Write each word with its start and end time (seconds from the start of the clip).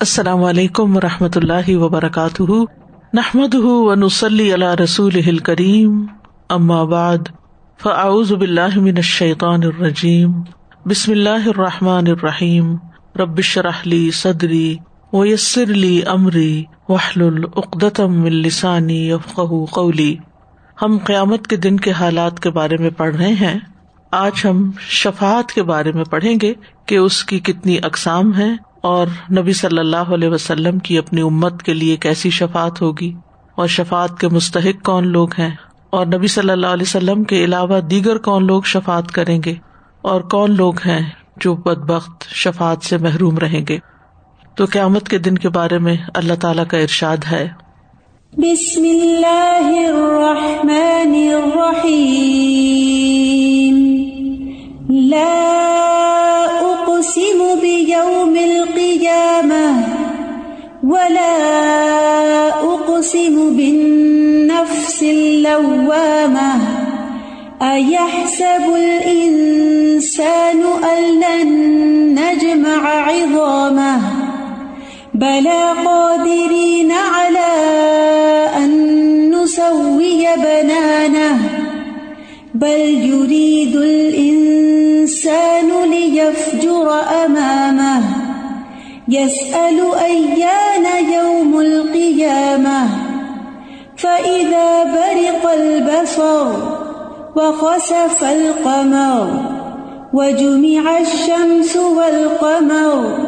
السلام 0.00 0.44
علیکم 0.44 0.96
و 0.96 1.00
رحمۃ 1.00 1.36
اللہ 1.36 1.76
وبرکاتہ۔ 1.76 2.42
نحمد 3.12 3.54
و 3.54 3.94
نسلی 3.94 4.52
اللہ 4.52 4.74
رسول 4.74 5.38
کریم 5.38 6.06
امآباد 6.48 7.28
فعز 7.82 8.32
من 8.76 8.96
الشيطان 8.96 9.60
الرجیم۔ 9.62 10.32
بسم 10.86 11.12
اللہ 11.12 11.46
الرحمٰن 11.46 12.06
الرحیم۔ 12.06 12.74
ربش 13.16 13.58
رحلی 13.58 14.10
صدری 14.10 14.76
ویسر 15.12 15.62
علی 15.62 16.02
عمری 16.06 16.64
وحل 16.88 17.22
العقدم 17.22 18.24
السانی 18.24 19.10
یفق 19.10 19.40
قولی۔ 19.70 20.16
ہم 20.82 20.98
قیامت 21.04 21.46
کے 21.46 21.56
دن 21.56 21.76
کے 21.76 21.90
حالات 21.90 22.40
کے 22.40 22.50
بارے 22.50 22.76
میں 22.76 22.90
پڑھ 22.90 23.16
رہے 23.16 23.32
ہیں۔ 23.32 23.58
آج 24.10 24.46
ہم 24.46 24.70
شفات 24.80 25.52
کے 25.52 25.62
بارے 25.62 25.92
میں 25.92 26.04
پڑھیں 26.04 26.34
گے 26.42 26.54
کہ 26.86 26.96
اس 26.96 27.24
کی 27.24 27.40
کتنی 27.40 27.78
اقسام 27.82 28.36
ہے 28.38 28.69
اور 28.80 29.06
نبی 29.38 29.52
صلی 29.52 29.78
اللہ 29.78 29.96
علیہ 29.96 30.28
وسلم 30.28 30.78
کی 30.78 30.98
اپنی 30.98 31.20
امت 31.20 31.62
کے 31.62 31.74
لیے 31.74 31.96
کیسی 31.96 32.30
شفات 32.30 32.82
ہوگی 32.82 33.14
اور 33.54 33.66
شفات 33.66 34.20
کے 34.20 34.28
مستحق 34.28 34.84
کون 34.84 35.08
لوگ 35.08 35.28
ہیں؟ 35.38 35.50
اور 35.90 36.06
نبی 36.06 36.26
صلی 36.26 36.50
اللہ 36.50 36.66
علیہ 36.66 36.86
وسلم 36.86 37.24
کے 37.24 37.44
علاوہ 37.44 37.80
دیگر 37.80 38.18
کون 38.18 38.46
لوگ 38.46 38.62
شفات 38.62 39.12
کریں 39.12 39.40
گے؟ 39.44 39.54
اور 40.02 40.20
کون 40.20 40.56
لوگ 40.56 40.74
ہیں 40.86 41.10
جو 41.36 41.54
بد 41.54 41.78
بخت 41.78 42.28
شفات 42.28 42.84
سے 42.84 42.98
محروم 42.98 43.38
رہیں 43.38 43.64
گے؟ 43.68 43.78
تو 44.54 44.64
قیامت 44.64 45.08
کے 45.08 45.18
دن 45.18 45.38
کے 45.38 45.48
بارے 45.48 45.78
میں 45.78 45.96
اللہ 46.14 46.34
تعالیٰ 46.34 46.64
کا 46.70 46.78
ارشاد 46.78 47.16
ہے۔ 47.32 47.48
بسم 48.36 48.82
اللہ 48.82 49.86
الرحمن 49.88 51.14
الرحیم۔ 51.34 52.60
لا 54.90 55.46
اقسم 56.60 57.42
بیوم 58.10 58.36
القیامة 58.36 59.74
ولا 60.84 61.36
اقسم 62.48 63.56
بالنفس 63.56 65.02
اللوامة 65.02 66.52
ایحسب 67.62 68.64
الانسان 68.76 70.60
ان 70.92 71.20
لن 71.20 71.48
نجمع 72.18 72.88
عظامه 72.88 74.00
بلا 75.14 75.72
قادرين 75.72 76.92
على 76.92 77.50
ان 78.56 78.70
نسوي 79.34 80.26
بنانه 80.36 81.38
بل 82.54 82.80
يريد 83.12 83.76
الانسان 83.76 85.68
ليفجر 85.90 87.00
امامه 87.24 87.79
يسأل 89.10 89.94
ايان 89.94 91.12
يوم 91.12 91.60
القيامة. 91.60 92.88
فإذا 93.96 94.84
برق 94.84 95.52
البصر 95.52 96.46
وخسف 97.36 98.24
القمر 98.24 99.26
وجمع 100.12 100.98
الشمس 100.98 101.76
والقمر، 101.76 103.18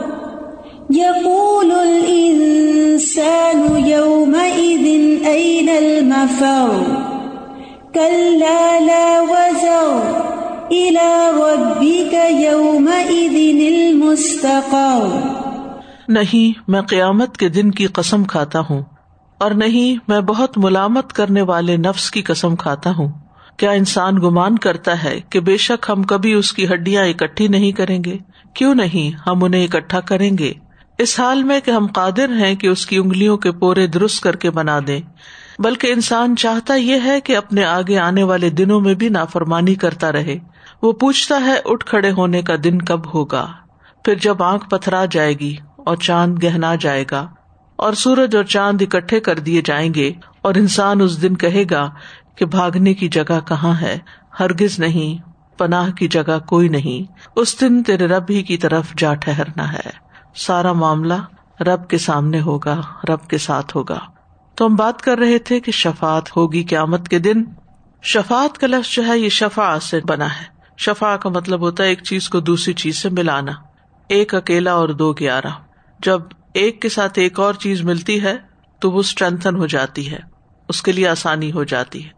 يقول 0.91 1.72
الإنسان 1.72 3.58
يومئذ 3.86 4.86
أين 5.27 5.69
المفر؟ 5.69 6.70
كلا 7.94 8.80
لا 8.80 9.20
وزر 9.20 10.02
إلى 10.72 11.30
ربك 11.36 12.14
يومئذ 12.30 13.36
المستقر. 13.74 15.42
نہیں 16.12 16.60
میں 16.68 16.80
قیامت 16.82 17.36
کے 17.36 17.48
دن 17.48 17.70
کی 17.70 17.86
قسم 17.86 18.24
کھاتا 18.24 18.60
ہوں، 18.60 18.82
اور 19.41 19.50
نہیں 19.50 19.98
میں 20.08 20.20
بہت 20.20 20.58
ملامت 20.58 21.12
کرنے 21.12 21.42
والے 21.42 21.77
نفس 21.77 22.10
کی 22.10 22.22
قسم 22.22 22.56
کھاتا 22.56 22.91
ہوں۔ 22.98 23.12
کیا 23.56 23.70
انسان 23.70 24.17
گمان 24.17 24.58
کرتا 24.58 25.02
ہے 25.05 25.20
کہ 25.30 25.40
بے 25.40 25.56
شک 25.56 25.90
ہم 25.90 26.02
کبھی 26.02 26.33
اس 26.33 26.52
کی 26.52 26.67
ہڈیاں 26.68 27.05
اکٹھی 27.05 27.48
نہیں 27.48 27.72
کریں 27.72 28.02
گے؟ 28.05 28.17
کیوں 28.55 28.74
نہیں 28.74 29.11
ہم 29.27 29.45
انہیں 29.45 29.64
اکٹھا 29.64 30.01
کریں 30.01 30.30
گے؟ 30.39 30.52
اس 30.98 31.18
حال 31.20 31.42
میں 31.42 31.58
کہ 31.61 31.70
ہم 31.70 31.86
قادر 31.86 32.33
ہیں 32.34 32.55
کہ 32.55 32.67
اس 32.67 32.86
کی 32.86 32.96
انگلیوں 32.96 33.36
کے 33.36 33.52
پورے 33.52 33.86
درست 33.86 34.22
کر 34.22 34.36
کے 34.36 34.51
بنا 34.51 34.78
دیں۔ 34.86 35.01
بلکہ 35.58 35.92
انسان 35.92 36.36
چاہتا 36.36 36.74
یہ 36.74 36.98
ہے 37.05 37.20
کہ 37.20 37.36
اپنے 37.36 37.64
آگے 37.64 37.98
آنے 37.98 38.22
والے 38.22 38.51
دنوں 38.51 38.80
میں 38.80 38.95
بھی 38.95 39.08
نافرمانی 39.08 39.74
کرتا 39.74 40.12
رہے۔ 40.12 40.39
وہ 40.83 40.92
پوچھتا 40.92 41.40
ہے 41.45 41.55
اٹھ 41.64 41.84
کھڑے 41.86 42.11
ہونے 42.11 42.42
کا 42.42 42.55
دن 42.64 42.78
کب 42.83 43.14
ہوگا؟ 43.14 43.46
پھر 44.05 44.14
جب 44.14 44.42
آنکھ 44.42 44.68
پتھرا 44.68 45.05
جائے 45.05 45.33
گی 45.33 45.55
اور 45.87 45.97
چاند 45.97 46.45
گہنا 46.45 46.75
جائے 46.75 47.05
گا 47.11 47.29
اور 47.77 47.93
سورج 47.93 48.37
اور 48.37 48.45
چاند 48.45 48.83
اکٹھے 48.83 49.20
کر 49.20 49.39
دیے 49.39 49.63
جائیں 49.65 49.95
گے 49.95 50.13
اور 50.43 50.55
انسان 50.55 51.01
اس 51.01 51.23
دن 51.23 51.37
کہے 51.37 51.65
گا 51.70 51.91
کہ 52.35 52.45
بھاگنے 52.45 52.95
کی 52.95 53.09
جگہ 53.09 53.41
کہاں 53.48 53.81
ہے؟ 53.81 53.98
ہرگز 54.41 54.79
نہیں، 54.79 55.29
پناہ 55.59 55.91
کی 55.91 56.09
جگہ 56.09 56.39
کوئی 56.47 56.69
نہیں۔ 56.69 57.13
اس 57.37 57.61
دن 57.61 57.83
تیرے 57.83 58.07
رب 58.07 58.25
ہی 58.31 58.43
کی 58.43 58.57
طرف 58.57 58.95
جا 58.97 59.15
ٹہرنا 59.15 59.73
ہے۔ 59.73 59.91
سارا 60.35 60.73
معاملہ 60.73 61.15
رب 61.61 61.89
کے 61.89 61.99
سامنے 61.99 62.41
ہوگا، 62.41 62.81
رب 63.09 63.29
کے 63.29 63.39
ساتھ 63.39 63.77
ہوگا۔ 63.77 63.99
تو 64.55 64.67
ہم 64.67 64.75
بات 64.75 65.03
کر 65.03 65.19
رہے 65.19 65.39
تھے 65.39 65.61
کہ 65.61 65.73
شفات 65.73 66.37
ہوگی 66.37 66.63
قیامت 66.63 67.09
کے 67.09 67.19
دن۔ 67.19 67.45
شفات 68.03 68.59
کا 68.59 68.67
لفظ 68.67 68.91
جو 68.91 69.07
ہے، 69.07 69.19
یہ 69.19 69.29
شفا 69.29 69.81
سے 69.81 70.01
بنا 70.09 70.27
ہے۔ 70.27 70.45
شفا 70.79 71.17
کا 71.17 71.29
مطلب 71.29 71.61
ہوتا 71.61 71.85
ہے 71.85 71.89
ایک 71.89 72.03
چیز 72.03 72.29
کو 72.29 72.41
دوسری 72.41 72.75
چیز 72.75 72.97
سے 72.97 73.09
ملانا۔ 73.09 73.53
ایک 74.09 74.35
اکیلا 74.35 74.73
اور 74.73 74.89
دو 74.89 75.13
گیارہ۔ 75.13 75.71
جب 76.02 76.23
ایک 76.55 76.83
کے 76.83 76.89
ساتھ 76.89 77.18
ایک 77.18 77.40
اور 77.40 77.55
چیز 77.55 77.83
ملتی 77.83 78.23
ہے، 78.23 78.36
تو 78.80 78.90
وہ 78.90 79.01
اسٹرینتھن 79.01 79.57
ہو 79.57 79.67
جاتی 79.67 80.13
ہے، 80.13 80.18
اس 80.68 80.83
کے 80.83 80.92
لیے 80.92 81.08
آسانی 81.08 81.52
ہو 81.52 81.64
جاتی 81.64 82.05
ہے۔ 82.05 82.11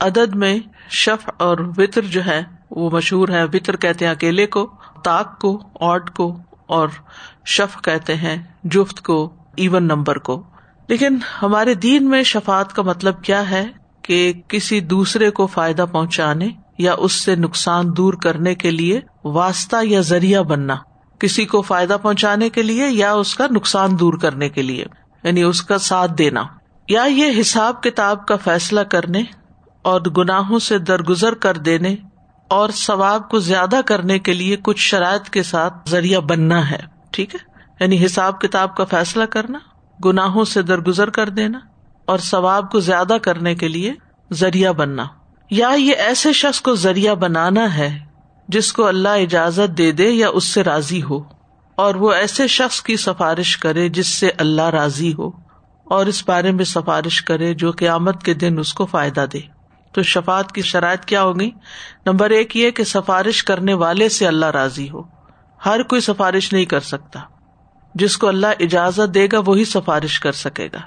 عدد 0.00 0.34
میں 0.34 0.58
شف 0.90 1.30
اور 1.38 1.58
وطر 1.76 2.00
جو 2.00 2.26
ہے، 2.26 2.42
وہ 2.70 2.90
مشہور 2.90 3.28
ہے۔ 3.28 3.44
وطر 3.44 3.76
کہتے 3.76 4.04
ہیں 4.04 4.12
اکیلے 4.12 4.46
کو 4.46 4.72
تاک 5.04 5.40
کو 5.40 5.62
آڈ 5.80 6.10
کو 6.10 6.38
اور 6.66 6.88
شف 7.46 7.82
کہتے 7.82 8.14
ہیں 8.14 8.42
جفت 8.64 9.00
کو 9.00 9.34
ایون 9.56 9.84
نمبر 9.84 10.18
کو۔ 10.18 10.42
لیکن 10.88 11.18
ہمارے 11.42 11.74
دین 11.74 12.10
میں 12.10 12.22
شفات 12.22 12.72
کا 12.72 12.82
مطلب 12.82 13.22
کیا 13.22 13.50
ہے؟ 13.50 13.66
کہ 14.02 14.32
کسی 14.48 14.80
دوسرے 14.80 15.30
کو 15.30 15.46
فائدہ 15.46 15.86
پہنچانے 15.92 16.48
یا 16.78 16.94
اس 16.98 17.12
سے 17.12 17.34
نقصان 17.34 17.96
دور 17.96 18.14
کرنے 18.14 18.54
کے 18.54 18.70
لیے 18.70 19.00
واسطہ 19.24 19.76
یا 19.82 20.00
ذریعہ 20.00 20.42
بننا۔ 20.42 20.76
کسی 21.20 21.44
کو 21.44 21.62
فائدہ 21.62 21.96
پہنچانے 22.02 22.50
کے 22.50 22.62
لیے 22.62 22.88
یا 22.88 23.12
اس 23.12 23.34
کا 23.34 23.46
نقصان 23.50 23.98
دور 23.98 24.14
کرنے 24.14 24.48
کے 24.48 24.62
لیے 24.62 24.84
یعنی 25.22 25.42
اس 25.42 25.62
کا 25.62 25.78
ساتھ 25.78 26.12
دینا۔ 26.18 26.42
یا 26.88 27.02
یہ 27.02 27.40
حساب 27.40 27.82
کتاب 27.82 28.26
کا 28.26 28.36
فیصلہ 28.36 28.80
کرنے 28.80 29.22
اور 29.82 30.00
گناہوں 30.00 30.58
سے 30.58 30.78
درگزر 30.78 31.34
کر 31.34 31.56
دینے 31.56 31.96
اور 32.48 32.70
ثواب 32.70 33.28
کو 33.28 33.38
زیادہ 33.38 33.80
کرنے 33.86 34.18
کے 34.18 34.34
لیے 34.34 34.56
کچھ 34.62 34.80
شرائط 34.80 35.28
کے 35.28 35.42
ساتھ 35.42 35.90
ذریعہ 35.90 36.20
بننا 36.20 36.70
ہے، 36.70 36.78
ٹھیک 37.10 37.34
ہے؟ 37.34 37.38
یعنی 37.80 38.04
حساب 38.04 38.40
کتاب 38.40 38.76
کا 38.76 38.84
فیصلہ 38.84 39.24
کرنا، 39.24 39.58
گناہوں 40.04 40.44
سے 40.44 40.62
درگزر 40.62 41.10
کر 41.10 41.28
دینا 41.28 41.58
اور 42.04 42.18
ثواب 42.18 42.70
کو 42.70 42.80
زیادہ 42.80 43.16
کرنے 43.22 43.54
کے 43.54 43.68
لیے 43.68 43.92
ذریعہ 44.32 44.72
بننا۔ 44.72 45.04
یا 45.50 45.68
یہ 45.68 45.94
ایسے 45.94 46.32
شخص 46.32 46.60
کو 46.60 46.74
ذریعہ 46.74 47.14
بنانا 47.14 47.76
ہے 47.76 47.98
جس 48.52 48.72
کو 48.72 48.86
اللہ 48.86 49.08
اجازت 49.08 49.78
دے 49.78 49.92
دے 49.92 50.08
یا 50.10 50.28
اس 50.28 50.44
سے 50.44 50.64
راضی 50.64 51.02
ہو، 51.02 51.18
اور 51.78 51.94
وہ 51.94 52.12
ایسے 52.12 52.46
شخص 52.46 52.80
کی 52.82 52.96
سفارش 52.96 53.56
کرے 53.56 53.88
جس 53.88 54.06
سے 54.06 54.30
اللہ 54.38 54.68
راضی 54.70 55.12
ہو، 55.18 55.30
اور 55.86 56.06
اس 56.06 56.22
بارے 56.28 56.52
میں 56.52 56.64
سفارش 56.64 57.22
کرے 57.22 57.54
جو 57.54 57.72
قیامت 57.72 58.22
کے 58.22 58.34
دن 58.34 58.58
اس 58.58 58.74
کو 58.74 58.86
فائدہ 58.86 59.24
دے۔ 59.32 59.40
تو 59.92 60.02
شفات 60.02 60.52
کی 60.52 60.62
شرائط 60.62 61.04
کیا 61.04 61.22
ہوگی 61.22 61.50
نمبر 62.06 62.30
ایک 62.30 62.56
یہ 62.56 62.70
کہ 62.70 62.84
سفارش 62.84 63.42
کرنے 63.44 63.74
والے 63.74 64.08
سے 64.08 64.26
اللہ 64.26 64.46
راضی 64.46 64.88
ہو۔ 64.90 65.02
ہر 65.66 65.82
کوئی 65.82 66.00
سفارش 66.00 66.52
نہیں 66.52 66.64
کر 66.64 66.80
سکتا۔ 66.80 67.20
جس 67.94 68.16
کو 68.16 68.28
اللہ 68.28 68.60
اجازت 68.60 69.14
دے 69.14 69.26
گا 69.32 69.40
وہی 69.46 69.64
سفارش 69.64 70.20
کر 70.20 70.32
سکے 70.32 70.68
گا۔ 70.72 70.80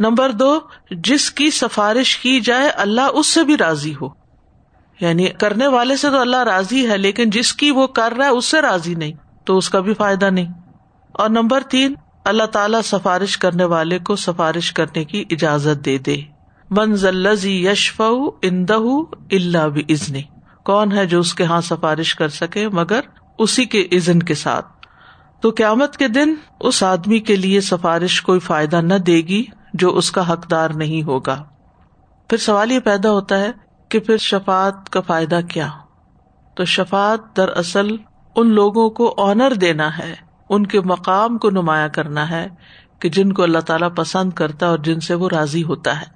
نمبر 0.00 0.30
دو، 0.30 0.58
جس 0.90 1.30
کی 1.30 1.50
سفارش 1.50 2.16
کی 2.16 2.40
جائے، 2.40 2.68
اللہ 2.68 3.14
اس 3.14 3.26
سے 3.26 3.44
بھی 3.44 3.56
راضی 3.56 3.94
ہو۔ 4.00 4.08
یعنی 5.00 5.28
کرنے 5.28 5.66
والے 5.66 5.96
سے 5.96 6.10
تو 6.10 6.20
اللہ 6.20 6.42
راضی 6.42 6.90
ہے، 6.90 6.98
لیکن 6.98 7.30
جس 7.30 7.52
کی 7.52 7.70
وہ 7.70 7.86
کر 7.86 8.12
رہا 8.16 8.24
ہے، 8.24 8.30
اس 8.30 8.44
سے 8.44 8.60
راضی 8.60 8.94
نہیں، 8.94 9.12
تو 9.44 9.56
اس 9.56 9.70
کا 9.70 9.80
بھی 9.80 9.94
فائدہ 9.94 10.30
نہیں۔ 10.30 10.52
اور 11.12 11.30
نمبر 11.30 11.60
تین، 11.60 11.94
اللہ 12.24 12.44
تعالی 12.44 12.78
سفارش 12.84 13.38
کرنے 13.38 13.64
والے 13.64 13.98
کو 13.98 14.16
سفارش 14.16 14.72
کرنے 14.72 15.04
کی 15.04 15.24
اجازت 15.30 15.84
دے 15.84 15.98
دے۔ 15.98 16.16
ذلزی 16.92 17.66
یشف 17.66 18.02
اندہ 18.42 18.76
اللہ 19.32 19.68
بھی 19.68 20.22
کون 20.64 20.92
ہے 20.92 21.06
جو 21.06 21.20
اس 21.20 21.34
کے 21.34 21.44
ہاں 21.44 21.60
سفارش 21.60 22.14
کر 22.14 22.28
سکے، 22.28 22.68
مگر 22.68 23.00
اسی 23.38 23.64
کے 23.64 23.88
عزن 23.92 24.18
کے 24.18 24.34
ساتھ۔ 24.34 24.66
تو 25.40 25.50
قیامت 25.56 25.96
کے 25.96 26.08
دن 26.08 26.34
اس 26.60 26.82
آدمی 26.82 27.18
کے 27.18 27.36
لیے 27.36 27.60
سفارش 27.60 28.22
کوئی 28.22 28.40
فائدہ 28.40 28.76
نہ 28.76 28.94
دے 28.94 29.16
گی 29.16 29.44
جو 29.74 29.96
اس 29.96 30.10
کا 30.10 30.32
حقدار 30.32 30.70
نہیں 30.70 31.02
ہوگا۔ 31.02 31.44
پھر 32.28 32.38
سوال 32.38 32.72
یہ 32.72 32.78
پیدا 32.78 33.10
ہوتا 33.10 33.38
ہے 33.38 33.50
کہ 33.94 34.00
پھر 34.00 34.16
شفات 34.16 34.90
کا 34.90 35.00
فائدہ 35.00 35.40
کیا؟ 35.50 35.68
تو 36.54 36.64
شفات 36.64 37.36
دراصل 37.36 37.86
ان 38.36 38.48
لوگوں 38.48 38.90
کو 38.90 39.14
آنر 39.18 39.52
دینا 39.54 39.98
ہے، 39.98 40.14
ان 40.48 40.66
کے 40.66 40.80
مقام 40.80 41.38
کو 41.38 41.50
نمایاں 41.50 41.88
کرنا 41.88 42.30
ہے 42.30 42.46
کہ 42.98 43.08
جن 43.08 43.32
کو 43.32 43.42
اللہ 43.42 43.58
تعالیٰ 43.58 43.88
پسند 43.96 44.32
کرتا 44.32 44.66
ہے 44.66 44.70
اور 44.70 44.78
جن 44.78 45.00
سے 45.00 45.14
وہ 45.14 45.28
راضی 45.28 45.62
ہوتا 45.62 46.00
ہے۔ 46.00 46.06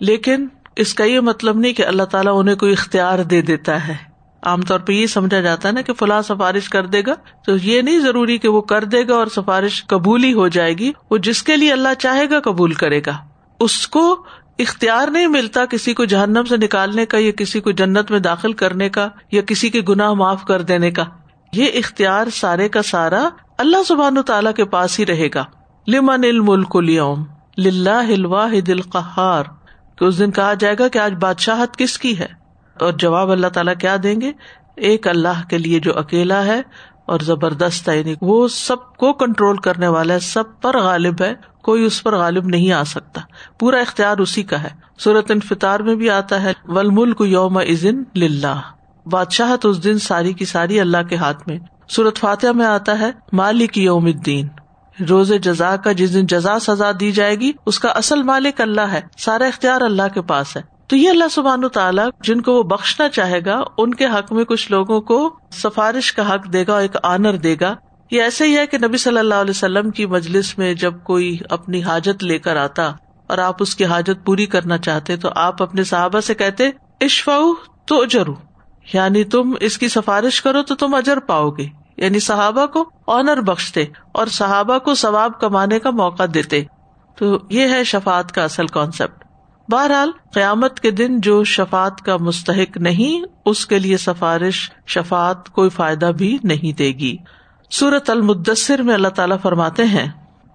لیکن 0.00 0.48
اس 0.76 0.94
کا 0.94 1.04
یہ 1.04 1.20
مطلب 1.20 1.56
نہیں 1.56 1.72
کہ 1.72 1.86
اللہ 1.86 2.02
تعالیٰ 2.02 2.32
انہیں 2.36 2.56
کوئی 2.56 2.72
اختیار 2.72 3.18
دے 3.18 3.42
دیتا 3.42 3.88
ہے۔ 3.88 3.96
عام 4.42 4.62
طور 4.62 4.80
پہ 4.80 4.92
یہ 4.92 5.06
سمجھا 5.06 5.40
جاتا 5.40 5.68
ہے 5.68 5.72
نا 5.72 5.80
کہ 5.80 5.92
فلاں 5.92 6.22
سفارش 6.22 6.68
کر 6.68 6.86
دے 6.86 7.02
گا 7.06 7.14
تو 7.46 7.56
یہ 7.56 7.82
نہیں 7.82 7.98
ضروری 7.98 8.38
کہ 8.38 8.48
وہ 8.48 8.60
کر 8.60 8.84
دے 8.84 9.08
گا 9.08 9.14
اور 9.14 9.26
سفارش 9.26 9.86
قبول 9.86 10.24
ہی 10.24 10.32
ہو 10.32 10.48
جائے 10.48 10.72
گی، 10.72 10.92
وہ 11.10 11.18
جس 11.18 11.42
کے 11.42 11.56
لیے 11.56 11.72
اللہ 11.72 11.94
چاہے 11.98 12.30
گا 12.30 12.40
قبول 12.40 12.72
کرے 12.72 13.00
گا۔ 13.06 13.18
اس 13.60 13.88
کو 13.88 14.24
اختیار 14.58 15.08
نہیں 15.08 15.26
ملتا 15.26 15.64
کسی 15.64 15.94
کو 15.94 16.04
جہنم 16.04 16.44
سے 16.48 16.56
نکالنے 16.56 17.06
کا 17.06 17.18
یا 17.18 17.32
کسی 17.32 17.60
کو 17.60 17.70
جنت 17.70 18.10
میں 18.10 18.18
داخل 18.18 18.52
کرنے 18.52 18.88
کا 18.88 19.08
یا 19.32 19.42
کسی 19.42 19.70
کے 19.70 19.80
گناہ 19.88 20.12
معاف 20.12 20.44
کر 20.44 20.62
دینے 20.62 20.90
کا۔ 20.90 21.04
یہ 21.52 21.66
اختیار 21.74 22.26
سارے 22.32 22.68
کا 22.68 22.82
سارا 22.82 23.28
اللہ 23.58 23.76
زبان 23.88 24.22
تعالیٰ 24.26 24.54
کے 24.54 24.64
پاس 24.64 25.00
ہی 25.00 25.06
رہے 25.06 25.28
گا۔ 25.34 25.44
لمن 25.88 26.24
الملک 26.24 26.76
اليوم 26.76 27.24
للہ 27.58 27.90
الواحد 27.90 28.68
القہار۔ 28.68 29.44
کہ 29.98 30.04
اس 30.04 30.18
دن 30.18 30.30
کہا 30.30 30.54
جائے 30.54 30.74
گا 30.78 30.88
کہ 30.88 30.98
آج 30.98 31.14
بادشاہت 31.20 31.76
کس 31.76 31.98
کی 31.98 32.18
ہے؟ 32.18 32.26
اور 32.80 32.92
جواب 32.92 33.30
اللہ 33.30 33.46
تعالیٰ 33.46 33.74
کیا 33.80 33.96
دیں 34.02 34.20
گے؟ 34.20 34.32
ایک 34.76 35.08
اللہ 35.08 35.48
کے 35.50 35.58
لیے 35.58 35.80
جو 35.80 35.98
اکیلا 35.98 36.44
ہے 36.44 36.62
اور 37.06 37.20
زبردست 37.20 37.88
ہے 37.88 37.98
یعنی 37.98 38.14
وہ 38.20 38.48
سب 38.48 38.96
کو 38.96 39.12
کنٹرول 39.12 39.56
کرنے 39.56 39.88
والا 39.88 40.14
ہے، 40.14 40.18
سب 40.18 40.60
پر 40.62 40.80
غالب 40.80 41.22
ہے۔ 41.22 41.53
کوئی 41.64 41.84
اس 41.84 42.02
پر 42.02 42.16
غالب 42.16 42.46
نہیں 42.46 42.72
آ 42.72 42.84
سکتا۔ 42.84 43.20
پورا 43.58 43.78
اختیار 43.78 44.18
اسی 44.18 44.42
کا 44.42 44.62
ہے۔ 44.62 44.68
صورت 44.98 45.30
انفطار 45.30 45.80
میں 45.80 45.94
بھی 45.94 46.10
آتا 46.10 46.42
ہے 46.42 46.52
ول 46.64 46.90
ملک 46.90 47.20
یوم 47.20 47.56
ازن 47.56 48.02
للہ 48.16 48.60
بادشاہت 49.10 49.66
اس 49.66 49.84
دن 49.84 49.98
ساری 49.98 50.32
کی 50.32 50.44
ساری 50.44 50.80
اللہ 50.80 51.02
کے 51.08 51.16
ہاتھ 51.16 51.48
میں۔ 51.48 51.58
سورت 51.88 52.18
فاتح 52.18 52.46
میں 52.54 52.66
آتا 52.66 52.98
ہے، 52.98 53.10
مالک 53.32 53.78
یوم 53.78 54.04
الدین۔ 54.04 54.48
روز 55.10 55.32
جزا 55.42 55.76
کا 55.76 55.92
جس 55.92 56.14
دن 56.14 56.26
جزا 56.26 56.58
سزا 56.58 56.90
دی 57.00 57.12
جائے 57.12 57.36
گی، 57.36 57.52
اس 57.66 57.78
کا 57.78 57.88
اصل 57.88 58.22
مالک 58.22 58.60
اللہ 58.60 58.80
ہے۔ 58.80 59.00
سارا 59.18 59.44
اختیار 59.44 59.80
اللہ 59.80 60.02
کے 60.14 60.22
پاس 60.22 60.56
ہے۔ 60.56 60.62
تو 60.86 60.96
یہ 60.96 61.10
اللہ 61.10 61.24
سبحان 61.30 61.68
تعالیٰ 61.68 62.08
جن 62.20 62.40
کو 62.40 62.52
وہ 62.52 62.62
بخشنا 62.62 63.08
چاہے 63.08 63.44
گا، 63.46 63.62
ان 63.78 63.94
کے 63.94 64.06
حق 64.06 64.32
میں 64.32 64.44
کچھ 64.44 64.72
لوگوں 64.72 65.00
کو 65.00 65.36
سفارش 65.50 66.12
کا 66.12 66.34
حق 66.34 66.52
دے 66.52 66.64
گا 66.68 66.78
ایک 66.78 66.96
آنر 67.02 67.36
دے 67.36 67.56
گا۔ 67.60 67.74
یہ 68.14 68.22
ایسے 68.22 68.44
ہی 68.46 68.58
ہے 68.58 68.66
کہ 68.66 68.78
نبی 68.78 68.96
صلی 68.96 69.18
اللہ 69.18 69.34
علیہ 69.34 69.50
وسلم 69.50 69.90
کی 69.90 70.06
مجلس 70.06 70.58
میں 70.58 70.74
جب 70.74 70.94
کوئی 71.02 71.38
اپنی 71.50 71.82
حاجت 71.82 72.24
لے 72.24 72.38
کر 72.38 72.56
آتا 72.56 72.92
اور 73.26 73.38
آپ 73.38 73.56
اس 73.60 73.76
کی 73.76 73.84
حاجت 73.84 74.26
پوری 74.26 74.46
کرنا 74.46 74.78
چاہتے 74.78 75.16
تو 75.16 75.28
آپ 75.36 75.62
اپنے 75.62 75.84
صحابہ 75.84 76.20
سے 76.20 76.34
کہتے 76.34 76.70
اشفا 77.00 77.38
تو 77.86 78.02
اجرو. 78.02 78.34
یعنی 78.94 79.24
تم 79.24 79.54
اس 79.60 79.78
کی 79.78 79.88
سفارش 79.88 80.42
کرو 80.42 80.62
تو 80.62 80.74
تم 80.74 80.94
اجر 80.94 81.18
پاؤ 81.18 81.50
گے۔ 81.50 81.66
یعنی 81.96 82.18
صحابہ 82.18 82.66
کو 82.66 82.90
آنر 83.06 83.40
بخشتے 83.40 83.84
اور 84.12 84.26
صحابہ 84.26 84.78
کو 84.78 84.94
ثواب 84.94 85.40
کمانے 85.40 85.78
کا 85.78 85.90
موقع 85.90 86.22
دیتے۔ 86.34 86.64
تو 87.16 87.38
یہ 87.50 87.68
ہے 87.68 87.84
شفات 87.84 88.32
کا 88.32 88.44
اصل 88.44 88.66
کانسیپٹ 88.66 89.24
بہرحال، 89.70 90.10
قیامت 90.34 90.80
کے 90.80 90.90
دن 90.90 91.20
جو 91.20 91.44
شفات 91.44 92.00
کا 92.00 92.16
مستحق 92.16 92.76
نہیں، 92.76 93.24
اس 93.46 93.66
کے 93.66 93.78
لیے 93.78 93.96
سفارش 93.96 94.70
شفات 94.86 95.48
کوئی 95.48 95.70
فائدہ 95.70 96.10
بھی 96.18 96.38
نہیں 96.42 96.78
دے 96.78 96.88
گی۔ 96.88 97.16
سورت 97.78 98.10
المدثر 98.10 98.82
میں 98.82 98.94
اللہ 98.94 99.08
تعالیٰ 99.08 99.36
فرماتے 99.42 99.84
ہیں 99.84 100.06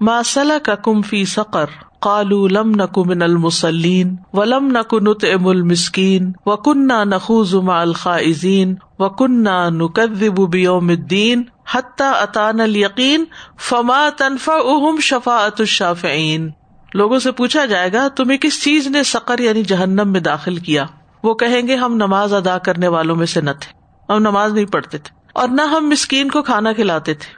ماسلا 0.02 0.58
کا 0.64 0.76
کم 0.76 1.02
فی 1.02 1.26
سقر 1.26 1.66
قالو 2.00 2.48
لم 2.48 2.72
نکو 2.76 3.04
من 3.06 3.22
المسلین 3.22 4.16
ولم 4.34 4.68
نکو 4.72 5.00
نت 5.00 5.26
ام 5.34 5.48
المسکین 5.48 6.32
و 6.46 6.56
کنہ 6.56 7.04
نخوز 7.06 7.56
ما 7.56 7.82
الخائزین 7.82 8.76
و 9.00 9.10
کنہ 9.10 9.70
نکذب 9.70 10.50
بیوم 10.50 10.90
الدین 10.90 11.44
حتی 11.74 12.04
اتان 12.04 12.60
الیقین 12.60 13.26
فما 13.60 14.10
تنفع 14.18 14.54
اہم 14.54 15.00
شفاعت 15.00 15.60
الشافعین۔ 15.60 16.50
لوگوں 16.94 17.20
سے 17.20 17.32
پوچھا 17.32 17.66
جائے 17.66 17.94
گا، 17.94 18.08
تمہیں 18.08 18.38
کس 18.38 18.64
چیز 18.64 18.88
نے 18.88 19.04
سقر 19.04 19.40
یعنی 19.40 19.64
جہنم 19.64 20.12
میں 20.12 20.22
داخل 20.22 20.58
کیا؟ 20.58 20.86
وہ 21.24 21.34
کہیں 21.34 21.68
گے، 21.68 21.76
ہم 21.76 21.96
نماز 21.96 22.34
ادا 22.34 22.58
کرنے 22.58 22.88
والوں 22.88 23.16
میں 23.16 23.26
سے 23.26 23.42
نہ 23.42 23.50
تھے، 23.60 23.78
ہم 24.14 24.20
نماز 24.20 24.54
نہیں 24.54 24.66
پڑھتے 24.66 24.98
تھے۔ 24.98 25.19
اور 25.34 25.48
نہ 25.48 25.62
ہم 25.62 25.90
مسکین 25.90 26.30
کو 26.30 26.42
کھانا 26.42 26.74
کھلاتے 26.74 27.14
تھے۔ 27.14 27.34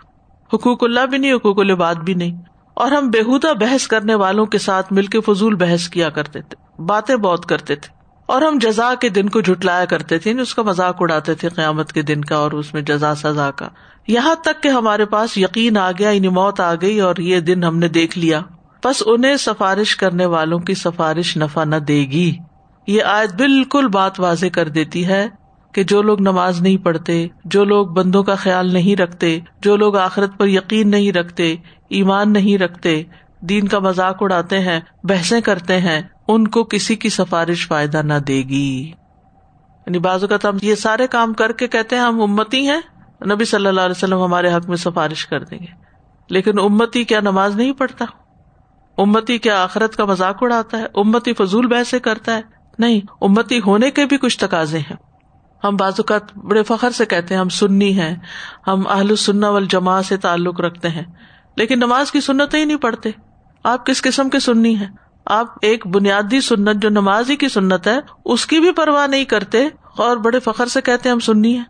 حقوق 0.56 0.84
اللہ 0.84 1.06
بھی 1.06 1.18
نہیں، 1.18 1.34
حقوق 1.34 1.60
العباد 1.60 1.96
بھی 1.96 2.14
نہیں۔ 2.14 2.42
اور 2.74 2.92
ہم 2.92 3.10
بےحدہ 3.10 3.54
بحث 3.54 3.88
کرنے 3.88 4.16
والوں 4.16 4.46
کے 4.46 4.58
ساتھ 4.58 4.94
مل 4.94 5.06
کے 5.06 5.22
فضول 5.22 5.56
بحث 5.56 5.90
کیا 5.90 6.10
کرتے 6.10 6.42
تھے، 6.42 6.84
باتیں 6.84 7.16
بہت 7.16 7.46
کرتے 7.46 7.76
تھے۔ 7.76 8.02
اور 8.26 8.42
ہم 8.42 8.58
جزا 8.62 8.94
کے 8.96 9.10
دن 9.10 9.30
کو 9.30 9.42
جٹلایا 9.42 9.86
کرتے 9.86 10.18
تھے 10.18 10.32
یعنی 10.32 10.42
اس 10.42 10.56
کا 10.56 10.62
مذاق 10.62 10.96
اڑاتے 11.00 11.34
تھے 11.34 11.50
قیامت 11.50 11.94
کے 11.94 12.02
دن 12.02 12.22
کا 12.22 12.36
اور 12.36 12.52
اس 12.52 12.74
میں 12.74 12.82
جزا، 12.82 13.16
سزا 13.16 13.52
کا۔ 13.52 13.68
یہاں 14.08 14.36
تک 14.36 14.64
کہ 14.64 14.68
ہمارے 14.68 15.06
پاس 15.06 15.38
یقین 15.38 15.78
آ 15.78 15.92
گیا 15.92 16.10
یعنی 16.10 16.28
موت 16.28 16.60
آ 16.60 16.76
گئی 16.76 17.00
اور 17.00 17.16
یہ 17.16 17.40
دن 17.40 17.64
ہم 17.64 17.78
نے 17.78 17.88
دیکھ 17.88 18.18
لیا۔ 18.18 18.42
بس 18.84 19.04
انہیں 19.06 19.36
سفارش 19.36 19.96
کرنے 19.96 20.26
والوں 20.26 20.60
کی 20.60 20.74
سفارش 20.74 21.38
نفع 21.38 21.64
نہ 21.64 21.76
دے 21.76 22.00
گی۔ 22.00 22.38
یہ 22.88 23.04
آیت 23.04 23.34
بالکل 23.34 23.88
بات 23.88 24.20
واضح 24.20 24.46
کر 24.54 24.68
دیتی 24.68 25.08
ہے۔ 25.08 25.28
کہ 25.74 25.84
جو 25.84 26.02
لوگ 26.02 26.22
نماز 26.22 26.62
نہیں 26.62 26.78
پڑھتے، 26.78 27.28
جو 27.46 27.64
لوگ 27.64 27.88
بندوں 27.88 28.24
کا 28.24 28.36
خیال 28.36 28.74
نہیں 28.74 28.96
رکھتے، 28.96 29.40
جو 29.62 29.76
لوگ 29.76 29.98
آخرت 29.98 30.38
پر 30.38 30.48
یقین 30.48 30.92
نہیں 30.92 31.12
رکھتے، 31.12 31.56
ایمان 31.90 32.34
نہیں 32.34 32.58
رکھتے، 32.58 33.04
دین 33.42 33.68
کا 33.68 33.80
مذاق 33.80 34.18
اڑاتے 34.22 34.60
ہیں، 34.60 34.80
بحثیں 35.04 35.42
کرتے 35.42 35.78
ہیں، 35.78 36.02
ان 36.28 36.48
کو 36.48 36.64
کسی 36.64 36.96
کی 36.96 37.10
سفارش 37.10 37.68
فائدہ 37.68 38.02
نہ 38.02 38.14
دے 38.14 38.42
گی۔ 38.42 38.92
یعنی 39.88 40.00
بازو 40.00 40.28
کا 40.28 40.36
ہم 40.44 40.58
یہ 40.62 40.76
سارے 40.76 41.08
کام 41.08 41.34
کر 41.34 41.52
کے 41.52 41.68
کہتے 41.68 41.96
ہیں، 41.96 42.04
ہم 42.04 42.22
امتی 42.22 42.70
ہیں، 42.70 42.82
نبی 43.26 43.46
صلی 43.46 43.66
اللہ 43.66 43.82
علیہ 43.82 43.98
وسلم 43.98 44.24
ہمارے 44.24 44.54
حق 44.54 44.70
میں 44.70 44.78
سفارش 44.78 45.26
کر 45.26 45.44
دیں 45.44 45.60
گے۔ 45.60 45.82
لیکن 46.30 46.60
امتی 46.60 47.04
کیا 47.04 47.20
نماز 47.20 47.56
نہیں 47.56 47.74
پڑھتا؟ 47.74 48.06
امتی 48.98 49.38
کیا 49.38 49.64
آخرت 49.64 49.96
کا 49.96 50.06
مذاق 50.06 50.38
اڑاتا 50.42 50.78
ہے؟ 50.78 50.86
امتی 50.96 51.34
فضول 51.34 51.68
بحث 51.68 51.94
کرتا 52.04 52.36
ہے؟ 52.36 52.42
نہیں، 52.80 53.02
امتی 53.22 53.60
ہونے 53.66 53.92
کے 53.92 54.06
بھی 54.06 54.18
کچھ 54.18 54.40
تقاضے 54.40 54.80
ہیں۔ 54.80 55.11
ہم 55.64 55.76
بعض 55.76 55.94
اوقات 55.98 56.38
بڑے 56.38 56.64
فخر 56.64 56.90
سے 56.90 57.06
کہتے 57.06 57.34
ہیں، 57.34 57.42
ہم 57.42 57.50
سنی 57.50 58.00
ہیں، 58.00 58.16
ہم 58.68 58.88
اہل 58.88 59.16
سننا 59.16 59.50
والجماع 59.50 60.02
سے 60.02 60.18
تعلق 60.18 60.62
رکھتے 60.62 60.90
ہیں۔ 60.90 61.04
لیکن 61.56 61.80
نماز 61.80 62.12
کی 62.12 62.22
سنت 62.22 62.56
ہی 62.56 62.66
نہیں 62.66 62.78
پڑھتے۔ 62.78 63.10
آپ 63.64 63.86
کس 63.86 64.02
قسم 64.02 64.30
کے 64.30 64.40
سننی 64.40 64.80
ہے 64.80 64.88
آپ 65.26 65.48
ایک 65.62 65.88
بنیادی 65.88 66.42
سنت 66.42 66.82
جو 66.82 66.90
نماز 66.90 67.30
ہی 67.30 67.36
کی 67.36 67.50
سنت 67.50 67.88
ہے، 67.88 68.00
اس 68.26 68.46
کی 68.46 68.60
بھی 68.60 68.72
پرواہ 68.72 69.08
نہیں 69.08 69.26
کرتے 69.26 69.70
اور 69.98 70.18
بڑے 70.18 70.40
فخر 70.40 70.66
سے 70.66 70.82
کہتے 70.82 71.10
ہم 71.10 71.20
سننی 71.20 71.58
ہے 71.58 71.64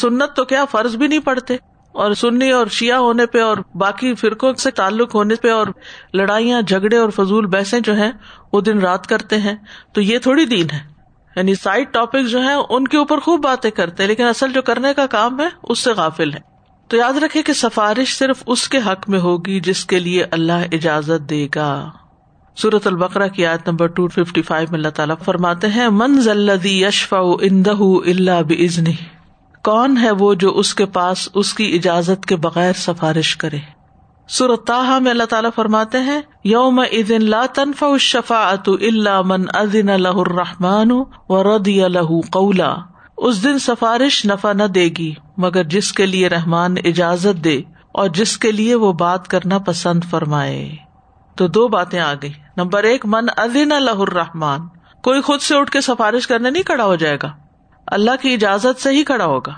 سنت 0.00 0.36
تو 0.36 0.44
کیا 0.44 0.64
فرض 0.64 0.96
بھی 0.96 1.06
نہیں 1.06 1.18
پڑھتے۔ 1.18 1.56
اور 1.92 2.14
سنی 2.14 2.50
اور 2.50 2.66
شیعہ 2.66 2.96
ہونے 2.96 3.26
پہ 3.26 3.40
اور 3.40 3.56
باقی 3.74 4.14
فرقوں 4.14 4.54
سے 4.54 4.70
تعلق 4.70 5.14
ہونے 5.14 5.34
پہ 5.34 5.50
اور 5.50 5.66
لڑائیاں، 6.14 6.62
جھگڑے 6.62 6.96
اور 6.96 7.10
فضول 7.10 7.46
بحثیں 7.46 7.80
جو 7.80 7.94
ہیں، 7.94 8.12
وہ 8.52 8.60
دن 8.60 8.78
رات 8.78 9.06
کرتے 9.06 9.38
ہیں۔ 9.38 9.56
تو 9.92 10.00
یہ 10.00 10.18
تھوڑی 10.18 10.44
دین 10.44 10.66
ہے۔ 10.72 10.95
یعنی 11.36 11.54
سائڈ 11.54 11.92
ٹاپک 11.92 12.28
جو 12.28 12.44
ہے 12.44 12.54
ان 12.68 12.88
کے 12.88 12.96
اوپر 12.96 13.18
خوب 13.18 13.42
باتیں 13.44 13.70
کرتے 13.70 14.02
ہیں، 14.02 14.08
لیکن 14.08 14.24
اصل 14.24 14.52
جو 14.52 14.62
کرنے 14.62 14.94
کا 14.96 15.06
کام 15.06 15.40
ہے، 15.40 15.48
اس 15.62 15.78
سے 15.78 15.92
غافل 15.92 16.32
ہے 16.34 16.40
تو 16.90 16.96
یاد 16.96 17.16
رکھے 17.16 17.42
کہ 17.42 17.52
سفارش 17.52 18.16
صرف 18.18 18.42
اس 18.46 18.68
کے 18.68 18.78
حق 18.86 19.08
میں 19.08 19.20
ہوگی 19.20 19.60
جس 19.60 19.84
کے 19.84 19.98
لیے 19.98 20.24
اللہ 20.30 20.66
اجازت 20.72 21.30
دے 21.30 21.46
گا۔ 21.54 21.90
سورت 22.56 22.86
البقرا 22.86 23.26
کی 23.26 23.46
آیت 23.46 23.68
نمبر 23.68 23.86
ٹو 23.86 24.06
ففٹی 24.08 24.42
فائیو 24.42 24.68
میں 24.70 24.78
اللہ 24.78 24.88
تعالیٰ 24.88 25.16
فرماتے 25.24 25.68
ہیں 25.68 25.88
منز 25.92 26.28
اللہ 26.28 26.66
یشفا 26.66 27.18
اندہ 27.18 27.76
اللہ 28.06 28.42
بزنی 28.48 28.92
کون 29.64 29.98
ہے 29.98 30.10
وہ 30.10 30.34
جو 30.34 30.56
اس 30.58 30.74
کے 30.74 30.86
پاس 30.86 31.28
اس 31.34 31.52
کی 31.54 31.72
اجازت 31.74 32.26
کے 32.26 32.36
بغیر 32.36 32.72
سفارش 32.72 33.36
کرے؟ 33.36 33.58
سورتاہ 34.28 34.98
میں 34.98 35.10
اللہ 35.10 35.24
تعالیٰ 35.24 35.50
فرماتے 35.56 36.00
ہیں 36.00 36.20
یوم 36.44 36.78
ادن 36.78 37.24
لا 37.24 37.46
تنفع 37.54 37.86
الشفاعت 37.86 38.68
الا 38.68 39.22
من 39.22 39.44
اذن 39.54 39.86
له 39.86 40.20
الرحمن 40.20 40.90
ورضي 41.28 41.80
له 41.80 42.20
قولا۔ 42.32 42.74
اس 43.16 43.44
دن 43.44 43.58
سفارش 43.58 44.26
نفع 44.26 44.52
نہ 44.52 44.62
دے 44.62 44.88
گی، 44.98 45.14
مگر 45.36 45.64
جس 45.64 45.92
کے 45.92 46.06
لیے 46.06 46.28
رحمان 46.28 46.74
اجازت 46.84 47.44
دے 47.44 47.62
اور 47.92 48.08
جس 48.08 48.38
کے 48.38 48.52
لیے 48.52 48.74
وہ 48.74 48.92
بات 48.92 49.28
کرنا 49.28 49.58
پسند 49.58 50.04
فرمائے۔ 50.10 50.70
تو 51.36 51.48
دو 51.48 51.68
باتیں 51.68 52.00
آ 52.00 52.14
گئی 52.22 52.32
نمبر 52.56 52.82
ایک، 52.82 53.06
من 53.06 53.26
اذن 53.36 53.68
له 53.68 54.02
الرحمان 54.02 54.60
کوئی 55.02 55.20
خود 55.20 55.40
سے 55.40 55.56
اٹھ 55.56 55.70
کے 55.70 55.80
سفارش 55.80 56.26
کرنے 56.26 56.50
نہیں 56.50 56.62
کھڑا 56.62 56.84
ہو 56.84 56.96
جائے 56.96 57.18
گا۔ 57.22 57.28
اللہ 57.86 58.10
کی 58.20 58.34
اجازت 58.34 58.82
سے 58.82 58.90
ہی 58.90 59.04
کھڑا 59.04 59.24
ہوگا۔ 59.24 59.52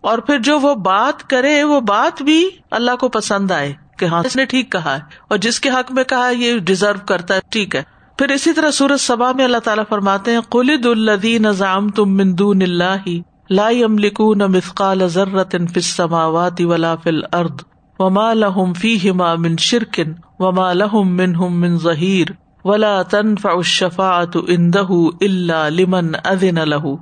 اور 0.00 0.18
پھر 0.18 0.38
جو 0.38 0.60
وہ 0.60 0.74
بات 0.74 1.30
کرے، 1.30 1.64
وہ 1.64 1.80
بات 1.80 2.22
بھی 2.22 2.50
اللہ 2.70 2.96
کو 2.96 3.08
پسند 3.08 3.50
آئے۔ 3.50 3.83
کہ 3.98 4.04
ہاں 4.04 4.22
اس 4.26 4.36
نے 4.36 4.44
ٹھیک 4.44 4.70
کہا 4.72 4.94
ہے 4.94 5.00
اور 5.28 5.38
جس 5.38 5.60
کے 5.60 5.70
حق 5.70 5.92
میں 5.92 6.04
کہا 6.04 6.28
یہ 6.28 6.58
ڈیزرو 6.58 7.06
کرتا 7.06 7.34
ہے، 7.34 7.40
ٹھیک 7.50 7.76
ہے۔ 7.76 7.82
پھر 8.18 8.28
اسی 8.28 8.52
طرح 8.52 8.70
سورج 8.70 9.00
سبا 9.00 9.32
میں 9.32 9.44
اللہ 9.44 9.58
تعالیٰ 9.64 9.84
فرماتے 9.88 10.32
ہیں 10.32 10.40
قلد 10.40 10.86
الدی 10.86 11.38
نظام 11.38 11.88
تم 11.88 12.16
مندو 12.16 12.50
اللہ 12.50 13.08
لا 13.50 13.66
املکو 13.66 14.34
نہ 14.34 14.46
مثقال 14.46 15.08
ضرت 15.08 15.56
سماوات 15.82 16.60
ولا 16.60 16.94
فل 16.94 17.20
ارد 17.32 17.62
وما 17.98 18.32
لہم 18.32 18.72
فی 18.72 19.10
ہما 19.10 19.34
من 19.34 19.56
شرکن 19.58 20.12
وما 20.38 20.72
لہم 20.72 21.16
من 21.16 21.34
ہم 21.34 21.60
من 21.60 21.78
ظہیر 21.78 22.26
ولا 22.64 23.02
تنفع 23.02 23.50
الشفاعت 23.50 24.36
اندہ 24.48 24.86
الا 25.20 25.68
لمن 25.68 26.12
اذن 26.24 26.68
له۔ 26.68 26.94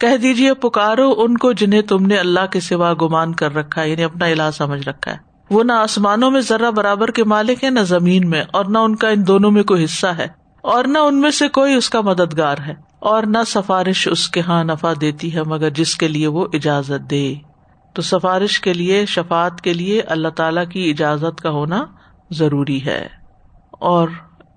کہہ 0.00 0.16
دیجیے 0.16 0.54
پکارو 0.54 1.12
ان 1.18 1.36
کو 1.38 1.52
جنہیں 1.52 1.82
تم 1.82 2.06
نے 2.06 2.16
اللہ 2.16 2.46
کے 2.52 2.60
سوا 2.60 2.94
گمان 2.94 3.34
کر 3.34 3.54
رکھا 3.54 3.82
ہے 3.82 3.88
یعنی 3.88 4.04
اپنا 4.04 4.26
الہ 4.26 4.50
سمجھ 4.54 4.88
رکھا 4.88 5.10
ہے۔ 5.10 5.29
وہ 5.50 5.62
نہ 5.62 5.72
آسمانوں 5.72 6.30
میں 6.30 6.40
ذرا 6.40 6.70
برابر 6.70 7.10
کے 7.10 7.24
مالک 7.24 7.64
ہے 7.64 7.70
نہ 7.70 7.80
زمین 7.80 8.28
میں، 8.30 8.42
اور 8.52 8.64
نہ 8.64 8.78
ان 8.78 8.96
کا 8.96 9.08
ان 9.08 9.26
دونوں 9.26 9.50
میں 9.50 9.62
کوئی 9.62 9.84
حصہ 9.84 10.06
ہے، 10.06 10.26
اور 10.64 10.84
نہ 10.84 10.98
ان 10.98 11.20
میں 11.20 11.30
سے 11.30 11.48
کوئی 11.48 11.74
اس 11.74 11.90
کا 11.90 12.00
مددگار 12.00 12.58
ہے، 12.66 12.74
اور 13.00 13.22
نہ 13.22 13.38
سفارش 13.46 14.06
اس 14.08 14.28
کے 14.28 14.40
ہاں 14.40 14.62
نفع 14.64 14.92
دیتی 15.00 15.34
ہے، 15.34 15.42
مگر 15.42 15.70
جس 15.70 15.94
کے 15.96 16.08
لیے 16.08 16.26
وہ 16.26 16.46
اجازت 16.52 17.10
دے۔ 17.10 17.34
تو 17.94 18.02
سفارش 18.02 18.60
کے 18.60 18.72
لیے 18.72 19.04
شفات 19.06 19.60
کے 19.60 19.72
لیے 19.74 20.00
اللہ 20.00 20.28
تعالی 20.28 20.60
کی 20.70 20.90
اجازت 20.90 21.40
کا 21.40 21.50
ہونا 21.50 21.84
ضروری 22.30 22.84
ہے۔ 22.84 23.06
اور 23.72 24.08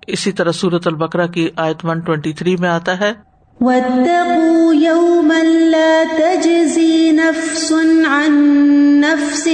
اسی 0.06 0.32
طرح 0.32 0.52
سورت 0.52 0.86
البکرا 0.86 1.26
کی 1.26 1.48
آیت 1.56 1.84
ون 1.84 2.00
ٹوینٹی 2.00 2.32
تھری 2.32 2.56
میں 2.56 2.68
آتا 2.68 2.98
ہے 3.00 3.12
واتقوا 3.60 4.74
يوما 4.74 5.42
لا 5.74 6.04
تجزي 6.04 7.12
نفس 7.12 7.72
عن 8.04 8.32
نفس 9.00 9.48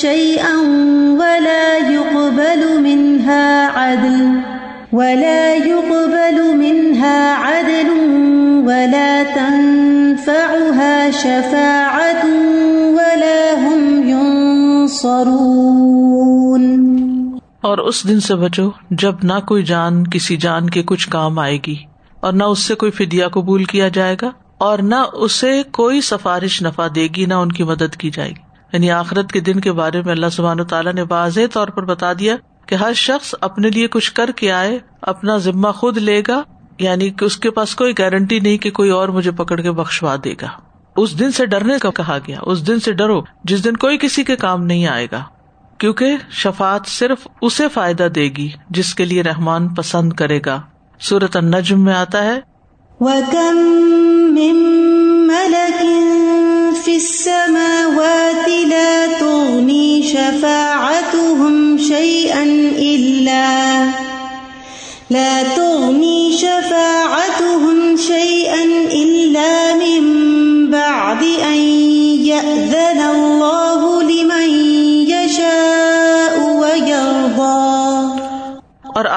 شيئا 0.00 0.56
ولا 1.20 1.76
يقبل 1.76 2.82
منها 2.82 3.66
عدل 3.66 4.40
ولا 4.92 5.54
يقبل 5.54 6.56
منها 6.56 7.34
عدل 7.34 7.90
ولا 8.68 9.22
تنفعها 9.22 11.10
شفاعة 11.10 12.24
ولا 12.98 13.42
هم 13.64 14.08
ينصرون 14.08 15.36
اور 17.60 17.78
اس 17.78 18.08
دن 18.08 18.20
سے 18.20 18.34
بچو 18.34 18.70
جب 18.90 19.14
نہ 19.22 19.38
کوئی 19.46 19.62
جان 19.62 20.06
کسی 20.06 20.36
جان 20.36 20.70
کے 20.70 20.82
کچھ 20.86 21.08
کام 21.08 21.38
آئے 21.38 21.58
گی۔ 21.66 21.76
اور 22.26 22.34
نہ 22.34 22.44
اس 22.44 22.58
سے 22.58 22.74
کوئی 22.74 22.92
فدیا 22.92 23.28
قبول 23.28 23.64
کیا 23.64 23.88
جائے 23.88 24.16
گا 24.22 24.30
اور 24.58 24.78
نہ 24.78 24.94
اسے 25.12 25.62
کوئی 25.62 26.00
سفارش 26.00 26.62
نفا 26.62 26.86
دے 26.94 27.08
گی، 27.16 27.26
نہ 27.26 27.34
ان 27.34 27.52
کی 27.52 27.62
مدد 27.62 27.96
کی 27.96 28.10
جائے 28.10 28.30
گی۔ 28.30 28.42
یعنی 28.72 28.90
آخرت 28.90 29.32
کے 29.32 29.40
دن 29.40 29.60
کے 29.60 29.72
بارے 29.72 30.02
میں 30.02 30.12
اللہ 30.12 30.26
سبحان 30.32 30.64
تعالیٰ 30.64 30.92
نے 30.92 31.02
واضح 31.10 31.40
طور 31.52 31.68
پر 31.68 31.84
بتا 31.84 32.12
دیا 32.12 32.36
کہ 32.66 32.74
ہر 32.74 32.92
شخص 32.92 33.34
اپنے 33.40 33.70
لیے 33.70 33.88
کچھ 33.88 34.12
کر 34.12 34.30
کے 34.36 34.52
آئے، 34.52 34.78
اپنا 35.02 35.36
ذمہ 35.36 35.68
خود 35.68 35.96
لے 35.96 36.22
گا 36.28 36.42
یعنی 36.78 37.10
کہ 37.10 37.24
اس 37.24 37.36
کے 37.36 37.50
پاس 37.50 37.74
کوئی 37.74 37.92
گارنٹی 37.98 38.40
نہیں 38.40 38.58
کہ 38.58 38.70
کوئی 38.70 38.90
اور 38.90 39.08
مجھے 39.08 39.30
پکڑ 39.30 39.60
کے 39.60 39.70
بخشوا 39.70 40.16
دے 40.24 40.34
گا۔ 40.42 40.48
اس 40.96 41.18
دن 41.18 41.32
سے 41.32 41.46
ڈرنے 41.46 41.74
کا 41.82 41.90
کہا 41.90 42.18
گیا، 42.26 42.38
اس 42.42 42.66
دن 42.66 42.80
سے 42.80 42.92
ڈرو، 42.92 43.20
جس 43.44 43.64
دن 43.64 43.76
کوئی 43.76 43.98
کسی 43.98 44.24
کے 44.24 44.36
کام 44.36 44.64
نہیں 44.64 44.86
آئے 44.86 45.06
گا۔ 45.12 45.22
کیونکہ 45.78 46.16
شفات 46.30 46.86
صرف 46.86 47.28
اسے 47.40 47.68
فائدہ 47.68 48.08
دے 48.14 48.24
گی، 48.24 48.48
جس 48.70 48.94
کے 48.94 49.04
لیے 49.04 49.22
رحمان 49.22 49.74
پسند 49.74 50.12
کرے 50.12 50.40
گا۔ 50.46 50.60
سورت 51.00 51.36
النجم 51.36 51.84
میں 51.84 51.94
آتا 51.94 52.24
ہے 52.24 52.40
وَكَم 53.00 53.56
مِن 54.34 54.56
مَلَكٍ 55.26 55.82
فِي 56.84 56.96
السَّمَاوَاتِ 56.96 58.48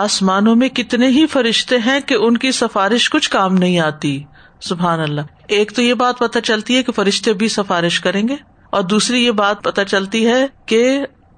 آسمانوں 0.09 0.55
میں 0.55 0.67
کتنے 0.69 1.07
ہی 1.07 1.25
فرشتے 1.27 1.77
ہیں 1.77 1.99
کہ 1.99 2.15
ان 2.15 2.37
کی 2.37 2.51
سفارش 2.51 3.09
کچھ 3.09 3.29
کام 3.29 3.53
نہیں 3.55 3.79
آتی۔ 3.79 4.11
سبحان 4.61 4.99
اللہ۔ 4.99 5.21
ایک 5.47 5.71
تو 5.71 5.81
یہ 5.81 5.93
بات 5.93 6.19
پتہ 6.19 6.39
چلتی 6.39 6.75
ہے 6.75 6.83
کہ 6.83 6.91
فرشتے 6.91 7.33
بھی 7.33 7.47
سفارش 7.47 7.99
کریں 7.99 8.27
گے، 8.27 8.35
اور 8.69 8.83
دوسری 8.83 9.23
یہ 9.25 9.31
بات 9.31 9.63
پتہ 9.63 9.81
چلتی 9.87 10.25
ہے 10.27 10.45
کہ 10.65 10.81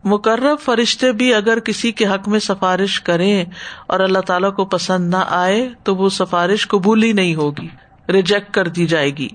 مقرر 0.04 0.56
فرشتے 0.56 1.12
بھی 1.12 1.34
اگر 1.34 1.60
کسی 1.60 1.92
کے 1.92 2.06
حق 2.06 2.28
میں 2.30 2.40
سفارش 2.40 3.00
کریں 3.02 3.44
اور 3.88 4.00
اللہ 4.00 4.20
تعالیٰ 4.20 4.54
کو 4.54 4.66
پسند 4.66 5.10
نہ 5.10 5.24
آئے، 5.30 5.68
تو 5.84 5.96
وہ 5.96 6.10
سفارش 6.10 6.68
قبول 6.68 7.04
ہی 7.04 7.12
نہیں 7.14 7.36
ہوگی، 7.36 7.68
ریجیکٹ 8.10 8.54
کر 8.54 8.68
دی 8.68 8.86
جائے 8.88 9.10
گی۔ 9.18 9.28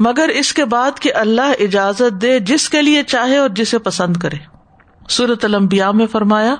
مگر 0.00 0.28
اس 0.34 0.52
کے 0.52 0.64
بعد 0.66 0.98
کہ 1.00 1.12
اللہ 1.14 1.52
اجازت 1.60 2.22
دے 2.22 2.38
جس 2.42 2.68
کے 2.68 2.82
لیے 2.82 3.02
چاہے 3.02 3.36
اور 3.36 3.48
جسے 3.54 3.78
پسند 3.80 4.16
کرے۔ 4.16 4.38
سورت 5.08 5.44
المبیا 5.44 5.90
میں 5.90 6.06
فرمایا 6.06 6.54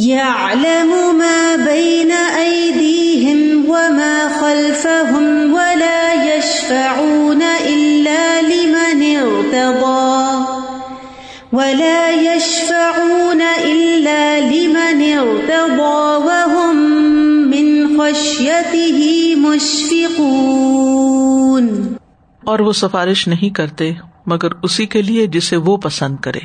يعلم 0.00 1.16
ما 1.16 1.56
بين 1.56 2.12
أيديهم 2.36 3.68
وما 3.68 4.28
خلفهم 4.40 5.54
ولا 5.54 6.24
يشفعون 6.24 7.42
إلا 7.66 8.42
لمن 8.42 9.16
ارتضى. 9.16 10.44
ولا 11.52 12.10
يشفعون 12.10 13.42
إلا 13.64 14.40
لمن 14.40 15.18
ارتضى 15.18 16.24
وهم 16.24 16.76
من 17.50 17.98
خشيته 17.98 19.32
مشفقون. 19.36 21.96
اور 22.44 22.58
وہ 22.58 22.72
سفارش 22.72 23.28
نہیں 23.28 23.54
کرتے 23.54 23.92
مگر 24.26 24.48
اسی 24.62 24.86
کے 24.86 25.02
لیے 25.02 25.26
جسے 25.26 25.56
وہ 25.56 25.76
پسند 25.76 26.16
کرے 26.16 26.40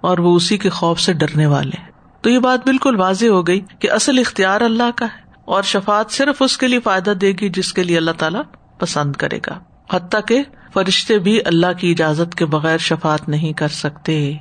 اور 0.00 0.18
وہ 0.18 0.36
اسی 0.36 0.58
کے 0.58 0.68
خوف 0.68 1.00
سے 1.00 1.12
ڈرنے 1.12 1.46
والے 1.46 1.78
ہیں۔ 1.78 1.89
تو 2.20 2.30
یہ 2.30 2.38
بات 2.38 2.58
بالکل 2.64 2.96
واضح 2.96 3.26
ہو 3.26 3.46
گئی 3.46 3.60
کہ 3.78 3.90
اصل 3.90 4.18
اختیار 4.18 4.60
اللہ 4.60 4.90
کا 4.96 5.04
ہے 5.04 5.32
اور 5.44 5.62
شفات 5.62 6.10
صرف 6.10 6.42
اس 6.42 6.58
کے 6.58 6.68
لیے 6.68 6.80
فائدہ 6.80 7.10
دے 7.10 7.32
گی 7.40 7.48
جس 7.48 7.72
کے 7.72 7.82
لیے 7.82 7.96
اللہ 7.96 8.10
تعالیٰ 8.18 8.42
پسند 8.78 9.16
کرے 9.16 9.38
گا۔ 9.46 9.58
حتیٰ 9.92 10.20
کہ 10.26 10.42
فرشتے 10.74 11.18
بھی 11.18 11.40
اللہ 11.44 11.72
کی 11.78 11.90
اجازت 11.90 12.34
کے 12.34 12.46
بغیر 12.46 12.78
شفات 12.78 13.28
نہیں 13.28 13.52
کر 13.52 13.68
سکتے۔ 13.68 14.34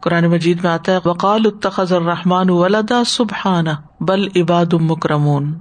قرآن 0.00 0.24
مجید 0.24 0.64
میں 0.64 0.70
آتا 0.70 0.92
ہے 0.92 0.98
وقال 1.04 1.42
التخذ 1.44 1.92
الرحمان 1.92 2.50
ولدا 2.50 3.04
سبحان 3.06 3.64
بل 4.00 4.28
عباد 4.36 4.72
مکرمون 4.72 5.58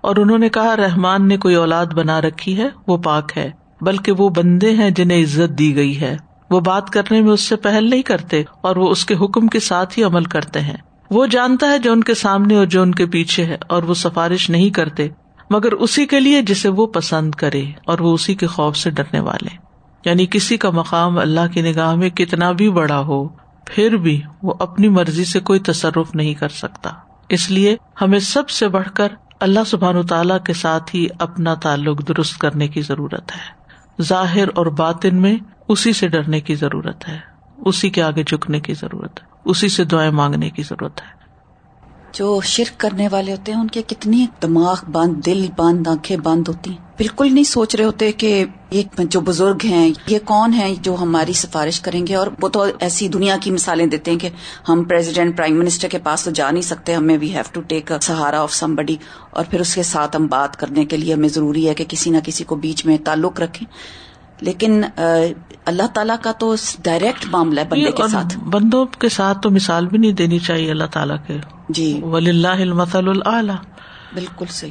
اور 0.00 0.16
انہوں 0.16 0.38
نے 0.38 0.48
کہا، 0.48 0.76
رحمان 0.76 1.28
نے 1.28 1.36
کوئی 1.36 1.54
اولاد 1.54 1.86
بنا 1.86 2.20
رکھی 2.20 2.58
ہے، 2.58 2.68
وہ 2.86 2.96
پاک 2.96 3.32
ہے، 3.36 3.50
بلکہ 3.80 4.12
وہ 4.12 4.28
بندے 4.28 4.70
ہیں 4.70 4.90
جنہیں 4.90 5.22
عزت 5.22 5.58
دی 5.58 5.76
گئی 5.76 6.00
ہے۔ 6.00 6.16
وہ 6.50 6.60
بات 6.60 6.90
کرنے 6.90 7.20
میں 7.20 7.30
اس 7.30 7.40
سے 7.40 7.56
پہل 7.56 7.90
نہیں 7.90 8.02
کرتے 8.02 8.42
اور 8.60 8.76
وہ 8.76 8.90
اس 8.90 9.04
کے 9.04 9.14
حکم 9.14 9.46
کے 9.46 9.60
ساتھ 9.60 9.98
ہی 9.98 10.04
عمل 10.04 10.24
کرتے 10.24 10.60
ہیں۔ 10.60 10.76
وہ 11.10 11.26
جانتا 11.26 11.70
ہے 11.70 11.78
جو 11.78 11.92
ان 11.92 12.04
کے 12.04 12.14
سامنے 12.14 12.56
اور 12.56 12.66
جو 12.66 12.82
ان 12.82 12.94
کے 12.94 13.06
پیچھے 13.06 13.44
ہے 13.44 13.56
اور 13.68 13.82
وہ 13.82 13.94
سفارش 13.94 14.50
نہیں 14.50 14.70
کرتے، 14.70 15.08
مگر 15.50 15.72
اسی 15.72 16.06
کے 16.06 16.20
لیے 16.20 16.42
جسے 16.42 16.68
وہ 16.68 16.86
پسند 16.86 17.34
کرے 17.34 17.64
اور 17.86 17.98
وہ 17.98 18.14
اسی 18.14 18.34
کے 18.34 18.46
خوف 18.46 18.76
سے 18.76 18.90
ڈرنے 18.90 19.20
والے۔ 19.20 19.56
یعنی 20.04 20.26
کسی 20.26 20.56
کا 20.56 20.70
مقام 20.70 21.18
اللہ 21.18 21.52
کی 21.52 21.62
نگاہ 21.62 21.94
میں 21.94 22.10
کتنا 22.10 22.52
بھی 22.52 22.70
بڑا 22.70 23.00
ہو، 23.00 23.28
پھر 23.66 23.96
بھی 23.96 24.20
وہ 24.42 24.54
اپنی 24.60 24.88
مرضی 24.88 25.24
سے 25.24 25.40
کوئی 25.40 25.60
تصرف 25.60 26.14
نہیں 26.14 26.34
کر 26.34 26.48
سکتا۔ 26.48 26.90
اس 27.28 27.50
لیے 27.50 27.76
ہمیں 28.00 28.18
سب 28.18 28.48
سے 28.48 28.68
بڑھ 28.68 28.88
کر 28.94 29.08
اللہ 29.40 29.60
سبحان 29.66 30.06
تعالی 30.06 30.34
کے 30.44 30.52
ساتھ 30.52 30.96
ہی 30.96 31.06
اپنا 31.18 31.54
تعلق 31.54 32.08
درست 32.08 32.38
کرنے 32.38 32.68
کی 32.68 32.80
ضرورت 32.80 33.36
ہے۔ 33.36 33.65
ظاہر 34.02 34.48
اور 34.54 34.66
باطن 34.66 35.16
میں 35.16 35.36
اسی 35.68 35.92
سے 35.92 36.08
ڈرنے 36.08 36.40
کی 36.40 36.54
ضرورت 36.54 37.08
ہے، 37.08 37.18
اسی 37.58 37.90
کے 37.90 38.02
آگے 38.02 38.22
جھکنے 38.22 38.60
کی 38.60 38.74
ضرورت 38.74 39.22
ہے، 39.22 39.26
اسی 39.44 39.68
سے 39.68 39.84
دعائیں 39.84 40.10
مانگنے 40.10 40.50
کی 40.50 40.62
ضرورت 40.62 41.02
ہے۔ 41.02 41.15
جو 42.18 42.40
شرک 42.40 42.80
کرنے 42.80 43.08
والے 43.08 43.32
ہوتے 43.32 43.52
ہیں، 43.52 43.60
ان 43.60 43.68
کے 43.68 43.82
کتنی 43.86 44.26
دماغ 44.42 44.90
بند، 44.92 45.26
دل 45.26 45.46
بند، 45.56 45.86
آنکھیں 45.86 46.16
بند 46.16 46.48
ہوتی 46.48 46.70
ہیں۔ 46.70 46.76
بالکل 46.76 47.34
نہیں 47.34 47.44
سوچ 47.44 47.74
رہے 47.76 47.84
ہوتے 47.84 48.12
کہ 48.12 48.44
یہ 48.70 48.82
جو 48.98 49.20
بزرگ 49.20 49.56
ہیں، 49.64 49.90
یہ 50.06 50.18
کون 50.24 50.54
ہے 50.54 50.74
جو 50.82 50.94
ہماری 50.94 51.32
سفارش 51.32 51.80
کریں 51.80 52.06
گے؟ 52.06 52.14
اور 52.14 52.26
وہ 52.42 52.48
تو 52.48 52.64
ایسی 52.78 53.08
دنیا 53.08 53.36
کی 53.40 53.50
مثالیں 53.50 53.86
دیتے 53.86 54.10
ہیں 54.10 54.18
کہ 54.18 54.28
ہم 54.68 54.84
پریزیڈنٹ 54.84 55.36
پرائم 55.36 55.58
منسٹر 55.58 55.88
کے 55.88 55.98
پاس 55.98 56.24
تو 56.24 56.30
جا 56.30 56.50
نہیں 56.50 56.62
سکتے، 56.62 56.94
ہمیں 56.94 57.18
وی 57.20 57.32
ہیو 57.32 57.44
ٹو 57.52 57.60
ٹیک 57.60 57.92
سہارا 58.02 58.40
آف 58.40 58.54
سم 58.54 58.74
بڈی 58.74 58.96
اور 59.30 59.44
پھر 59.50 59.60
اس 59.60 59.74
کے 59.74 59.82
ساتھ 59.82 60.16
ہم 60.16 60.26
بات 60.26 60.56
کرنے 60.56 60.84
کے 60.84 60.96
لیے 60.96 61.14
ہمیں 61.14 61.28
ضروری 61.28 61.68
ہے 61.68 61.74
کہ 61.74 61.84
کسی 61.88 62.10
نہ 62.10 62.18
کسی 62.24 62.44
کو 62.44 62.56
بیچ 62.56 62.86
میں 62.86 62.98
تعلق 63.04 63.40
رکھیں۔ 63.40 63.72
لیکن 64.40 64.84
اللہ 65.64 65.86
تعالیٰ 65.94 66.16
کا 66.22 66.32
تو 66.32 66.54
ڈائریکٹ 66.82 67.26
معاملہ 67.26 67.60
ہے 67.60 67.64
بندے 67.64 67.90
کے 67.90 68.08
ساتھ۔ 68.08 68.38
بندوں 68.38 68.86
کے 68.86 69.08
ساتھ 69.08 69.38
تو 69.42 69.50
مثال 69.50 69.86
بھی 69.86 69.98
نہیں 69.98 70.12
دینی 70.12 70.38
چاہیے 70.38 70.70
اللہ 70.70 70.84
تعالیٰ 70.84 71.16
کے۔ 71.26 71.36
جی۔ 71.68 72.00
ولی 72.02 72.30
اللہ 72.30 72.48
المسل 72.48 73.08
اللہ 73.24 73.52
بالکل 74.14 74.46
صحیح۔ 74.50 74.70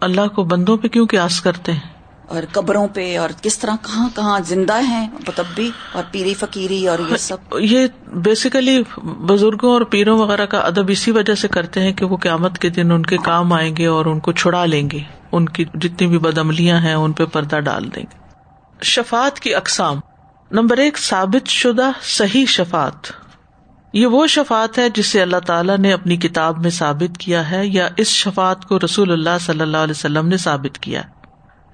اللہ 0.00 0.26
کو 0.26 0.44
بندوں 0.44 0.76
پہ 0.76 0.88
کیوں 0.88 1.06
قیاس 1.06 1.40
کرتے 1.40 1.72
ہیں؟ 1.72 1.80
اور 2.28 2.42
قبروں 2.52 2.88
پہ 2.88 3.18
اور 3.18 3.28
کس 3.42 3.58
طرح 3.58 3.70
کہاں 3.82 4.08
کہاں 4.14 4.40
زندہ 4.46 4.82
ہیں 4.84 5.08
متبی 5.28 5.70
اور 5.92 6.02
پیری 6.10 6.34
فقیری 6.34 6.88
اور 6.88 6.98
یہ 7.10 7.16
سب۔ 7.16 7.36
یہ 7.60 7.86
بیسیکلی 8.06 8.82
بزرگوں 9.04 9.72
اور 9.72 9.80
پیروں 9.80 10.18
وغیرہ 10.18 10.46
کا 10.46 10.58
ادب 10.58 10.84
اسی 10.88 11.10
وجہ 11.10 11.34
سے 11.34 11.48
کرتے 11.48 11.80
ہیں 11.80 11.92
کہ 11.92 12.04
وہ 12.04 12.16
قیامت 12.16 12.58
کے 12.58 12.68
دن 12.68 12.92
ان 12.92 13.02
کے 13.02 13.16
کام 13.16 13.52
آئیں 13.52 13.76
گے 13.76 13.86
اور 13.86 14.06
ان 14.06 14.20
کو 14.20 14.32
چھڑا 14.32 14.64
لیں 14.64 14.90
گے۔ 14.90 14.98
ان 15.32 15.48
کی 15.48 15.64
جتنی 15.74 16.06
بھی 16.06 16.18
بدعملیاں 16.18 16.78
ہیں 16.78 16.94
ان 16.94 17.12
پہ 17.12 17.24
پردہ 17.24 17.60
ڈال 17.60 17.94
دیں 17.94 18.02
گے۔ 18.02 18.25
شفات 18.82 19.40
کی 19.40 19.54
اقسام۔ 19.54 20.00
نمبر 20.50 20.76
ایک، 20.76 20.98
ثابت 20.98 21.48
شدہ 21.48 21.90
صحیح 22.02 22.46
شفات 22.46 23.26
یہ 23.92 24.06
وہ 24.06 24.26
شفات 24.26 24.78
ہے 24.78 24.88
جسے 24.88 25.22
اللہ 25.22 25.36
تعالیٰ 25.36 25.78
نے 25.78 25.92
اپنی 25.92 26.16
کتاب 26.16 26.62
میں 26.62 26.70
ثابت 26.70 27.18
کیا 27.18 27.50
ہے 27.50 27.66
یا 27.66 27.88
اس 27.96 28.08
شفات 28.08 28.64
کو 28.64 28.78
رسول 28.78 29.12
اللہ 29.12 29.38
صلی 29.40 29.60
اللہ 29.60 29.76
علیہ 29.76 29.90
وسلم 29.90 30.28
نے 30.28 30.36
ثابت 30.36 30.78
کیا۔ 30.78 31.02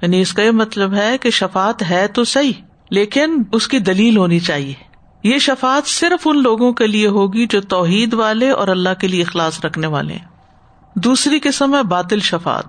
یعنی 0.03 0.21
اس 0.21 0.33
کا 0.33 0.43
یہ 0.43 0.51
مطلب 0.51 0.95
ہے 0.95 1.19
کہ 1.19 1.31
شفات 1.31 1.91
ہے 1.91 2.07
تو 2.07 2.25
صحیح، 2.25 2.53
لیکن 2.91 3.43
اس 3.53 3.69
کی 3.69 3.79
دلیل 3.79 4.17
ہونی 4.17 4.41
چاہیے۔ 4.41 4.75
یہ 5.23 5.39
شفات 5.39 5.89
صرف 5.89 6.27
ان 6.27 6.43
لوگوں 6.43 6.73
کے 6.73 6.87
لیے 6.87 7.07
ہوگی 7.07 7.47
جو 7.47 7.61
توحید 7.61 8.15
والے 8.15 8.51
اور 8.51 8.69
اللہ 8.69 8.95
کے 9.01 9.09
لیے 9.09 9.23
اخلاص 9.23 9.65
رکھنے 9.65 9.87
والے 9.87 10.15
ہیں۔ 10.15 10.27
دوسری 10.95 11.39
قسم 11.43 11.75
ہے 11.75 11.83
باطل 11.83 12.21
شفات 12.21 12.65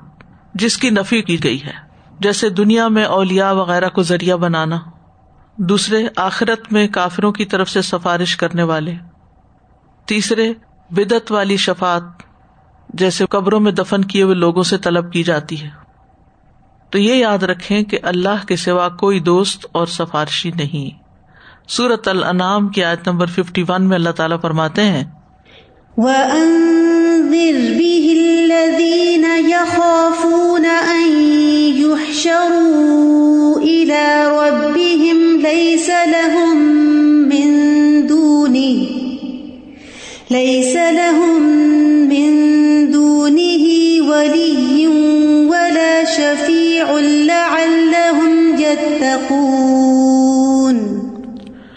جس 0.53 0.77
کی 0.77 0.89
نفی 0.89 1.21
کی 1.21 1.43
گئی 1.43 1.63
ہے۔ 1.63 1.92
جیسے 2.19 2.49
دنیا 2.49 2.87
میں 2.87 3.03
اولیا 3.03 3.51
وغیرہ 3.51 3.89
کو 3.89 4.03
ذریعہ 4.03 4.37
بنانا، 4.37 4.79
دوسرے 5.57 6.07
آخرت 6.15 6.73
میں 6.73 6.87
کافروں 6.87 7.31
کی 7.31 7.45
طرف 7.45 7.69
سے 7.69 7.81
سفارش 7.81 8.37
کرنے 8.37 8.63
والے۔ 8.63 8.93
تیسرے 10.05 10.53
بدت 10.89 11.31
والی 11.31 11.57
شفات 11.57 12.03
جیسے 12.93 13.25
قبروں 13.25 13.59
میں 13.59 13.71
دفن 13.71 14.05
کیے 14.05 14.23
ہوئے 14.23 14.35
لوگوں 14.35 14.63
سے 14.63 14.77
طلب 14.77 15.13
کی 15.13 15.23
جاتی 15.23 15.61
ہے۔ 15.61 15.69
تو 16.89 16.97
یہ 16.97 17.13
یاد 17.13 17.43
رکھیں 17.43 17.83
کہ 17.83 17.99
اللہ 18.03 18.45
کے 18.47 18.55
سوا 18.55 18.89
کوئی 18.89 19.19
دوست 19.19 19.65
اور 19.71 19.87
سفارشی 19.87 20.51
نہیں۔ 20.55 21.03
سورت 21.67 22.07
الانعام 22.07 22.67
کی 22.67 22.83
آیت 22.83 23.07
نمبر 23.07 23.25
ففٹی 23.25 23.63
ون 23.67 23.83
میں 23.83 23.97
اللہ 23.97 24.09
تعالیٰ 24.09 24.41
فرماتے 24.41 24.83
ہیں، 24.83 25.03
وَأَنذِرْ 25.97 27.55
بِهِ 27.55 28.19
الَّذِينَ 28.19 29.49
يُحْشَرُوا 32.23 33.59
إِلَى 33.59 34.05
رَبِّهِمْ 34.27 35.41
لَيْسَ 35.41 35.89
لَهُم 35.89 36.57
مِّن 37.29 37.49
دُونِهِ 38.07 38.77
لَيْسَ 40.31 40.75
لَهُم 40.75 41.41
مِّن 42.09 42.31
دُونِهِ 42.91 43.65
وَلِيٌّ 44.09 44.87
وَلَا 45.51 46.03
شَفِيعٌ 46.03 46.87
لَّعَلَّهُمْ 47.27 48.31
يَتَّقُونَ 48.59 49.83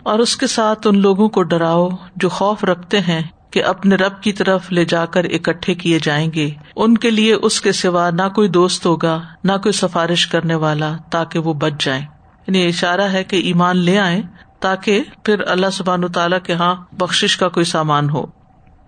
اور 0.02 0.18
اس 0.18 0.36
کے 0.36 0.46
ساتھ 0.46 0.86
ان 0.86 0.96
لوگوں 0.98 1.28
کو 1.28 1.42
ڈراؤ 1.42 1.88
جو 2.16 2.28
خوف 2.28 2.64
رکھتے 2.64 3.00
ہیں 3.00 3.22
کہ 3.56 3.64
اپنے 3.64 3.94
رب 3.94 4.22
کی 4.22 4.32
طرف 4.32 4.72
لے 4.72 4.84
جا 4.84 5.06
کر 5.06 5.24
اکٹھے 5.24 5.74
کیے 5.74 5.98
جائیں 6.02 6.32
گے۔ 6.34 6.50
ان 6.76 6.98
کے 6.98 7.10
لیے 7.10 7.34
اس 7.34 7.60
کے 7.60 7.72
سوا 7.72 8.10
نہ 8.10 8.28
کوئی 8.34 8.48
دوست 8.48 8.86
ہوگا، 8.86 9.22
نہ 9.44 9.52
کوئی 9.52 9.72
سفارش 9.72 10.26
کرنے 10.26 10.54
والا 10.54 10.96
تاکہ 11.10 11.38
وہ 11.38 11.54
بچ 11.54 11.72
جائیں۔ 11.78 12.02
یعنی 12.46 12.66
اشارہ 12.66 13.00
ہے 13.00 13.24
کہ 13.24 13.36
ایمان 13.36 13.76
لے 13.76 13.98
آئے 13.98 14.22
تاکہ 14.60 15.02
پھر 15.24 15.40
اللہ 15.46 15.66
سبحان 15.72 16.12
تعالیٰ 16.12 16.38
کے 16.44 16.52
ہاں 16.52 16.74
بخش 16.92 17.36
کا 17.36 17.48
کوئی 17.48 17.64
سامان 17.64 18.10
ہو۔ 18.10 18.26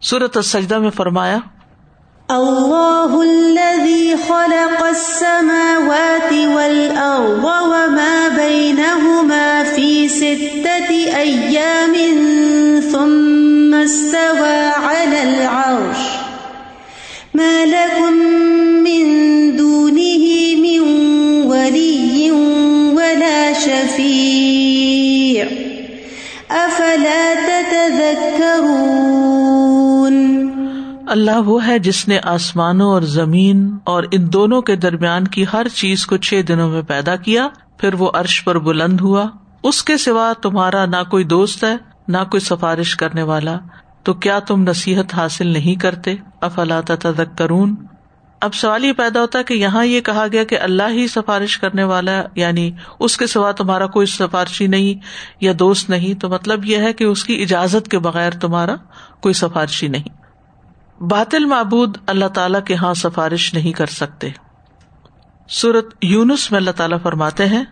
سورت 0.00 0.44
سجدہ 0.44 0.78
میں 0.78 0.90
فرمایا، 0.90 1.38
اللہ 2.28 3.08
الذي 3.10 4.14
خلق 4.26 4.82
السماوات 4.82 6.32
والأرض 6.32 7.44
وما 7.44 8.28
بينهما 8.36 9.62
في 9.74 10.08
ستة 10.08 10.94
أيام 11.16 11.94
استوى 13.88 14.70
على 14.74 15.20
العرش. 15.20 15.98
ما 17.34 17.64
لكم 17.64 18.16
من 18.82 19.04
دونه 19.58 20.34
من 20.60 20.96
ولي 21.46 22.30
ولا 22.94 23.52
شفيع. 23.60 25.44
أفلا 26.50 27.32
تتذكرون؟ 27.46 28.48
اللہ 31.08 31.38
وہ 31.46 31.66
ہے 31.66 31.78
جس 31.78 32.08
نے 32.08 32.18
آسمانوں 32.22 32.90
اور 32.90 33.02
زمین 33.02 33.76
اور 33.84 34.04
ان 34.12 34.32
دونوں 34.32 34.62
کے 34.62 34.76
درمیان 34.76 35.28
کی 35.28 35.44
ہر 35.52 35.68
چیز 35.68 36.06
کو 36.06 36.16
چھ 36.16 36.40
دنوں 36.48 36.70
میں 36.70 36.82
پیدا 36.82 37.16
کیا، 37.16 37.48
پھر 37.78 37.94
وہ 37.94 38.10
عرش 38.14 38.44
پر 38.44 38.58
بلند 38.58 39.00
ہوا۔ 39.00 39.26
اس 39.62 39.82
کے 39.82 39.96
سوا 39.96 40.32
تمہارا 40.42 40.86
نہ 40.86 41.10
کوئی 41.10 41.24
دوست 41.24 41.64
ہے۔ 41.64 41.97
نہ 42.08 42.18
کوئی 42.30 42.40
سفارش 42.40 42.96
کرنے 42.96 43.22
والا، 43.22 43.58
تو 44.02 44.14
کیا 44.14 44.38
تم 44.38 44.62
نصیحت 44.62 45.14
حاصل 45.14 45.46
نہیں 45.46 45.80
کرتے؟ 45.80 46.14
افلا 46.40 46.80
تدک 46.80 47.38
کرون 47.38 47.76
اب 48.40 48.54
سوال 48.54 48.84
یہ 48.84 48.92
پیدا 48.92 49.20
ہوتا 49.20 49.38
ہے 49.38 49.44
کہ 49.44 49.54
یہاں 49.54 49.84
یہ 49.84 50.00
کہا 50.00 50.26
گیا 50.32 50.44
کہ 50.44 50.60
اللہ 50.60 50.90
ہی 50.90 51.08
سفارش 51.08 51.58
کرنے 51.58 51.84
والا 51.84 52.22
یعنی 52.34 52.70
اس 53.00 53.16
کے 53.16 53.26
سوا 53.26 53.52
تمہارا 53.52 53.86
کوئی 53.86 54.06
سفارشی 54.06 54.66
نہیں 54.66 55.00
یا 55.40 55.52
دوست 55.58 55.90
نہیں، 55.90 56.20
تو 56.20 56.28
مطلب 56.28 56.64
یہ 56.64 56.78
ہے 56.78 56.92
کہ 56.92 57.04
اس 57.04 57.24
کی 57.24 57.42
اجازت 57.42 57.90
کے 57.90 57.98
بغیر 57.98 58.30
تمہارا 58.30 58.76
کوئی 59.20 59.32
سفارشی 59.32 59.88
نہیں۔ 59.88 60.08
باطل 61.02 61.44
معبود 61.44 61.96
اللہ 62.06 62.28
تعالی 62.34 62.58
کے 62.66 62.74
ہاں 62.74 62.94
سفارش 62.94 63.54
نہیں 63.54 63.72
کر 63.72 63.86
سکتے۔ 63.86 64.30
سورت 65.48 65.94
یونس 66.02 66.50
میں 66.50 66.58
اللہ 66.58 66.70
تعالیٰ 66.70 66.98
فرماتے 67.02 67.46
ہیں، 67.46 67.64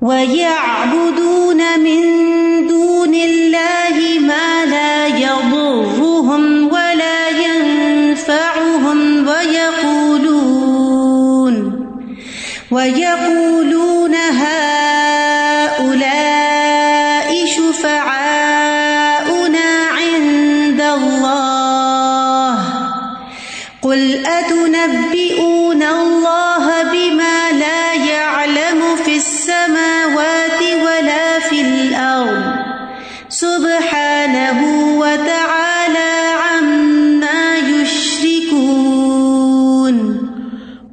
وَيَعْبُدُونَ 0.00 1.62
مِن 1.76 2.35
دون 2.68 3.14
الله 3.14 4.18
ما 4.20 4.64
لا 4.64 5.06
يضرهم 5.06 6.68
ولا 6.68 7.28
ينفعهم 7.28 8.98
ويقولون 9.28 10.76
ويقولون 12.70 14.14
هذا 14.14 14.65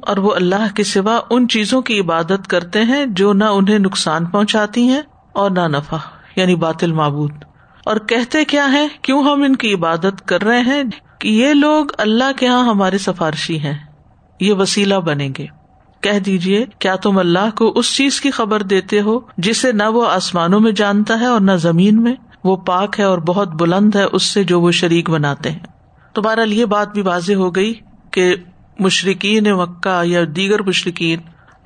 اور 0.06 0.16
وہ 0.16 0.34
اللہ 0.34 0.74
کے 0.74 0.84
سوا 0.84 1.20
ان 1.30 1.48
چیزوں 1.48 1.82
کی 1.82 2.00
عبادت 2.00 2.48
کرتے 2.48 2.82
ہیں 2.82 3.06
جو 3.06 3.32
نہ 3.32 3.44
انہیں 3.44 3.78
نقصان 3.78 4.26
پہنچاتی 4.26 4.88
ہیں 4.88 5.02
اور 5.32 5.50
نہ 5.50 5.68
نفع 5.68 5.96
یعنی 6.36 6.54
باطل 6.54 6.92
معبود۔ 6.92 7.32
اور 7.84 7.96
کہتے 7.96 8.44
کیا 8.44 8.72
ہے 8.72 8.86
کیوں 9.02 9.22
ہم 9.22 9.42
ان 9.42 9.56
کی 9.56 9.74
عبادت 9.74 10.26
کر 10.26 10.42
رہے 10.42 10.60
ہیں؟ 10.60 10.82
کہ 11.18 11.28
یہ 11.28 11.52
لوگ 11.52 11.86
اللہ 11.98 12.32
کے 12.36 12.46
یہاں 12.46 12.68
ہمارے 12.68 12.98
سفارشی 12.98 13.58
ہیں۔ 13.58 13.78
یہ 14.40 14.52
وسیلہ 14.52 14.94
بنیں 14.94 15.28
گے۔ 15.38 15.46
کہہ 16.00 16.18
دیجیے 16.18 16.64
کیا 16.78 16.96
تم 16.96 17.18
اللہ 17.18 17.56
کو 17.56 17.72
اس 17.76 17.96
چیز 17.96 18.20
کی 18.20 18.30
خبر 18.30 18.62
دیتے 18.62 19.00
ہو 19.00 19.20
جسے 19.38 19.72
نہ 19.72 19.82
وہ 19.82 20.06
آسمانوں 20.06 20.60
میں 20.60 20.72
جانتا 20.72 21.20
ہے 21.20 21.26
اور 21.26 21.40
نہ 21.40 21.52
زمین 21.52 22.02
میں؟ 22.02 22.14
وہ 22.44 22.56
پاک 22.56 23.00
ہے 23.00 23.04
اور 23.04 23.18
بہت 23.18 23.48
بلند 23.48 23.94
ہے، 23.94 24.02
اس 24.02 24.22
سے 24.22 24.44
جو 24.44 24.60
وہ 24.60 24.70
شریک 24.70 25.10
بناتے 25.10 25.50
ہیں۔ 25.50 25.58
تمہارا 26.14 26.42
یہ 26.42 26.64
بات 26.64 26.92
بھی 26.92 27.02
واضح 27.02 27.32
ہو 27.32 27.54
گئی 27.54 27.74
کہ 28.10 28.36
مشرقین 28.78 29.44
مکہ 29.52 30.02
یا 30.04 30.20
دیگر 30.36 30.62
مشرقین 30.62 31.18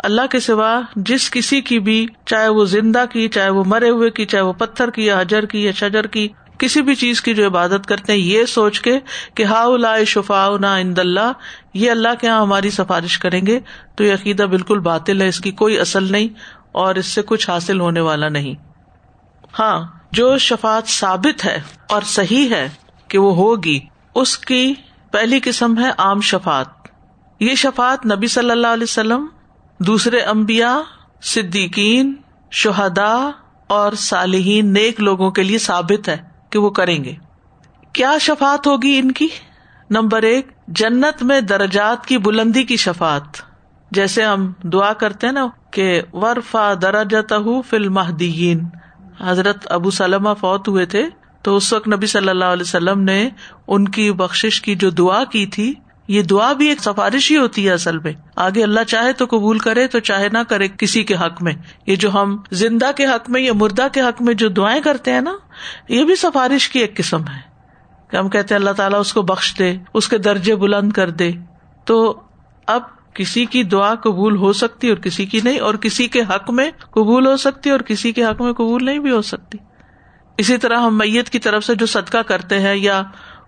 اللہ 0.04 0.26
کے 0.30 0.40
سوا 0.40 0.80
جس 0.96 1.30
کسی 1.30 1.60
کی 1.60 1.78
بھی، 1.78 2.06
چاہے 2.26 2.48
وہ 2.48 2.64
زندہ 2.64 3.04
کی، 3.12 3.28
چاہے 3.28 3.50
وہ 3.50 3.64
مرے 3.66 3.88
ہوئے 3.88 4.10
کی، 4.10 4.24
چاہے 4.24 4.42
وہ 4.42 4.52
پتھر 4.52 4.90
کی 4.90 5.06
یا 5.06 5.20
حجر 5.20 5.46
کی 5.46 5.64
یا 5.64 5.72
شجر 5.72 6.06
کی، 6.06 6.28
کسی 6.58 6.82
بھی 6.82 6.94
چیز 6.94 7.20
کی 7.22 7.34
جو 7.34 7.46
عبادت 7.46 7.86
کرتے 7.86 8.12
ہیں، 8.12 8.18
یہ 8.18 8.44
سوچ 8.44 8.80
کے 8.80 8.98
کہ 9.34 9.44
ہا 9.44 9.64
شفا 10.06 10.56
نا 10.60 10.74
اند 10.76 10.98
اللہ، 10.98 11.32
یہ 11.74 11.90
اللہ 11.90 12.08
کے 12.20 12.26
یہاں 12.26 12.42
ہماری 12.42 12.70
سفارش 12.70 13.18
کریں 13.18 13.46
گے، 13.46 13.60
تو 13.96 14.04
یہ 14.04 14.14
عقیدہ 14.14 14.42
بالکل 14.42 14.78
باطل 14.78 15.22
ہے، 15.22 15.28
اس 15.28 15.40
کی 15.40 15.50
کوئی 15.50 15.78
اصل 15.78 16.12
نہیں 16.12 16.28
اور 16.72 16.94
اس 16.94 17.06
سے 17.06 17.22
کچھ 17.26 17.50
حاصل 17.50 17.80
ہونے 17.80 18.00
والا 18.00 18.28
نہیں۔ 18.28 18.54
ہاں 19.58 19.84
جو 20.12 20.38
شفات 20.38 20.88
ثابت 20.88 21.44
ہے 21.44 21.60
اور 21.88 22.02
صحیح 22.02 22.50
ہے 22.50 22.68
کہ 23.08 23.18
وہ 23.18 23.34
ہوگی، 23.36 23.80
اس 24.14 24.38
کی 24.38 24.74
پہلی 25.10 25.40
قسم 25.44 25.78
ہے 25.78 25.90
عام 25.98 26.20
شفات 26.20 26.77
یہ 27.40 27.54
شفات 27.54 28.06
نبی 28.06 28.26
صلی 28.26 28.50
اللہ 28.50 28.66
علیہ 28.66 28.82
وسلم، 28.82 29.26
دوسرے 29.80 30.20
امبیا 30.20 30.80
صدیقین 31.22 32.14
شہدا 32.50 33.30
اور 33.66 33.92
صالحین 33.92 34.72
نیک 34.72 35.00
لوگوں 35.00 35.30
کے 35.30 35.42
لیے 35.42 35.58
ثابت 35.58 36.08
ہے 36.08 36.16
کہ 36.50 36.58
وہ 36.58 36.70
کریں 36.70 37.04
گے۔ 37.04 37.14
کیا 37.92 38.16
شفات 38.20 38.66
ہوگی 38.66 38.98
ان 38.98 39.12
کی؟ 39.12 39.28
نمبر 39.90 40.22
ایک، 40.22 40.50
جنت 40.68 41.22
میں 41.22 41.40
درجات 41.40 42.06
کی 42.06 42.18
بلندی 42.18 42.62
کی 42.62 42.76
شفات 42.76 43.36
جیسے 43.90 44.24
ہم 44.24 44.52
دعا 44.62 44.92
کرتے 44.92 45.26
ہیں 45.26 45.34
نا 45.34 45.46
کہ 45.70 46.00
ورفا 46.12 46.72
درجت 46.82 47.32
فل 47.70 47.88
مہدین 47.88 48.64
حضرت 49.20 49.66
ابو 49.70 49.90
سلم 49.90 50.34
فوت 50.34 50.68
ہوئے 50.68 50.86
تھے، 50.86 51.04
تو 51.42 51.56
اس 51.56 51.72
وقت 51.72 51.88
نبی 51.88 52.06
صلی 52.06 52.28
اللہ 52.28 52.44
علیہ 52.44 52.62
وسلم 52.62 53.00
نے 53.00 53.28
ان 53.66 53.88
کی 53.88 54.12
بخش 54.12 54.60
کی 54.60 54.74
جو 54.74 54.90
دعا 54.90 55.24
کی 55.24 55.46
تھی 55.46 55.72
یہ 56.08 56.22
دعا 56.22 56.52
بھی 56.52 56.68
ایک 56.68 56.80
سفارش 56.80 57.30
ہی 57.30 57.36
ہوتی 57.36 57.68
ہے 57.68 57.72
اصل 57.72 57.98
میں۔ 57.98 58.12
آگے 58.36 58.62
اللہ 58.62 58.84
چاہے 58.86 59.12
تو 59.12 59.24
قبول 59.24 59.58
کرے، 59.58 59.86
تو 59.86 60.00
چاہے 60.00 60.28
نہ 60.32 60.38
کرے 60.48 60.68
کسی 60.68 61.04
کے 61.04 61.14
حق 61.14 61.42
میں۔ 61.42 61.52
یہ 61.86 61.96
جو 61.96 62.10
ہم 62.14 62.36
زندہ 62.50 62.90
کے 62.96 63.06
حق 63.06 63.30
میں 63.30 63.40
یا 63.40 63.52
مردہ 63.52 63.86
کے 63.92 64.00
حق 64.00 64.22
میں 64.22 64.34
جو 64.34 64.48
دعائیں 64.48 64.82
کرتے 64.82 65.12
ہیں 65.12 65.20
نا، 65.20 65.32
یہ 65.88 66.04
بھی 66.04 66.16
سفارش 66.16 66.68
کی 66.68 66.78
ایک 66.78 66.96
قسم 66.96 67.20
ہے۔ 67.20 67.48
کہ 68.10 68.16
ہم 68.16 68.28
کہتے 68.28 68.54
اللہ 68.54 68.70
تعالیٰ 68.70 69.00
اس 69.00 69.12
کو 69.12 69.22
بخش 69.22 69.54
دے، 69.58 69.76
اس 69.94 70.08
کے 70.08 70.18
درجے 70.18 70.56
بلند 70.56 70.92
کر 70.92 71.10
دے۔ 71.10 71.30
تو 71.84 72.20
اب 72.66 72.82
کسی 73.14 73.44
کی 73.44 73.62
دعا 73.62 73.94
قبول 73.94 74.36
ہو 74.36 74.52
سکتی 74.52 74.88
اور 74.88 74.96
کسی 74.96 75.26
کی 75.26 75.40
نہیں، 75.44 75.58
اور 75.58 75.74
کسی 75.74 76.08
کے 76.08 76.20
حق 76.20 76.50
میں 76.50 76.70
قبول 76.90 77.26
ہو 77.26 77.36
سکتی 77.36 77.70
اور 77.70 77.80
کسی 77.80 78.12
کے 78.12 78.24
حق 78.24 78.42
میں 78.42 78.52
قبول 78.52 78.84
نہیں 78.84 78.98
بھی 78.98 79.10
ہو 79.10 79.22
سکتی۔ 79.22 79.58
اسی 80.38 80.58
طرح 80.58 80.78
ہم 80.78 80.98
میت 80.98 81.30
کی 81.30 81.38
طرف 81.38 81.64
سے 81.64 81.74
جو 81.74 81.86
صدقہ 81.86 82.18
کرتے 82.18 82.60
ہیں 82.60 82.76
یا 82.76 83.02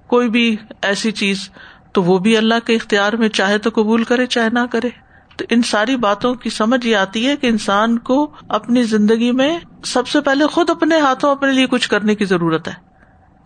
کوئی 0.07 0.29
بھی 0.29 0.57
ایسی 0.83 1.11
چیز 1.11 1.51
تو 1.93 2.03
وہ 2.03 2.19
بھی 2.19 2.37
اللہ 2.37 2.55
کے 2.67 2.75
اختیار 2.75 3.13
میں 3.13 3.29
چاہے 3.29 3.59
تو 3.59 3.71
قبول 3.75 4.05
کرے 4.05 4.27
چاہے 4.27 4.49
نہ 4.53 4.59
کرے۔ 4.71 4.89
تو 5.37 5.45
ان 5.51 5.63
ساری 5.63 5.97
باتوں 5.97 6.35
کی 6.35 6.51
سمجھ 6.51 6.87
یہ 6.87 6.97
آتی 6.97 7.29
ہے 7.29 7.37
کہ 7.37 7.47
انسان 7.47 7.99
کو 7.99 8.31
اپنی 8.49 8.83
زندگی 8.83 9.33
میں 9.33 9.59
سب 9.85 10.09
سے 10.09 10.21
پہلے 10.21 10.47
خود 10.47 10.71
اپنے 10.71 10.99
ہاتھوں 10.99 11.31
اپنے 11.31 11.53
لیے 11.53 11.67
کچھ 11.67 11.89
کرنے 11.89 12.15
کی 12.15 12.25
ضرورت 12.25 12.69
ہے۔ 12.69 12.73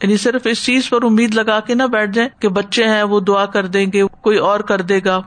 یعنی 0.02 0.16
صرف 0.16 0.40
اس 0.44 0.64
چیز 0.64 0.90
پر 0.90 1.04
امید 1.04 1.34
لگا 1.34 1.60
کے 1.60 1.74
نہ 1.74 1.82
بیٹھ 1.82 2.10
جائیں 2.10 2.40
کہ 2.40 2.48
بچے 2.48 2.84
ہیں، 2.84 3.02
وہ 3.02 3.20
دعا 3.20 3.46
کر 3.46 3.66
دیں 3.66 3.86
گے، 3.92 4.02
کوئی 4.20 4.38
اور 4.38 4.60
کر 4.60 4.80
دے 4.80 5.00
گا۔ 5.04 5.20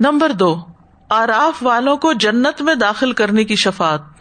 نمبر 0.00 0.32
دو، 0.32 0.56
آراف 1.10 1.62
والوں 1.62 1.96
کو 1.96 2.12
جنت 2.12 2.62
میں 2.62 2.74
داخل 2.74 3.12
کرنے 3.12 3.44
کی 3.44 3.56
شفات 3.56 4.17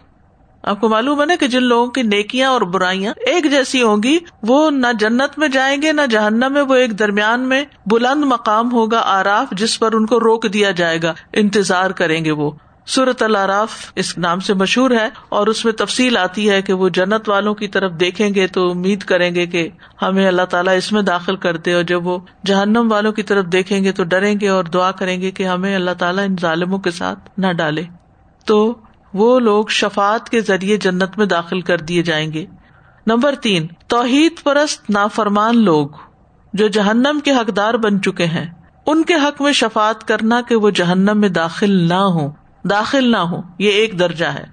آپ 0.68 0.82
کو 0.82 0.90
معلوم 0.90 1.22
ہے 1.22 1.26
نا 1.26 1.36
کہ 1.40 1.48
جن 1.48 1.64
لوگوں 1.64 1.88
کی 1.88 2.02
نیکیاں 2.02 2.50
اور 2.50 2.62
برائیاں 2.62 3.14
ایک 3.18 3.52
جیسی 3.52 3.84
ہوں 3.84 4.04
گی، 4.04 4.18
وہ 4.44 4.72
نہ 4.72 4.88
جنت 5.00 5.40
میں 5.40 5.48
جائیں 5.48 5.82
گے، 5.82 5.92
نہ 5.92 6.02
جہنم 6.10 6.54
میں، 6.54 6.62
وہ 6.62 6.76
ایک 6.76 7.00
درمیان 7.00 7.42
میں 7.42 7.66
بلند 7.86 8.24
مقام 8.24 8.72
ہوگا، 8.72 9.02
آراف 9.06 9.52
جس 9.52 9.80
پر 9.80 9.94
ان 9.94 10.06
کو 10.06 10.20
روک 10.20 10.54
دیا 10.54 10.72
جائے 10.72 11.00
گا، 11.04 11.14
انتظار 11.34 11.92
کریں 11.92 12.26
گے 12.26 12.32
وہ۔ 12.32 12.52
سورت 12.86 13.24
العراف 13.24 13.92
اس 13.96 14.18
نام 14.18 14.40
سے 14.40 14.54
مشہور 14.54 14.92
ہے 14.92 15.10
اور 15.30 15.48
اس 15.48 15.66
میں 15.66 15.74
تفصیل 15.74 16.18
آتی 16.18 16.50
ہے 16.50 16.62
کہ 16.62 16.74
وہ 16.74 16.90
جنت 16.90 17.30
والوں 17.30 17.56
کی 17.56 17.68
طرف 17.68 17.92
دیکھیں 17.92 18.36
گے 18.36 18.48
تو 18.48 18.72
امید 18.72 19.04
کریں 19.04 19.36
گے 19.36 19.46
کہ 19.46 19.70
ہمیں 20.02 20.28
اللہ 20.28 20.42
تعالیٰ 20.42 20.78
اس 20.78 20.92
میں 20.92 21.02
داخل 21.02 21.36
کر 21.36 21.58
دے 21.58 21.74
اور 21.74 21.84
جب 21.84 22.08
وہ 22.08 22.20
جہنم 22.46 22.88
والوں 22.92 23.12
کی 23.12 23.24
طرف 23.24 23.46
دیکھیں 23.46 23.84
گے 23.84 23.92
تو 23.92 24.04
ڈریں 24.04 24.36
گے 24.42 24.48
اور 24.48 24.64
دعا 24.64 24.92
کریں 24.92 25.22
گے 25.22 25.32
کہ 25.32 25.44
ہمیں 25.44 25.76
اللہ 25.76 25.92
تعالیٰ 25.98 26.26
ان 26.26 26.36
ظالموں 26.42 26.80
کے 26.80 26.92
ساتھ 26.92 27.20
نہ 27.38 27.52
ڈالے۔ 27.52 27.84
تو 28.46 28.76
وہ 29.18 29.40
لوگ 29.40 29.66
شفات 29.66 30.30
کے 30.30 30.42
ذریعے 30.42 30.78
جنت 30.78 31.18
میں 31.18 31.26
داخل 31.26 31.62
کر 31.62 31.78
دیے 31.78 32.04
جائیں 32.04 32.34
گے۔ 32.34 32.46
نمبر 33.08 33.36
تین، 33.36 33.68
توحید 33.88 34.44
پرست 34.44 34.90
نافرمان 34.90 35.58
لوگ 35.58 35.88
جو 36.54 36.68
جہنم 36.68 37.20
کے 37.24 37.32
حقدار 37.32 37.74
بن 37.74 38.02
چکے 38.02 38.26
ہیں۔ 38.26 38.54
ان 38.86 39.04
کے 39.04 39.14
حق 39.14 39.42
میں 39.42 39.54
شفات 39.54 40.08
کرنا 40.08 40.42
کہ 40.42 40.56
وہ 40.56 40.70
جہنم 40.70 41.18
میں 41.18 41.30
داخل 41.30 41.72
نہ 41.72 41.94
ہو 41.94 42.32
داخل 42.70 43.12
نہ 43.12 43.18
ہو 43.18 43.42
یہ 43.60 43.72
ایک 43.72 44.00
درجہ 44.00 44.26
ہے۔ 44.26 44.46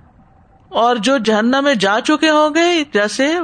اور 0.68 0.96
جو 0.96 1.18
جہنم 1.18 1.64
میں 1.64 1.74
جا 1.74 2.00
چکے 2.04 2.30
ہوں 2.30 2.54
گے، 2.54 2.82
جیسے 2.92 3.34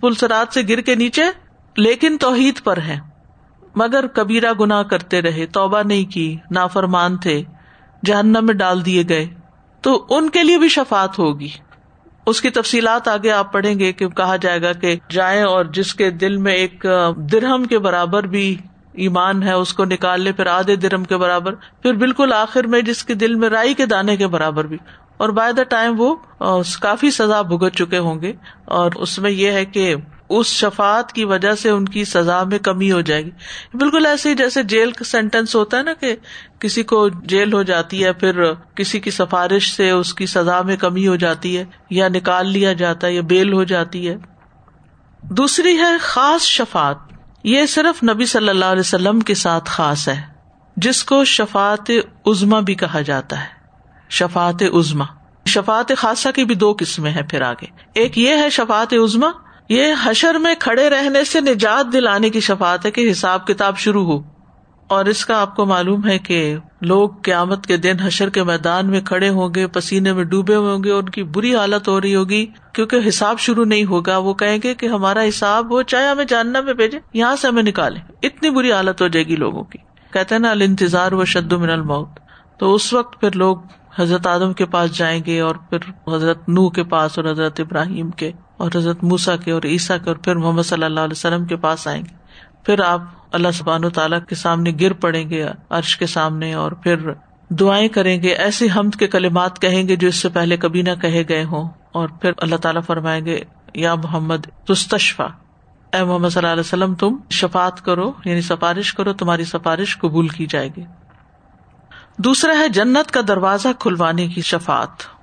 پلسرات 0.00 0.54
سے 0.54 0.62
گر 0.68 0.80
کے 0.80 0.94
نیچے، 0.94 1.22
لیکن 1.76 2.16
توحید 2.20 2.62
پر 2.64 2.76
ہے 2.76 3.00
مگر 3.76 4.06
کبیرا 4.06 4.52
گنا 4.60 4.82
کرتے 4.82 5.22
رہے، 5.22 5.46
توبہ 5.46 5.82
نہیں 5.82 6.12
کی، 6.12 6.36
نافرمان 6.50 7.16
تھے، 7.16 7.42
جہنم 8.04 8.38
میں 8.42 8.54
ڈال 8.54 8.86
دیے 8.86 9.02
گئے۔ 9.08 9.43
تو 9.84 10.06
ان 10.10 10.30
کے 10.30 10.42
لیے 10.42 10.58
بھی 10.58 10.68
شفات 10.68 11.18
ہوگی۔ 11.18 11.48
اس 12.26 12.40
کی 12.40 12.50
تفصیلات 12.50 13.08
آگے 13.08 13.30
آپ 13.30 13.52
پڑھیں 13.52 13.78
گے 13.78 13.92
کہ 13.92 14.08
کہا 14.08 14.36
جائے 14.36 14.62
گا 14.62 14.72
کہ 14.72 14.96
جائیں 15.10 15.42
اور 15.42 15.64
جس 15.64 15.94
کے 15.94 16.10
دل 16.10 16.36
میں 16.36 16.54
ایک 16.54 16.86
درہم 17.16 17.64
کے 17.64 17.78
برابر 17.78 18.22
بھی 18.22 18.56
ایمان 18.92 19.42
ہے، 19.42 19.52
اس 19.52 19.74
کو 19.74 19.84
نکال 19.84 20.20
لے 20.20 20.32
پھر 20.32 20.46
آدھے 20.46 20.76
درم 20.76 21.04
کے 21.04 21.16
برابر۔ 21.16 21.54
پھر 21.54 21.92
بالکل 21.92 22.32
آخر 22.32 22.66
میں 22.66 22.82
جس 22.82 23.04
کے 23.04 23.14
دل 23.14 23.34
میں 23.34 23.48
رائی 23.48 23.74
کے 23.74 23.86
دانے 23.86 24.16
کے 24.16 24.26
برابر 24.26 24.64
بھی۔ 24.64 24.76
اور 25.16 25.28
بائی 25.28 25.52
دا 25.52 25.62
ٹائم 25.62 25.94
وہ 25.98 26.14
کافی 26.80 27.10
سزا 27.10 27.42
بھگت 27.42 27.72
چکے 27.74 27.98
ہوں 27.98 28.20
گے۔ 28.20 28.32
اور 28.64 28.90
اس 28.94 29.18
میں 29.18 29.30
یہ 29.30 29.50
ہے 29.50 29.64
کہ 29.64 29.94
اس 30.28 30.46
شفات 30.46 31.12
کی 31.12 31.24
وجہ 31.24 31.54
سے 31.54 31.70
ان 31.70 31.84
کی 31.84 32.04
سزا 32.04 32.42
میں 32.44 32.58
کمی 32.58 32.92
ہو 32.92 33.00
جائے 33.00 33.24
گی۔ 33.24 33.30
بالکل 33.74 34.06
ایسے 34.06 34.30
ہی 34.30 34.34
جیسے 34.34 34.62
جیل 34.62 34.92
کا 34.92 35.04
سینٹینس 35.04 35.54
ہوتا 35.56 35.78
ہے 35.78 35.82
نا 35.82 35.92
کہ 35.92 36.16
کسی 36.58 36.82
کو 36.82 37.08
جیل 37.08 37.52
ہو 37.52 37.62
جاتی 37.62 38.04
ہے، 38.04 38.12
پھر 38.12 38.52
کسی 38.74 39.00
کی 39.00 39.10
سفارش 39.10 39.72
سے 39.72 39.90
اس 39.90 40.14
کی 40.14 40.26
سزا 40.26 40.62
میں 40.62 40.76
کمی 40.76 41.08
ہو 41.08 41.16
جاتی 41.16 41.58
ہے 41.58 41.64
یا 41.90 42.08
نکال 42.08 42.48
لیا 42.48 42.72
جاتا 42.72 43.06
ہے 43.06 43.14
یا 43.14 43.20
بیل 43.20 43.52
ہو 43.52 43.64
جاتی 43.64 44.08
ہے۔ 44.08 44.16
دوسری 45.22 45.78
ہے 45.78 45.98
خاص 46.00 46.42
شفات 46.42 46.96
یہ 47.44 47.66
صرف 47.66 48.04
نبی 48.04 48.26
صلی 48.26 48.48
اللہ 48.48 48.64
علیہ 48.64 48.80
وسلم 48.80 49.20
کے 49.20 49.34
ساتھ 49.34 49.70
خاص 49.70 50.08
ہے، 50.08 50.20
جس 50.76 51.04
کو 51.04 51.24
شفات 51.24 51.90
ازما 52.26 52.60
بھی 52.60 52.74
کہا 52.74 53.00
جاتا 53.00 53.40
ہے۔ 53.40 53.48
شفات 54.10 54.62
ازما 54.72 55.04
شفات 55.46 55.92
خاصہ 55.98 56.28
کی 56.34 56.44
بھی 56.44 56.54
دو 56.54 56.76
قسمیں 56.78 57.10
ہیں 57.10 57.22
پھر 57.22 57.42
آگے۔ 57.42 57.66
ایک 57.94 58.18
یہ 58.18 58.36
ہے 58.36 58.50
شفات 58.50 58.92
ازما 58.92 59.30
یہ 59.68 59.84
حشر 60.02 60.34
میں 60.34 60.54
کھڑے 60.60 60.90
رہنے 60.90 61.24
سے 61.24 61.40
نجات 61.40 61.92
دلانے 61.92 62.30
کی 62.30 62.40
شفات 62.40 62.86
ہے 62.86 62.90
کہ 62.90 63.10
حساب 63.10 63.46
کتاب 63.46 63.78
شروع 63.78 64.04
ہو۔ 64.04 64.22
اور 64.88 65.04
اس 65.04 65.26
کا 65.26 65.40
آپ 65.40 65.56
کو 65.56 65.66
معلوم 65.66 66.08
ہے 66.08 66.18
کہ 66.18 66.56
لوگ 66.80 67.08
قیامت 67.22 67.66
کے 67.66 67.76
دن 67.76 68.00
حشر 68.00 68.30
کے 68.30 68.42
میدان 68.42 68.86
میں 68.86 69.00
کھڑے 69.00 69.28
ہوں 69.28 69.48
گے، 69.54 69.66
پسینے 69.66 70.12
میں 70.12 70.24
ڈوبے 70.24 70.54
ہوں 70.54 70.84
گے، 70.84 70.90
ان 70.90 71.08
کی 71.08 71.22
بری 71.22 71.56
حالت 71.56 71.88
ہو 71.88 72.00
رہی 72.00 72.14
ہوگی، 72.14 72.46
کیونکہ 72.72 72.98
حساب 73.08 73.38
شروع 73.38 73.64
نہیں 73.64 73.84
ہوگا۔ 73.84 74.16
وہ 74.16 74.34
کہیں 74.34 74.58
گے 74.62 74.74
کہ 74.74 74.86
ہمارا 74.86 75.22
حساب 75.28 75.70
ہو 75.70 75.82
چاہے 75.82 76.08
ہمیں 76.08 76.24
جاننا 76.24 76.60
میں 76.60 76.72
بھیجے، 76.72 76.98
یہاں 77.14 77.36
سے 77.36 77.48
ہمیں 77.48 77.62
نکالے۔ 77.62 78.00
اتنی 78.22 78.50
بری 78.50 78.72
حالت 78.72 79.02
ہو 79.02 79.08
جائے 79.08 79.26
گی 79.26 79.36
لوگوں 79.36 79.64
کی۔ 79.64 79.78
کہتے 80.12 80.38
نا، 80.38 80.50
الانتظار 80.50 81.12
و 81.12 81.24
شد 81.24 81.52
من 81.52 81.70
الموت۔ 81.70 82.08
تو 82.58 82.74
اس 82.74 82.92
وقت 82.92 83.20
پھر 83.20 83.36
لوگ 83.36 83.56
حضرت 83.98 84.26
آدم 84.26 84.52
کے 84.52 84.66
پاس 84.66 84.96
جائیں 84.96 85.22
گے 85.26 85.40
اور 85.40 85.54
پھر 85.54 86.12
حضرت 86.14 86.48
نو 86.48 86.68
کے 86.68 86.84
پاس 86.84 87.18
اور 87.18 87.30
حضرت 87.30 87.60
ابراہیم 87.60 88.10
کے 88.10 88.32
اور 88.56 88.70
حضرت 88.74 89.04
موسا 89.04 89.36
کے 89.36 89.50
اور 89.50 89.62
عیسیٰ 89.64 89.96
کے 90.04 90.10
اور 90.10 90.16
پھر 90.16 90.36
محمد 90.36 90.62
صلی 90.62 90.84
اللہ 90.84 91.00
علیہ 91.00 91.16
وسلم 91.16 91.44
کے 91.44 91.56
پاس 91.56 91.88
آئیں 91.88 92.02
گے۔ 92.02 92.14
پھر 92.66 92.80
آپ 92.80 93.00
اللہ 93.32 93.48
سبحان 93.54 93.84
و 93.84 93.90
تعالیٰ 93.90 94.18
کے 94.28 94.34
سامنے 94.34 94.72
گر 94.80 94.92
پڑیں 94.92 95.30
گے 95.30 95.46
عرش 95.70 95.96
کے 95.96 96.06
سامنے 96.06 96.54
اور 96.54 96.72
پھر 96.72 96.96
دعائیں 97.50 97.88
کریں 97.88 98.22
گے 98.22 98.28
ایسی 98.28 98.66
حمد 98.76 98.96
کے 98.98 99.06
کلمات 99.06 99.58
کہیں 99.58 99.88
گے 99.88 99.96
جو 99.96 100.08
اس 100.08 100.16
سے 100.16 100.28
پہلے 100.28 100.56
کبھی 100.56 100.82
نہ 100.82 100.90
کہے 101.02 101.22
گئے 101.28 101.44
ہوں۔ 101.44 101.68
اور 101.92 102.08
پھر 102.08 102.32
اللہ 102.36 102.56
تعالیٰ 102.56 102.82
فرمائیں 102.86 103.26
گے، 103.26 103.40
یا 103.74 103.94
محمد 103.94 104.64
تستشفا 104.64 105.26
اے 105.92 106.04
محمد 106.04 106.28
صلی 106.28 106.38
اللہ 106.38 106.52
علیہ 106.52 106.60
وسلم، 106.60 106.94
تم 106.94 107.16
شفات 107.30 107.84
کرو 107.84 108.12
یعنی 108.24 108.40
سفارش 108.40 108.94
کرو، 108.94 109.12
تمہاری 109.12 109.44
سفارش 109.44 109.98
قبول 109.98 110.28
کی 110.28 110.46
جائے 110.46 110.68
گی۔ 110.76 110.82
دوسرا 112.18 112.52
ہے 112.58 112.68
جنت 112.68 113.10
کا 113.10 113.20
دروازہ 113.28 113.68
کھلوانے 113.78 114.28
کی 114.28 114.42
شفات 114.42 115.14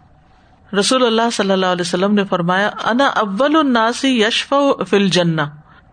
رسول 0.75 1.05
اللہ 1.05 1.29
صلی 1.33 1.51
اللہ 1.51 1.65
علیہ 1.65 1.81
وسلم 1.81 2.13
نے 2.13 2.23
فرمایا، 2.23 2.69
انا 2.85 3.05
اول 3.05 3.55
الناسی 3.55 4.23
یشف 4.23 4.53
فل 4.89 5.07
جنا 5.07 5.49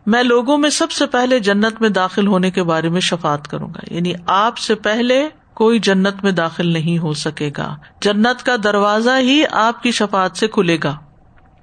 میں 0.06 0.22
لوگوں 0.22 0.58
میں 0.58 0.70
سب 0.70 0.90
سے 0.90 1.06
پہلے 1.06 1.38
جنت 1.38 1.80
میں 1.80 1.88
داخل 1.88 2.26
ہونے 2.26 2.50
کے 2.50 2.62
بارے 2.62 2.88
میں 2.88 3.00
شفات 3.00 3.48
کروں 3.48 3.68
گا۔ 3.68 3.94
یعنی 3.94 4.12
آپ 4.26 4.58
سے 4.58 4.74
پہلے 4.74 5.28
کوئی 5.54 5.78
جنت 5.78 6.14
میں 6.22 6.32
داخل 6.32 6.72
نہیں 6.72 6.98
ہو 6.98 7.12
سکے 7.12 7.50
گا۔ 7.58 7.76
جنت 8.00 8.46
کا 8.46 8.56
دروازہ 8.64 9.18
ہی 9.18 9.42
آپ 9.52 9.82
کی 9.82 9.90
شفات 9.90 10.37
سے 10.37 10.48
کھلے 10.48 10.78
گا۔ 10.84 10.96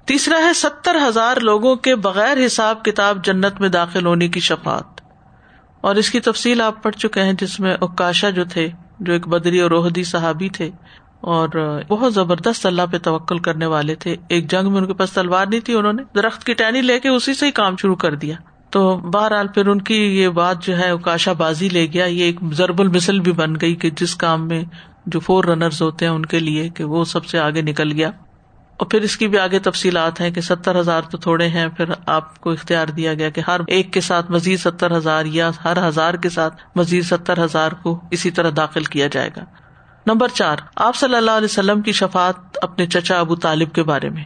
تیسرا 0.04 0.38
ہے، 0.38 0.52
ستر 0.52 0.96
ہزار 1.08 1.36
لوگوں 1.36 1.76
کے 1.76 1.96
بغیر 1.96 2.46
حساب 2.46 2.84
کتاب 2.84 3.24
جنت 3.24 3.60
میں 3.60 3.68
داخل 3.68 4.06
ہونے 4.06 4.28
کی 4.28 4.40
شفات 4.40 5.00
اور 5.80 5.94
اس 5.94 6.10
کی 6.10 6.20
تفصیل 6.20 6.60
آپ 6.60 6.82
پڑھ 6.82 6.96
چکے 6.96 7.22
ہیں 7.22 7.32
جس 7.32 7.60
میں 7.60 7.74
اوکاشا 7.80 8.30
جو 8.30 8.44
تھے 8.44 8.68
جو 9.00 9.12
ایک 9.12 9.28
بدری 9.28 9.60
اور 9.60 9.70
روحدی 9.70 10.04
صحابی 10.04 10.48
تھے 10.48 10.70
اور 11.20 11.80
بہت 11.88 12.14
زبردست 12.14 12.66
اللہ 12.66 12.82
پہ 12.92 12.98
توکل 12.98 13.38
کرنے 13.38 13.66
والے 13.66 13.94
تھے۔ 13.94 14.16
ایک 14.28 14.50
جنگ 14.50 14.72
میں 14.72 14.80
ان 14.80 14.86
کے 14.86 14.94
پاس 14.94 15.12
تلوار 15.12 15.46
نہیں 15.46 15.60
تھی، 15.60 15.74
انہوں 15.74 15.92
نے 15.92 16.02
درخت 16.14 16.44
کی 16.44 16.54
ٹہنی 16.54 16.80
لے 16.80 17.00
کے 17.00 17.08
اسی 17.08 17.34
سے 17.34 17.46
ہی 17.46 17.50
کام 17.50 17.76
شروع 17.76 17.96
کر 17.96 18.14
دیا۔ 18.14 18.36
تو 18.70 18.96
بہرحال 18.96 19.48
پھر 19.48 19.66
ان 19.66 19.80
کی 19.80 19.94
یہ 19.94 20.28
بات 20.28 20.62
جو 20.62 20.78
ہے 20.78 20.90
کاشا 21.02 21.32
بازی 21.32 21.68
لے 21.68 21.86
گیا۔ 21.92 22.06
یہ 22.06 22.24
ایک 22.24 22.40
ضرب 22.52 22.80
المسل 22.80 23.20
بھی 23.20 23.32
بن 23.32 23.54
گئی 23.60 23.74
کہ 23.74 23.90
جس 23.90 24.16
کام 24.16 24.48
میں 24.48 24.64
جو 25.06 25.20
فور 25.20 25.44
رنرز 25.44 25.82
ہوتے 25.82 26.04
ہیں 26.04 26.12
ان 26.12 26.26
کے 26.26 26.38
لیے 26.38 26.68
کہ 26.68 26.84
وہ 26.84 27.04
سب 27.04 27.24
سے 27.24 27.38
آگے 27.38 27.62
نکل 27.62 27.92
گیا۔ 27.92 28.10
اور 28.76 28.86
پھر 28.86 29.00
اس 29.00 29.16
کی 29.16 29.28
بھی 29.28 29.38
آگے 29.38 29.58
تفصیلات 29.58 30.20
ہیں 30.20 30.30
کہ 30.30 30.40
ستر 30.40 30.80
ہزار 30.80 31.02
تو 31.02 31.18
تھوڑے 31.18 31.48
ہیں، 31.48 31.68
پھر 31.68 31.84
آپ 32.06 32.40
کو 32.40 32.50
اختیار 32.50 32.86
دیا 32.86 33.14
گیا 33.14 33.30
کہ 33.30 33.42
ہر 33.46 33.60
ایک 33.66 33.92
کے 33.92 34.00
ساتھ 34.00 34.30
مزید 34.30 34.60
ستر 34.60 34.96
ہزار 34.96 35.24
یا 35.24 35.50
ہر 35.64 35.88
ہزار 35.88 36.14
کے 36.14 36.28
ساتھ 36.28 36.62
مزید 36.74 37.04
ستر 37.04 37.44
ہزار 37.44 37.72
کو 37.72 38.00
اسی 38.10 38.30
طرح 38.30 38.50
داخل 38.56 38.84
کیا 38.84 39.06
جائے 39.06 39.30
گا۔ 39.36 39.44
نمبر 40.06 40.28
چار، 40.28 40.56
آپ 40.76 40.96
صلی 40.96 41.16
اللہ 41.16 41.30
علیہ 41.30 41.44
وسلم 41.44 41.82
کی 41.82 41.92
شفات 41.92 42.58
اپنے 42.62 42.86
چچا 42.86 43.20
ابو 43.20 43.36
طالب 43.36 43.74
کے 43.74 43.82
بارے 43.82 44.10
میں۔ 44.10 44.24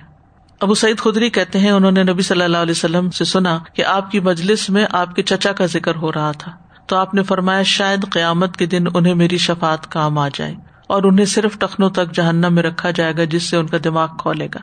ابو 0.60 0.74
سعید 0.74 0.98
خدری 0.98 1.30
کہتے 1.30 1.58
ہیں، 1.58 1.70
انہوں 1.70 1.92
نے 1.92 2.02
نبی 2.02 2.22
صلی 2.22 2.42
اللہ 2.42 2.56
علیہ 2.56 2.74
وسلم 2.76 3.10
سے 3.10 3.24
سنا 3.24 3.58
کہ 3.74 3.84
آپ 3.84 4.10
کی 4.10 4.20
مجلس 4.20 4.70
میں 4.70 4.86
آپ 4.92 5.16
کے 5.16 5.22
چچا 5.22 5.52
کا 5.52 5.66
ذکر 5.66 5.96
ہو 5.96 6.12
رہا 6.12 6.32
تھا۔ 6.32 6.52
تو 6.86 6.96
آپ 6.96 7.14
نے 7.14 7.22
فرمایا، 7.22 7.62
شاید 7.62 8.10
قیامت 8.10 8.56
کے 8.56 8.66
دن 8.66 8.84
انہیں 8.94 9.14
میری 9.14 9.38
شفات 9.38 9.92
کام 9.92 10.18
آ 10.18 10.28
جائے۔ 10.34 10.54
اور 10.90 11.02
انہیں 11.02 11.26
صرف 11.26 11.58
ٹخنوں 11.58 11.90
تک 11.90 12.12
جہنم 12.14 12.54
میں 12.54 12.62
رکھا 12.62 12.90
جائے 12.90 13.16
گا 13.16 13.24
جس 13.24 13.42
سے 13.42 13.56
ان 13.56 13.66
کا 13.66 13.76
دماغ 13.84 14.08
کھولے 14.18 14.48
گا۔ 14.54 14.58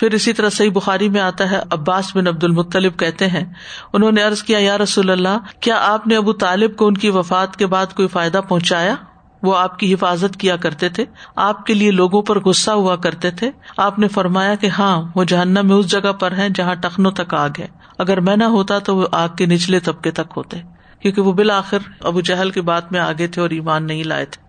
پھر 0.00 0.14
اسی 0.14 0.32
طرح 0.32 0.48
صحیح 0.48 0.70
بخاری 0.70 1.08
میں 1.08 1.20
آتا 1.20 1.50
ہے، 1.50 1.58
عباس 1.70 2.16
بن 2.16 2.26
عبد 2.26 2.44
المطلب 2.44 2.98
کہتے 2.98 3.26
ہیں، 3.26 3.44
انہوں 3.92 4.12
نے 4.12 4.22
ارض 4.22 4.42
کیا، 4.42 4.58
یا 4.58 4.78
رسول 4.78 5.10
اللہ، 5.10 5.38
کیا 5.60 5.76
آپ 5.80 6.06
نے 6.06 6.16
ابو 6.16 6.32
طالب 6.32 6.76
کو 6.76 6.86
ان 6.86 6.94
کی 6.94 7.10
وفات 7.10 7.56
کے 7.56 7.66
بعد 7.66 7.94
کوئی 7.94 8.08
فائدہ 8.08 8.40
پہنچایا؟ 8.48 8.94
وہ 9.42 9.56
آپ 9.56 9.78
کی 9.78 9.94
حفاظت 9.94 10.36
کیا 10.36 10.56
کرتے 10.56 10.88
تھے، 10.88 11.04
آپ 11.36 11.66
کے 11.66 11.74
لیے 11.74 11.90
لوگوں 11.90 12.22
پر 12.22 12.40
غصہ 12.40 12.70
ہوا 12.70 12.96
کرتے 12.96 13.30
تھے۔ 13.30 13.50
آپ 13.76 13.98
نے 13.98 14.08
فرمایا 14.08 14.54
کہ 14.54 14.66
ہاں 14.66 15.02
وہ 15.14 15.24
جہنم 15.24 15.66
میں 15.68 15.76
اس 15.76 15.86
جگہ 15.86 16.12
پر 16.12 16.32
ہے 16.32 16.48
جہاں 16.54 16.74
ٹخنوں 16.74 17.10
تک 17.10 17.34
آگ 17.34 17.50
ہے۔ 17.58 17.66
اگر 17.98 18.20
میں 18.20 18.36
نہ 18.36 18.44
ہوتا 18.44 18.78
تو 18.78 18.96
وہ 18.96 19.06
آگ 19.12 19.28
کے 19.28 19.46
نچلے 19.46 19.80
طبقے 19.80 20.10
تک 20.10 20.32
ہوتے، 20.36 20.56
کیونکہ 21.00 21.22
وہ 21.22 21.32
بالآخر 21.32 21.78
ابو 22.00 22.20
جہل 22.20 22.50
کی 22.50 22.60
بات 22.60 22.92
میں 22.92 23.00
آگے 23.00 23.26
تھے 23.26 23.42
اور 23.42 23.50
ایمان 23.50 23.86
نہیں 23.86 24.04
لائے 24.04 24.24
تھے۔ 24.24 24.42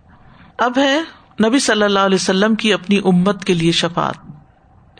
اب 0.58 0.78
ہے 0.78 1.00
نبی 1.42 1.58
صلی 1.58 1.82
اللہ 1.82 1.98
علیہ 1.98 2.14
وسلم 2.14 2.54
کی 2.54 2.72
اپنی 2.72 2.98
امت 3.04 3.44
کے 3.44 3.54
لیے 3.54 3.72
شفات 3.72 4.14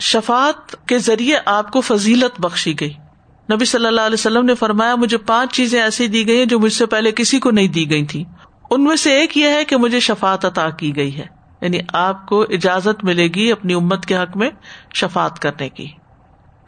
شفات 0.01 0.89
کے 0.89 0.99
ذریعے 0.99 1.39
آپ 1.47 1.73
کو 1.73 1.81
فضیلت 1.81 2.41
بخشی 2.41 2.81
گئی۔ 2.81 2.95
نبی 3.53 3.65
صلی 3.65 3.87
اللہ 3.87 4.01
علیہ 4.01 4.15
وسلم 4.15 4.45
نے 4.45 4.55
فرمایا، 4.55 4.95
مجھے 4.95 5.17
پانچ 5.17 5.53
چیزیں 5.53 5.83
ایسی 5.83 6.07
دی 6.07 6.27
گئی 6.27 6.47
جو 6.47 6.59
مجھ 6.59 6.73
سے 6.73 6.87
پہلے 6.87 7.13
کسی 7.13 7.39
کو 7.39 7.51
نہیں 7.51 7.69
دی 7.69 7.91
گئی 7.91 8.05
تھی 8.05 8.25
ان 8.71 8.85
میں 8.85 8.97
سے 8.97 9.21
ایک 9.21 9.39
یہ 9.39 9.49
ہے 9.49 9.65
کہ 9.65 9.77
مجھے 9.77 10.01
شفات 10.01 10.45
عطا 10.45 10.71
کی 10.71 10.97
گئی 10.97 11.19
ہے۔ 11.19 11.27
یعنی 11.61 11.79
آپ 11.93 12.27
کو 12.27 12.43
اجازت 12.43 13.05
ملے 13.05 13.29
گی 13.29 13.53
اپنی 13.53 13.75
امت 13.75 14.07
کے 14.07 14.17
حق 14.17 14.37
میں 14.37 14.51
شفات 14.95 15.39
کرنے 15.39 15.69
کی۔ 15.69 15.89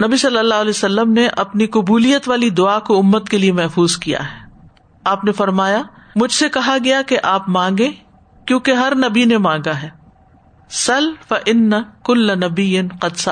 نبی 0.07 0.17
صلی 0.17 0.39
اللہ 0.39 0.55
علیہ 0.55 0.71
وسلم 0.71 1.13
نے 1.13 1.27
اپنی 1.27 1.67
قبولیت 1.67 2.29
والی 2.29 2.51
دعا 2.51 2.79
کو 2.79 2.99
امت 2.99 3.29
کے 3.29 3.39
لیے 3.39 3.53
محفوظ 3.53 3.97
کیا 3.97 4.19
ہے۔ 4.19 4.59
آپ 5.05 5.25
نے 5.25 5.33
فرمایا، 5.33 5.83
مجھ 6.17 6.33
سے 6.33 6.49
کہا 6.49 6.77
گیا 6.85 7.03
کہ 7.03 7.19
آپ 7.23 7.49
مانگے 7.49 7.91
کیونکہ 8.47 8.71
ہر 8.71 8.93
نبی 8.97 9.25
نے 9.25 9.39
مانگا 9.39 9.83
ہے۔ 9.83 9.89
سل 10.71 11.13
و 11.31 11.35
ان 11.47 11.71
کل 12.05 12.31
نبی 12.39 12.81
قدس 13.01 13.29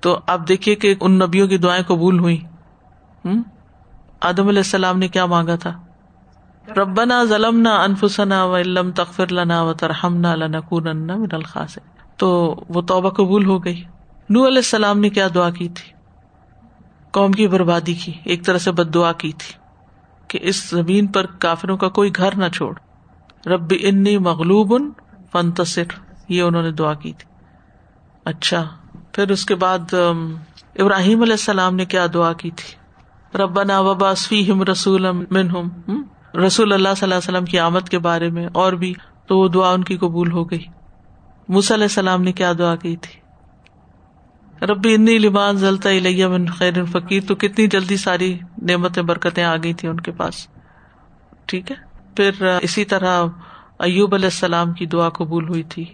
تو 0.00 0.18
آپ 0.26 0.40
دیکھیے 0.48 0.74
کہ 0.74 0.94
ان 1.00 1.18
نبیوں 1.18 1.48
کی 1.48 1.58
دعائیں 1.58 1.82
قبول 1.82 2.18
ہوئی 2.18 2.38
آدم 4.20 4.48
علیہ 4.48 4.58
السلام 4.58 4.98
نے 4.98 5.08
کیا 5.08 5.26
مانگا 5.26 5.54
تھا؟ 5.54 5.72
ربنا 6.76 7.24
ظلم 7.24 7.66
انفسنا 7.66 8.44
و 8.44 8.56
علم 8.56 8.90
تخفر 8.90 9.32
لنا 9.32 9.62
و 9.62 9.72
ترہم 9.72 10.16
نہ 10.16 10.34
من 11.16 11.34
الخاص 11.34 11.78
تو 12.16 12.28
وہ 12.68 12.80
توبہ 12.82 13.10
قبول 13.10 13.46
ہو 13.46 13.64
گئی۔ 13.64 13.82
نو 14.30 14.46
علیہ 14.46 14.56
السلام 14.56 15.00
نے 15.00 15.08
کیا 15.08 15.28
دعا 15.34 15.50
کی 15.50 15.68
تھی؟ 15.68 15.92
قوم 17.10 17.32
کی 17.32 17.48
بربادی 17.48 17.94
کی، 17.94 18.12
ایک 18.24 18.44
طرح 18.46 18.58
سے 18.58 18.72
بد 18.72 18.94
دعا 18.94 19.12
کی 19.12 19.32
تھی 19.32 19.52
کہ 20.28 20.38
اس 20.42 20.68
زمین 20.70 21.06
پر 21.06 21.26
کافروں 21.38 21.76
کا 21.76 21.88
کوئی 21.88 22.10
گھر 22.16 22.36
نہ 22.36 22.48
چھوڑ۔ 22.48 22.74
رب 23.46 23.72
انی 23.80 24.18
مغلوب 24.18 24.74
فنتصر 25.32 25.82
یہ 26.28 26.42
انہوں 26.42 26.62
نے 26.62 26.70
دعا 26.70 26.94
کی 26.94 27.12
تھی۔ 27.12 27.30
اچھا 28.24 28.68
پھر 29.12 29.30
اس 29.30 29.44
کے 29.44 29.54
بعد 29.54 29.94
ابراہیم 30.78 31.22
علیہ 31.22 31.32
السلام 31.32 31.74
نے 31.74 31.84
کیا 31.84 32.06
دعا 32.14 32.32
کی 32.32 32.50
تھی؟ 32.50 32.74
ربنا 33.38 33.80
وباسفی 33.80 34.52
ہم، 34.52 34.62
رسول 34.62 35.06
رسول 36.46 36.72
اللہ 36.72 36.88
صلی 36.96 37.02
اللہ 37.02 37.14
وسلم 37.14 37.44
کی 37.44 37.58
آمد 37.58 37.88
کے 37.88 37.98
بارے 37.98 38.30
میں 38.30 38.48
اور 38.52 38.72
بھی 38.72 38.94
تو 39.26 39.38
وہ 39.38 39.48
دعا 39.48 39.70
ان 39.72 39.84
کی 39.84 39.96
قبول 39.96 40.32
ہو 40.32 40.50
گئی۔ 40.50 40.64
علیہ 41.48 41.84
السلام 41.84 42.22
نے 42.22 42.32
کیا 42.32 42.52
دعا 42.58 42.76
کی 42.76 42.96
تھی؟ 42.96 43.20
ربی 44.66 44.94
انی 44.94 45.18
لبان 45.18 45.56
ضلع 45.56 46.28
من 46.28 46.46
خیر 46.46 46.84
فقیر۔ 46.84 47.22
تو 47.28 47.34
کتنی 47.34 47.66
جلدی 47.66 47.96
ساری 47.96 48.38
نعمتیں، 48.62 49.02
برکتیں 49.02 49.44
آ 49.44 49.56
گئی 49.56 49.72
تھی 49.72 49.88
ان 49.88 50.00
کے 50.00 50.12
پاس۔ 50.12 50.46
ٹھیک 51.46 51.70
ہے؟ 51.70 51.85
پھر 52.16 52.58
اسی 52.62 52.84
طرح 52.84 53.26
ایوب 53.78 54.14
علیہ 54.14 54.26
السلام 54.26 54.72
کی 54.72 54.86
دعا 54.86 55.08
قبول 55.08 55.48
ہوئی 55.48 55.62
تھی۔ 55.62 55.84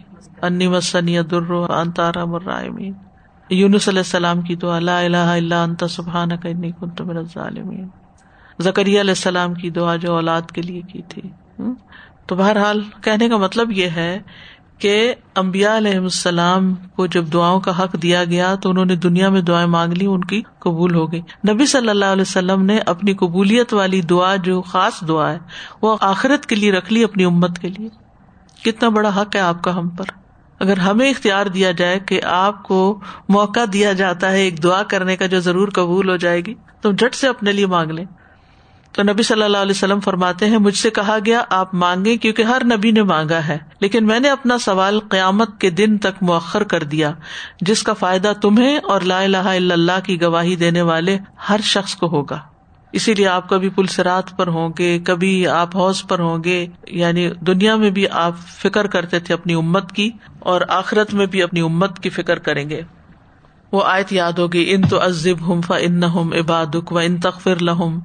انی 0.43 0.69
مسنی 0.69 1.23
در 1.23 1.51
انتارا 1.53 2.25
مرائمین 2.25 2.93
یونس 3.51 3.89
علیہ 3.89 3.99
السلام 3.99 4.41
کی 4.41 4.57
دعا، 4.57 4.79
لا 4.79 5.01
الہ 5.01 5.17
الا 5.17 5.63
انت 5.63 5.85
سبحانک 5.91 6.47
انی 6.47 6.71
کنت 6.81 7.01
من 7.01 7.17
الظالمین۔ 7.17 7.89
زکریہ 8.59 9.01
علیہ 9.01 9.11
السلام 9.11 9.55
کی 9.55 9.71
دعا 9.71 9.97
جو 9.97 10.15
اولاد 10.15 10.43
کے 10.43 10.63
لیے 10.63 10.81
کی 10.81 11.03
تھی۔ 11.09 11.23
تو 12.27 12.37
بہرحال 12.37 12.83
کہنے 13.01 13.29
کا 13.29 13.37
مطلب 13.37 13.73
یہ 13.73 13.87
ہے 13.87 14.19
کہ 14.83 15.15
امبیا 15.35 15.77
علیہ 15.77 15.99
السلام 15.99 16.75
کو 16.75 17.07
جب 17.07 17.25
دعاؤں 17.33 17.61
کا 17.61 17.83
حق 17.83 18.03
دیا 18.03 18.25
گیا 18.25 18.55
تو 18.55 18.71
انہوں 18.71 18.85
نے 18.85 18.97
دنیا 18.97 19.29
میں 19.29 19.41
دعائیں 19.41 19.67
مانگ 19.67 19.93
لی، 19.93 20.07
ان 20.07 20.25
کی 20.25 20.43
قبول 20.59 20.95
ہو 20.95 21.13
گئی۔ 21.13 21.21
نبی 21.49 21.67
صلی 21.67 21.89
اللہ 21.89 22.05
علیہ 22.05 22.23
وسلم 22.23 22.63
نے 22.63 22.79
اپنی 22.87 23.15
قبولیت 23.15 23.75
والی 23.75 24.01
دعا، 24.01 24.37
جو 24.37 24.63
خاص 24.63 25.09
دعا 25.09 25.33
ہے، 25.33 25.39
وہ 25.83 25.97
آخرت 26.01 26.47
کے 26.47 26.55
لیے 26.55 26.73
رکھ 26.73 26.93
لی 26.93 27.05
اپنی 27.05 27.25
امت 27.25 27.59
کے 27.59 27.69
لیے۔ 27.69 27.89
کتنا 28.65 28.89
بڑا 28.89 29.21
حق 29.21 29.37
ہے 29.37 29.41
آپ 29.41 29.63
کا 29.63 29.77
ہم 29.77 29.89
پر۔ 29.89 30.05
اگر 30.61 30.77
ہمیں 30.77 31.11
اختیار 31.11 31.47
دیا 31.47 31.71
جائے 31.71 32.01
کہ 32.01 32.21
آپ 32.23 32.63
کو 32.63 33.01
موقع 33.29 33.61
دیا 33.73 33.93
جاتا 33.93 34.31
ہے 34.31 34.41
ایک 34.41 34.63
دعا 34.63 34.83
کرنے 34.83 35.17
کا 35.17 35.27
جو 35.27 35.41
ضرور 35.41 35.69
قبول 35.69 36.11
ہو 36.11 36.17
جائے 36.17 36.41
گی، 36.41 36.55
تو 36.81 36.93
جٹ 36.93 37.15
سے 37.15 37.29
اپنے 37.29 37.53
لیے 37.53 37.67
مانگ 37.67 37.91
لیں۔ 37.91 38.05
تو 38.93 39.03
نبی 39.03 39.23
صلی 39.23 39.43
اللہ 39.43 39.57
علیہ 39.57 39.71
وسلم 39.71 40.01
فرماتے 40.01 40.47
ہیں، 40.47 40.59
مجھ 40.59 40.77
سے 40.77 40.91
کہا 40.91 41.19
گیا، 41.27 41.43
آپ 41.51 41.75
مانگے 41.75 42.17
کیونکہ 42.17 42.43
ہر 42.43 42.63
نبی 42.65 42.91
نے 42.91 43.03
مانگا 43.03 43.41
ہے۔ 43.49 43.59
لیکن 43.81 44.07
میں 44.07 44.21
نے 44.21 44.31
اپنا 44.31 44.59
سوال 44.59 45.01
قیامت 45.01 45.61
کے 45.61 45.71
دن 45.71 45.99
تک 45.99 46.23
مؤخر 46.23 46.63
کر 46.63 46.83
دیا، 46.83 47.13
جس 47.61 47.83
کا 47.83 47.93
فائدہ 47.93 48.33
تمہیں 48.43 48.79
اور 48.85 49.01
لا 49.01 49.21
الہ 49.21 49.37
الا 49.37 49.75
اللہ 49.75 50.05
کی 50.05 50.23
گواہی 50.23 50.57
دینے 50.57 50.83
والے 50.83 51.19
ہر 51.49 51.61
شخص 51.63 51.95
کو 51.95 52.07
ہوگا۔ 52.07 52.39
اسی 52.93 53.15
لیے 53.15 53.29
آپ 53.29 53.49
کبھی 53.49 53.69
پلسرات 53.69 54.37
پر 54.37 54.47
ہوں 54.47 54.73
گے، 54.79 54.99
کبھی 54.99 55.47
آپ 55.47 55.77
حوض 55.77 56.03
پر 56.09 56.19
ہوں 56.19 56.45
گے 56.45 56.67
یعنی 56.87 57.31
دنیا 57.41 57.77
میں 57.77 57.91
بھی 57.91 58.09
آپ 58.09 58.33
فکر 58.39 58.87
کرتے 58.87 59.19
تھے 59.19 59.35
اپنی 59.35 59.55
امت 59.55 59.93
کی 59.93 60.11
اور 60.39 60.61
آخرت 60.69 61.15
میں 61.15 61.27
بھی 61.27 61.43
اپنی 61.43 61.61
امت 61.61 61.99
کی 61.99 62.11
فکر 62.11 62.39
کریں 62.39 62.71
گے۔ 62.71 62.83
وہ 63.73 63.83
آیت 63.85 64.13
یاد 64.13 64.33
ہوگی، 64.33 64.65
ان 64.69 64.89
تو 64.89 65.05
عزب 65.05 65.53
ہم 65.53 65.61
فا 65.61 65.77
ان 65.77 66.05
عبادک 66.05 66.93
و 66.93 66.99
ان 66.99 67.21
تخر 67.21 67.63
لہم۔ 67.63 67.99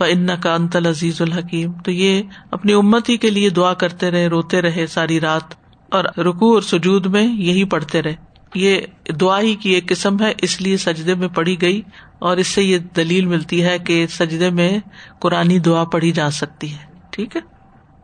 فن 0.00 0.26
کا 0.40 0.54
انتل 0.54 0.86
عزیز 0.86 1.20
الحکیم 1.22 1.72
تو 1.84 1.90
یہ 1.90 2.22
اپنی 2.50 2.72
امتی 2.72 3.16
کے 3.16 3.30
لیے 3.30 3.48
دعا 3.50 3.74
کرتے 3.74 4.10
رہے، 4.10 4.26
روتے 4.26 4.62
رہے 4.62 4.86
ساری 4.86 5.20
رات، 5.20 5.54
اور 5.88 6.04
رکو 6.18 6.54
اور 6.54 6.62
سجود 6.62 7.06
میں 7.06 7.22
یہی 7.22 7.64
پڑھتے 7.64 8.02
رہے۔ 8.02 8.14
یہ 8.54 8.80
دعا 9.20 9.40
ہی 9.40 9.54
کی 9.54 9.70
ایک 9.70 9.88
قسم 9.88 10.20
ہے، 10.20 10.32
اس 10.38 10.60
لیے 10.60 10.76
سجدے 10.76 11.14
میں 11.14 11.28
پڑھی 11.28 11.60
گئی، 11.60 11.82
اور 12.18 12.36
اس 12.36 12.46
سے 12.46 12.62
یہ 12.62 12.78
دلیل 12.96 13.26
ملتی 13.26 13.62
ہے 13.64 13.78
کہ 13.78 14.06
سجدے 14.06 14.50
میں 14.50 14.78
قرآن 15.20 15.50
دعا 15.64 15.84
پڑھی 15.84 16.12
جا 16.12 16.30
سکتی 16.30 16.72
ہے۔ 16.72 16.84
ٹھیک 17.10 17.36
ہے؟ 17.36 17.40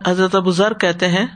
حضرت 0.06 0.34
ابو 0.34 0.50
ذر 0.50 0.72
کہتے 0.72 1.08
ہیں، 1.08 1.26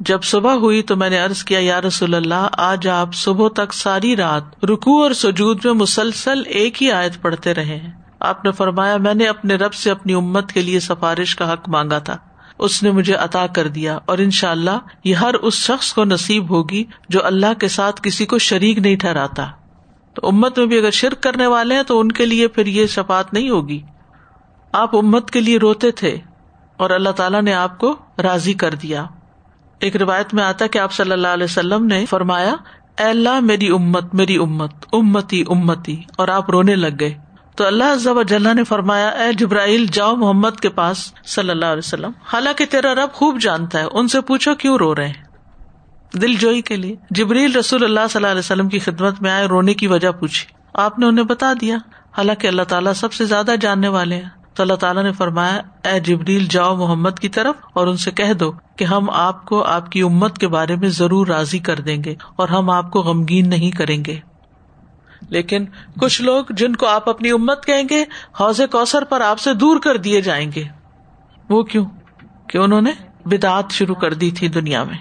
جب 0.00 0.22
صبح 0.22 0.54
ہوئی 0.54 0.82
تو 0.82 0.96
میں 0.96 1.10
نے 1.10 1.20
ارض 1.20 1.44
کیا، 1.44 1.58
یا 1.58 1.80
رسول 1.80 2.14
اللہ، 2.14 2.48
آج 2.52 2.88
آپ 2.88 3.14
صبح 3.14 3.48
تک 3.48 3.72
ساری 3.72 4.16
رات 4.16 4.64
رکو 4.64 5.02
اور 5.02 5.12
سجود 5.12 5.64
میں 5.64 5.72
مسلسل 5.72 6.42
ایک 6.46 6.82
ہی 6.82 6.90
آیت 6.92 7.20
پڑھتے 7.22 7.54
رہے 7.54 7.76
ہیں۔ 7.76 7.99
آپ 8.20 8.44
نے 8.44 8.52
فرمایا، 8.52 8.96
میں 8.96 9.14
نے 9.14 9.24
اپنے 9.24 9.54
رب 9.54 9.74
سے 9.74 9.90
اپنی 9.90 10.14
امت 10.14 10.52
کے 10.52 10.62
لیے 10.62 10.80
سفارش 10.80 11.36
کا 11.36 11.52
حق 11.52 11.68
مانگا 11.68 11.98
تھا۔ 11.98 12.16
اس 12.58 12.82
نے 12.82 12.90
مجھے 12.90 13.14
عطا 13.14 13.46
کر 13.46 13.68
دیا 13.68 13.98
اور 14.04 14.18
ان 14.18 14.30
شاء 14.30 14.50
اللہ 14.50 14.78
یہ 15.04 15.14
ہر 15.14 15.34
اس 15.34 15.54
شخص 15.54 15.92
کو 15.92 16.04
نصیب 16.04 16.50
ہوگی 16.50 16.84
جو 17.08 17.26
اللہ 17.26 17.58
کے 17.60 17.68
ساتھ 17.68 18.00
کسی 18.02 18.26
کو 18.26 18.38
شریک 18.38 18.78
نہیں 18.78 18.96
ٹھہراتا۔ 18.96 19.46
تو 20.14 20.28
امت 20.28 20.58
میں 20.58 20.66
بھی 20.66 20.78
اگر 20.78 20.90
شرک 20.90 21.22
کرنے 21.22 21.46
والے 21.46 21.74
ہیں 21.74 21.82
تو 21.82 22.00
ان 22.00 22.12
کے 22.12 22.26
لیے 22.26 22.48
پھر 22.48 22.66
یہ 22.66 22.86
شفات 22.86 23.34
نہیں 23.34 23.50
ہوگی۔ 23.50 23.82
آپ 24.72 24.96
امت 24.96 25.30
کے 25.30 25.40
لیے 25.40 25.58
روتے 25.58 25.90
تھے 25.90 26.18
اور 26.76 26.90
اللہ 26.90 27.10
تعالیٰ 27.10 27.42
نے 27.42 27.52
آپ 27.52 27.78
کو 27.78 27.96
راضی 28.22 28.52
کر 28.52 28.74
دیا۔ 28.74 29.06
ایک 29.78 29.96
روایت 29.96 30.34
میں 30.34 30.44
آتا 30.44 30.66
کہ 30.66 30.78
آپ 30.78 30.92
صلی 30.92 31.12
اللہ 31.12 31.28
علیہ 31.28 31.44
وسلم 31.44 31.86
نے 31.86 32.06
فرمایا، 32.06 32.54
اے 32.98 33.04
اللہ، 33.04 33.40
میری 33.40 33.68
امت 33.68 34.14
میری 34.14 34.36
امت، 34.36 34.74
امتی 34.92 35.44
امتی، 35.48 36.02
اور 36.16 36.28
آپ 36.28 36.50
رونے 36.50 36.76
لگ 36.76 36.96
گئے۔ 37.00 37.29
تو 37.56 37.66
اللہ 37.66 37.94
ضب 37.94 38.28
جل 38.28 38.56
نے 38.56 38.64
فرمایا، 38.64 39.08
اے 39.08 39.32
جبرائیل، 39.32 39.86
جاؤ 39.92 40.16
محمد 40.16 40.60
کے 40.60 40.68
پاس 40.68 41.12
صلی 41.26 41.50
اللہ 41.50 41.66
علیہ 41.66 41.78
وسلم۔ 41.78 42.10
حالانکہ 42.32 42.64
تیرا 42.64 42.94
رب 42.94 43.12
خوب 43.12 43.40
جانتا 43.40 43.78
ہے، 43.78 43.84
ان 43.92 44.08
سے 44.08 44.20
پوچھو 44.20 44.54
کیوں 44.54 44.78
رو 44.78 44.94
رہے 44.94 45.06
ہیں۔ 45.06 45.24
دل 46.14 46.34
جوئی 46.34 46.62
کے 46.62 46.76
لیے۔ 46.76 46.96
جبریل 47.10 47.56
رسول 47.56 47.84
اللہ 47.84 48.00
صلی 48.10 48.18
اللہ 48.18 48.26
علیہ 48.26 48.38
وسلم 48.38 48.68
کی 48.68 48.78
خدمت 48.78 49.22
میں 49.22 49.30
آئے، 49.30 49.46
رونے 49.46 49.74
کی 49.74 49.86
وجہ 49.86 50.10
پوچھی۔ 50.10 50.46
آپ 50.74 50.98
نے 50.98 51.06
انہیں 51.06 51.24
بتا 51.24 51.52
دیا۔ 51.60 51.76
حالانکہ 52.16 52.46
اللہ 52.46 52.62
تعالیٰ 52.62 52.92
سب 52.92 53.12
سے 53.12 53.24
زیادہ 53.24 53.54
جاننے 53.60 53.88
والے 53.88 54.14
ہیں۔ 54.14 54.28
تو 54.54 54.62
اللہ 54.62 54.74
تعالیٰ 54.74 55.02
نے 55.02 55.12
فرمایا، 55.12 55.88
اے 55.88 56.00
جبریل، 56.00 56.46
جاؤ 56.50 56.76
محمد 56.76 57.18
کی 57.20 57.28
طرف 57.28 57.54
اور 57.72 57.86
ان 57.86 57.96
سے 57.96 58.10
کہہ 58.10 58.32
دو 58.32 58.52
کہ 58.76 58.84
ہم 58.84 59.10
آپ 59.10 59.44
کو 59.44 59.62
آپ 59.62 59.92
کی 59.92 60.02
امت 60.02 60.38
کے 60.38 60.48
بارے 60.48 60.76
میں 60.76 60.88
ضرور 60.88 61.26
راضی 61.26 61.58
کر 61.58 61.80
دیں 61.80 62.04
گے 62.04 62.14
اور 62.36 62.48
ہم 62.48 62.70
آپ 62.70 62.90
کو 62.90 63.00
غمگین 63.00 63.48
نہیں 63.48 63.70
کریں 63.70 64.04
گے۔ 64.04 64.29
لیکن 65.28 65.64
کچھ 66.00 66.22
لوگ 66.22 66.44
جن 66.50 66.76
کو 66.76 66.86
آپ 66.86 67.08
اپنی 67.08 67.30
امت 67.30 67.66
کہیں 67.66 67.82
گے، 67.90 68.04
حوض 68.40 68.60
کوثر 68.70 69.04
پر 69.04 69.20
آپ 69.20 69.40
سے 69.40 69.54
دور 69.54 69.80
کر 69.80 69.96
دیے 69.96 70.20
جائیں 70.20 70.50
گے۔ 70.54 70.64
وہ 71.48 71.62
کیوں؟ 71.62 71.84
کہ 72.48 72.58
انہوں 72.58 72.80
نے 72.80 72.90
بدعت 73.24 73.70
شروع 73.70 73.94
کر 73.94 74.14
دی 74.14 74.30
تھی 74.30 74.48
دنیا 74.48 74.84
میں۔ 74.84 74.98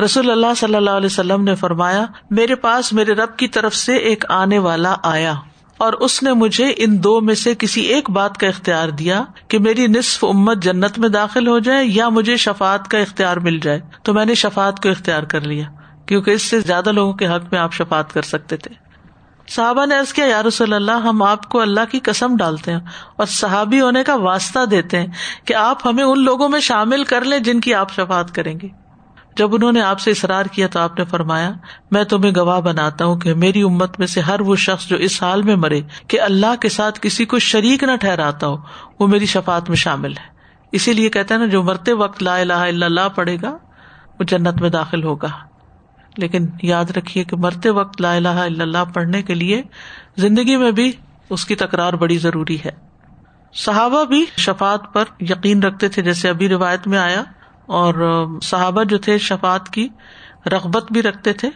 رسول 0.00 0.30
اللہ 0.30 0.54
صلی 0.56 0.74
اللہ 0.74 0.90
علیہ 0.90 1.06
وسلم 1.06 1.44
نے 1.44 1.54
فرمایا، 1.54 2.06
میرے 2.30 2.54
پاس 2.54 2.92
میرے 2.92 3.12
رب 3.12 3.36
کی 3.36 3.48
طرف 3.48 3.74
سے 3.74 3.96
ایک 3.96 4.24
آنے 4.28 4.58
والا 4.58 4.96
آیا، 5.02 5.34
اور 5.76 5.92
اس 5.92 6.22
نے 6.22 6.32
مجھے 6.32 6.74
ان 6.76 7.04
دو 7.04 7.20
میں 7.20 7.34
سے 7.34 7.54
کسی 7.58 7.80
ایک 7.80 8.10
بات 8.10 8.38
کا 8.38 8.46
اختیار 8.46 8.88
دیا 8.88 9.22
کہ 9.48 9.58
میری 9.58 9.86
نصف 9.86 10.24
امت 10.24 10.62
جنت 10.62 10.98
میں 10.98 11.08
داخل 11.08 11.48
ہو 11.48 11.58
جائے 11.58 11.84
یا 11.84 12.08
مجھے 12.08 12.36
شفات 12.36 12.88
کا 12.88 12.98
اختیار 12.98 13.36
مل 13.36 13.58
جائے۔ 13.58 13.80
تو 14.02 14.14
میں 14.14 14.24
نے 14.24 14.34
شفات 14.34 14.82
کو 14.82 14.88
اختیار 14.88 15.22
کر 15.22 15.40
لیا، 15.40 15.64
کیونکہ 16.06 16.30
اس 16.30 16.42
سے 16.42 16.60
زیادہ 16.60 16.92
لوگوں 16.92 17.12
کے 17.12 17.26
حق 17.26 17.52
میں 17.52 17.58
آپ 17.58 17.72
شفات 17.72 18.12
کر 18.12 18.22
سکتے 18.22 18.56
تھے۔ 18.56 18.89
صحابہ 19.50 19.86
نے 19.86 19.94
ایسا 19.94 20.12
کیا 20.14 20.24
یار 20.24 20.62
اللہ، 20.72 20.92
ہم 20.92 21.22
آپ 21.22 21.48
کو 21.48 21.60
اللہ 21.60 21.80
کی 21.90 22.00
قسم 22.00 22.36
ڈالتے 22.36 22.72
ہیں 22.72 22.80
اور 23.16 23.26
صحابی 23.26 23.80
ہونے 23.80 24.04
کا 24.04 24.14
واسطہ 24.14 24.64
دیتے 24.64 25.00
ہیں 25.00 25.06
کہ 25.44 25.54
آپ 25.54 25.86
ہمیں 25.86 26.04
ان 26.04 26.24
لوگوں 26.24 26.48
میں 26.48 26.60
شامل 26.60 27.04
کر 27.04 27.24
لیں 27.24 27.38
جن 27.38 27.60
کی 27.60 27.74
آپ 27.74 27.92
شفات 27.92 28.34
کریں 28.34 28.60
گے۔ 28.62 28.68
جب 29.36 29.54
انہوں 29.54 29.72
نے 29.72 29.80
آپ 29.80 30.00
سے 30.00 30.10
اصرار 30.10 30.44
کیا 30.44 30.66
تو 30.66 30.80
آپ 30.80 30.98
نے 30.98 31.04
فرمایا، 31.04 31.52
میں 31.90 32.04
تمہیں 32.04 32.32
گواہ 32.36 32.60
بناتا 32.60 33.04
ہوں 33.04 33.16
کہ 33.16 33.34
میری 33.34 33.62
امت 33.62 33.98
میں 33.98 34.06
سے 34.06 34.20
ہر 34.20 34.40
وہ 34.40 34.56
شخص 34.56 34.86
جو 34.86 34.96
اس 34.96 35.22
حال 35.22 35.42
میں 35.42 35.56
مرے 35.56 35.80
کہ 36.08 36.20
اللہ 36.20 36.56
کے 36.60 36.68
ساتھ 36.68 36.98
کسی 37.02 37.24
کو 37.24 37.38
شریک 37.38 37.84
نہ 37.84 37.96
ٹھہراتا 37.96 38.46
ہو، 38.46 38.56
وہ 38.98 39.06
میری 39.06 39.26
شفات 39.26 39.68
میں 39.68 39.76
شامل 39.76 40.12
ہے۔ 40.12 40.24
اسی 40.72 40.92
لیے 40.92 41.10
کہتے 41.10 41.34
ہیں 41.34 41.40
نا، 41.40 41.46
جو 41.46 41.62
مرتے 41.62 41.92
وقت 41.92 42.22
لا 42.22 42.36
الہ 42.36 42.52
الا 42.52 42.86
اللہ 42.86 43.08
پڑے 43.14 43.36
گا، 43.42 43.56
وہ 44.18 44.24
جنت 44.24 44.60
میں 44.60 44.70
داخل 44.70 45.04
ہوگا۔ 45.04 45.49
لیکن 46.16 46.46
یاد 46.62 46.84
رکھیے 46.96 47.24
کہ 47.24 47.36
مرتے 47.36 47.70
وقت 47.70 48.00
لا 48.00 48.14
الہ 48.14 48.28
الا 48.28 48.62
اللہ 48.62 48.84
پڑھنے 48.94 49.22
کے 49.22 49.34
لیے 49.34 49.62
زندگی 50.16 50.56
میں 50.56 50.70
بھی 50.70 50.92
اس 51.30 51.44
کی 51.44 51.54
تکرار 51.54 51.92
بڑی 51.92 52.18
ضروری 52.18 52.58
ہے۔ 52.64 52.90
صحابہ 53.54 54.04
بھی 54.04 54.26
شفات 54.36 54.92
پر 54.92 55.04
یقین 55.20 55.62
رکھتے 55.62 55.88
تھے، 55.88 56.02
جیسے 56.02 56.28
ابھی 56.28 56.48
روایت 56.48 56.86
میں 56.86 56.98
آیا، 56.98 57.22
اور 57.66 58.26
صحابہ 58.42 58.84
جو 58.84 58.98
تھے 58.98 59.18
شفات 59.18 59.68
کی 59.68 59.88
رغبت 60.46 60.92
بھی 60.92 61.02
رکھتے 61.02 61.32
تھے۔ 61.32 61.50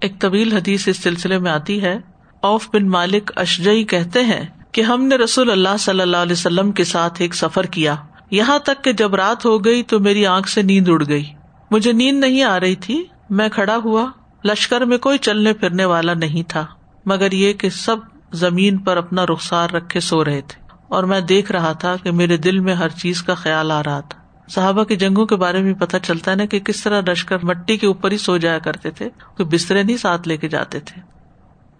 ایک 0.00 0.20
طویل 0.20 0.52
حدیث 0.52 0.88
اس 0.88 0.96
سلسلے 0.96 1.38
میں 1.38 1.50
آتی 1.50 1.82
ہے، 1.82 1.98
اوف 2.40 2.68
بن 2.72 2.88
مالک 2.88 3.32
اشجئی 3.36 3.84
کہتے 3.84 4.24
ہیں 4.24 4.46
کہ 4.72 4.80
ہم 4.80 5.04
نے 5.04 5.16
رسول 5.16 5.50
اللہ 5.50 5.76
صلی 5.78 6.00
اللہ 6.00 6.16
علیہ 6.16 6.32
وسلم 6.32 6.72
کے 6.72 6.84
ساتھ 6.84 7.22
ایک 7.22 7.34
سفر 7.34 7.66
کیا۔ 7.66 7.96
یہاں 8.30 8.58
تک 8.58 8.84
کہ 8.84 8.92
جب 8.92 9.14
رات 9.14 9.44
ہو 9.44 9.64
گئی 9.64 9.82
تو 9.82 10.00
میری 10.00 10.26
آنکھ 10.26 10.48
سے 10.48 10.62
نیند 10.62 10.88
اڑ 10.88 11.02
گئی۔ 11.08 11.24
مجھے 11.70 11.92
نیند 11.92 12.20
نہیں 12.20 12.42
آ 12.42 12.60
رہی 12.60 12.74
تھی 12.74 13.04
میں 13.30 13.48
کھڑا 13.48 13.76
ہوا 13.84 14.06
لشکر 14.44 14.80
میں 14.80 14.98
کوئی 14.98 15.18
چلنے 15.18 15.52
پھرنے 15.52 15.84
والا 15.84 16.14
نہیں 16.14 16.50
تھا، 16.50 16.66
مگر 17.06 17.32
یہ 17.32 17.52
کہ 17.52 17.70
سب 17.70 17.96
زمین 18.32 18.78
پر 18.78 18.96
اپنا 18.96 19.26
رخسار 19.26 19.70
رکھے 19.70 20.00
سو 20.00 20.24
رہے 20.24 20.40
تھے۔ 20.40 20.62
اور 20.88 21.04
میں 21.04 21.20
دیکھ 21.20 21.52
رہا 21.52 21.72
تھا 21.72 21.96
کہ 22.02 22.10
میرے 22.10 22.36
دل 22.36 22.58
میں 22.58 22.74
ہر 22.74 22.88
چیز 22.88 23.22
کا 23.22 23.34
خیال 23.34 23.70
آ 23.70 23.82
رہا 23.82 24.00
تھا۔ 24.00 24.20
صحابہ 24.48 24.84
کی 24.84 24.96
جنگوں 24.96 25.26
کے 25.26 25.36
بارے 25.36 25.60
میں 25.60 25.74
پتا 25.74 25.98
چلتا 25.98 26.30
ہے 26.30 26.36
نا 26.36 26.44
کہ 26.44 26.58
کس 26.58 26.82
طرح 26.82 27.00
لشکر 27.08 27.36
مٹی 27.42 27.76
کے 27.76 27.86
اوپر 27.86 28.10
ہی 28.10 28.18
سو 28.18 28.36
جایا 28.36 28.58
کرتے 28.58 28.90
تھے، 28.90 29.08
کوئی 29.36 29.48
بسترے 29.48 29.82
نہیں 29.82 29.96
ساتھ 29.96 30.28
لے 30.28 30.36
کے 30.36 30.48
جاتے 30.48 30.80
تھے۔ 30.80 31.00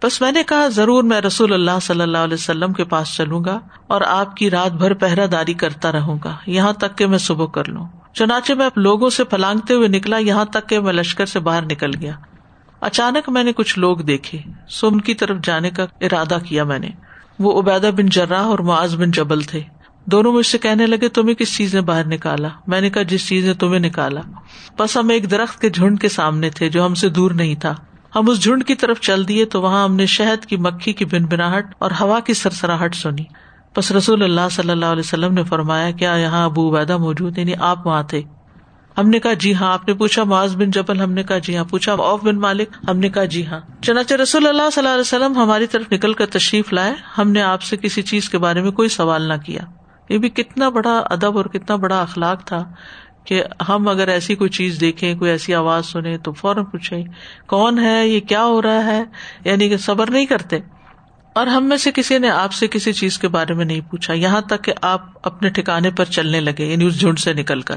بس 0.02 0.20
میں 0.20 0.32
نے 0.32 0.42
کہا، 0.42 0.68
ضرور 0.68 1.02
میں 1.02 1.20
رسول 1.20 1.52
اللہ 1.52 1.78
صلی 1.82 2.00
اللہ 2.00 2.18
علیہ 2.18 2.34
وسلم 2.34 2.72
کے 2.72 2.84
پاس 2.84 3.14
چلوں 3.14 3.44
گا 3.44 3.60
اور 3.86 4.00
آپ 4.00 4.36
کی 4.36 4.50
رات 4.50 4.72
بھر 4.72 4.94
پہرا 4.94 5.24
داری 5.32 5.54
کرتا 5.54 5.92
رہوں 5.92 6.18
گا، 6.24 6.36
یہاں 6.46 6.72
تک 6.72 6.98
کہ 6.98 7.06
میں 7.06 7.18
صبح 7.18 7.46
کر 7.46 7.68
لوں۔ 7.68 7.86
چنانچہ 8.14 8.52
میں 8.52 8.68
لوگوں 8.76 9.10
سے 9.10 9.24
پلانگتے 9.24 9.74
ہوئے 9.74 9.88
نکلا، 9.88 10.18
یہاں 10.18 10.44
تک 10.44 10.68
کہ 10.68 10.80
میں 10.80 10.92
لشکر 10.92 11.26
سے 11.26 11.40
باہر 11.40 11.62
نکل 11.62 11.90
گیا۔ 12.00 12.12
اچانک 12.80 13.28
میں 13.28 13.44
نے 13.44 13.52
کچھ 13.52 13.78
لوگ 13.78 13.96
دیکھے، 13.96 14.38
سو 14.68 14.86
ان 14.86 15.00
کی 15.00 15.14
طرف 15.14 15.36
جانے 15.42 15.70
کا 15.70 15.86
ارادہ 16.00 16.38
کیا 16.44 16.64
میں 16.64 16.78
نے۔ 16.78 16.90
وہ 17.38 17.62
عبیدہ 17.62 17.90
بن 17.96 18.06
جرا 18.06 18.40
اور 18.40 18.58
معاذ 18.58 18.96
بن 18.96 19.10
جبل 19.10 19.40
تھے۔ 19.40 19.60
دونوں 20.06 20.32
مجھ 20.32 20.46
سے 20.46 20.58
کہنے 20.58 20.86
لگے، 20.86 21.08
تمہیں 21.08 21.34
کس 21.34 21.56
چیز 21.56 21.74
نے 21.74 21.80
باہر 21.80 22.06
نکالا؟ 22.06 22.48
میں 22.66 22.80
نے 22.80 22.90
کہا، 22.90 23.02
جس 23.02 23.28
چیز 23.28 23.46
نے 23.46 23.54
تمہیں 23.54 23.80
نکالا۔ 23.80 24.20
بس 24.78 24.96
ہم 24.96 25.08
ایک 25.08 25.30
درخت 25.30 25.60
کے 25.60 25.70
جھنڈ 25.70 26.00
کے 26.00 26.08
سامنے 26.08 26.50
تھے 26.50 26.68
جو 26.68 26.86
ہم 26.86 26.94
سے 26.94 27.08
دور 27.08 27.30
نہیں 27.30 27.54
تھا۔ 27.54 27.74
ہم 28.16 28.28
اس 28.28 28.42
جھنڈ 28.42 28.64
کی 28.64 28.74
طرف 28.74 29.00
چل 29.00 29.28
دیے 29.28 29.44
تو 29.44 29.62
وہاں 29.62 29.84
ہم 29.84 29.94
نے 29.94 30.06
شہد 30.06 30.46
کی 30.46 30.56
مکھی 30.56 30.92
کی 30.92 31.04
بن 31.04 31.26
بناہٹ 31.26 31.74
اور 31.78 31.90
ہوا 32.00 32.20
کی 32.20 32.34
سرسراہٹ 32.34 32.94
سنی۔ 32.94 33.24
بس 33.76 33.92
رسول 33.92 34.22
اللہ 34.22 34.48
صلی 34.50 34.70
اللہ 34.70 34.86
علیہ 34.86 35.02
وسلم 35.04 35.34
نے 35.34 35.44
فرمایا 35.44 35.90
کیا 35.90 36.14
یہاں 36.14 36.44
ابو 36.44 36.76
عبیدہ 36.76 36.96
موجود 36.96 37.38
یعنی 37.38 37.52
آپ 37.58 37.86
وہاں 37.86 38.02
تھے۔ 38.02 38.22
ہم 38.98 39.08
نے 39.08 39.18
کہا 39.18 39.32
جی 39.32 39.54
ہاں 39.54 39.72
آپ 39.72 39.88
نے 39.88 39.94
پوچھا، 39.94 40.24
معاذ 40.24 40.56
بن 40.56 40.70
جبل، 40.70 41.00
ہم 41.00 41.12
نے 41.12 41.22
کہا 41.22 41.38
جی 41.38 41.56
ہاں 41.56 41.64
پوچھا 41.64 41.92
اوف 41.92 42.22
بن 42.22 42.40
مالک، 42.40 42.68
ہم 42.88 42.98
نے 42.98 43.08
کہا 43.08 43.24
جی 43.24 43.46
ہاں۔ 43.46 43.60
چنانچہ 43.82 44.14
رسول 44.14 44.46
اللہ 44.46 44.70
صلی 44.72 44.80
اللہ 44.80 44.92
علیہ 44.92 45.00
وسلم 45.00 45.42
ہماری 45.42 45.66
طرف 45.66 45.92
نکل 45.92 46.12
کر 46.12 46.26
تشریف 46.26 46.72
لائے۔ 46.72 46.94
ہم 47.18 47.30
نے 47.30 47.42
آپ 47.42 47.62
سے 47.62 47.76
کسی 47.76 48.02
چیز 48.02 48.28
کے 48.28 48.38
بارے 48.38 48.62
میں 48.62 48.70
کوئی 48.70 48.88
سوال 48.88 49.22
نہ 49.22 49.34
کیا۔ 49.46 49.60
یہ 50.08 50.18
بھی 50.18 50.28
کتنا 50.28 50.68
بڑا 50.68 50.98
ادب 50.98 51.36
اور 51.36 51.44
کتنا 51.44 51.76
بڑا 51.76 52.02
اخلاق 52.02 52.44
تھا 52.44 52.64
کہ 53.24 53.42
ہم 53.68 53.88
اگر 53.88 54.08
ایسی 54.08 54.34
کوئی 54.34 54.50
چیز 54.50 54.80
دیکھیں، 54.80 55.14
کوئی 55.14 55.30
ایسی 55.30 55.54
آواز 55.54 55.86
سنیں 55.86 56.18
تو 56.18 56.32
فوراً 56.32 56.64
پوچھیں، 56.64 57.04
کون 57.46 57.78
ہے، 57.78 58.08
یہ 58.08 58.20
کیا 58.20 58.44
ہو 58.44 58.62
رہا 58.62 58.84
ہے؟ 58.84 59.04
یعنی 59.44 59.68
کہ 59.68 59.76
صبر 59.76 60.10
نہیں 60.10 60.26
کرتے۔ 60.26 60.58
اور 61.40 61.46
ہم 61.46 61.64
میں 61.64 61.76
سے 61.76 61.90
کسی 61.94 62.18
نے 62.18 62.30
آپ 62.30 62.52
سے 62.52 62.66
کسی 62.66 62.92
چیز 62.92 63.18
کے 63.18 63.28
بارے 63.28 63.54
میں 63.54 63.64
نہیں 63.64 63.80
پوچھا، 63.80 64.14
یہاں 64.14 64.40
تک 64.40 64.64
کہ 64.64 64.72
آپ 64.82 65.00
اپنے 65.22 65.48
ٹھکانے 65.48 65.90
پر 65.90 66.04
چلنے 66.04 66.40
لگے 66.40 66.64
یعنی 66.64 66.84
اس 66.84 67.00
جھنڈ 67.00 67.18
سے 67.18 67.32
نکل 67.32 67.60
کر۔ 67.60 67.76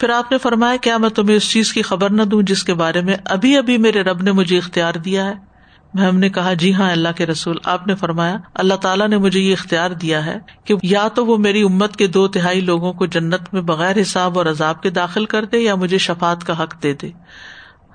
پھر 0.00 0.10
آپ 0.10 0.32
نے 0.32 0.38
فرمایا، 0.38 0.76
کیا 0.76 0.96
میں 0.96 1.08
تمہیں 1.08 1.36
اس 1.36 1.50
چیز 1.50 1.72
کی 1.72 1.82
خبر 1.82 2.10
نہ 2.10 2.22
دوں 2.22 2.42
جس 2.42 2.64
کے 2.64 2.74
بارے 2.74 3.00
میں 3.00 3.14
ابھی 3.24 3.56
ابھی 3.56 3.78
میرے 3.78 4.02
رب 4.02 4.22
نے 4.22 4.32
مجھے 4.32 4.58
اختیار 4.58 4.94
دیا 4.94 5.24
ہے؟ 5.24 5.34
میں 5.94 6.06
ہم 6.06 6.18
نے 6.18 6.28
کہا 6.28 6.52
جی 6.52 6.74
ہاں 6.74 6.90
اللہ 6.90 7.08
کے 7.16 7.26
رسول۔ 7.26 7.56
آپ 7.64 7.86
نے 7.86 7.94
فرمایا، 7.94 8.36
اللہ 8.54 8.74
تعالیٰ 8.74 9.08
نے 9.08 9.16
مجھے 9.16 9.40
یہ 9.40 9.52
اختیار 9.52 9.90
دیا 9.90 10.26
ہے 10.26 10.38
کہ 10.64 10.74
یا 10.82 11.08
تو 11.08 11.26
وہ 11.26 11.36
میری 11.36 11.62
امت 11.62 11.96
کے 11.96 12.06
دو 12.06 12.28
تہائی 12.28 12.60
لوگوں 12.60 12.92
کو 12.92 13.06
جنت 13.06 13.54
میں 13.54 13.62
بغیر 13.62 14.00
حساب 14.00 14.38
اور 14.38 14.46
عذاب 14.46 14.82
کے 14.82 14.90
داخل 14.90 15.24
کر 15.24 15.44
دے 15.44 15.58
یا 15.58 15.74
مجھے 15.74 15.98
شفات 15.98 16.44
کا 16.44 16.62
حق 16.62 16.82
دے 16.82 16.92
دے۔ 16.92 17.10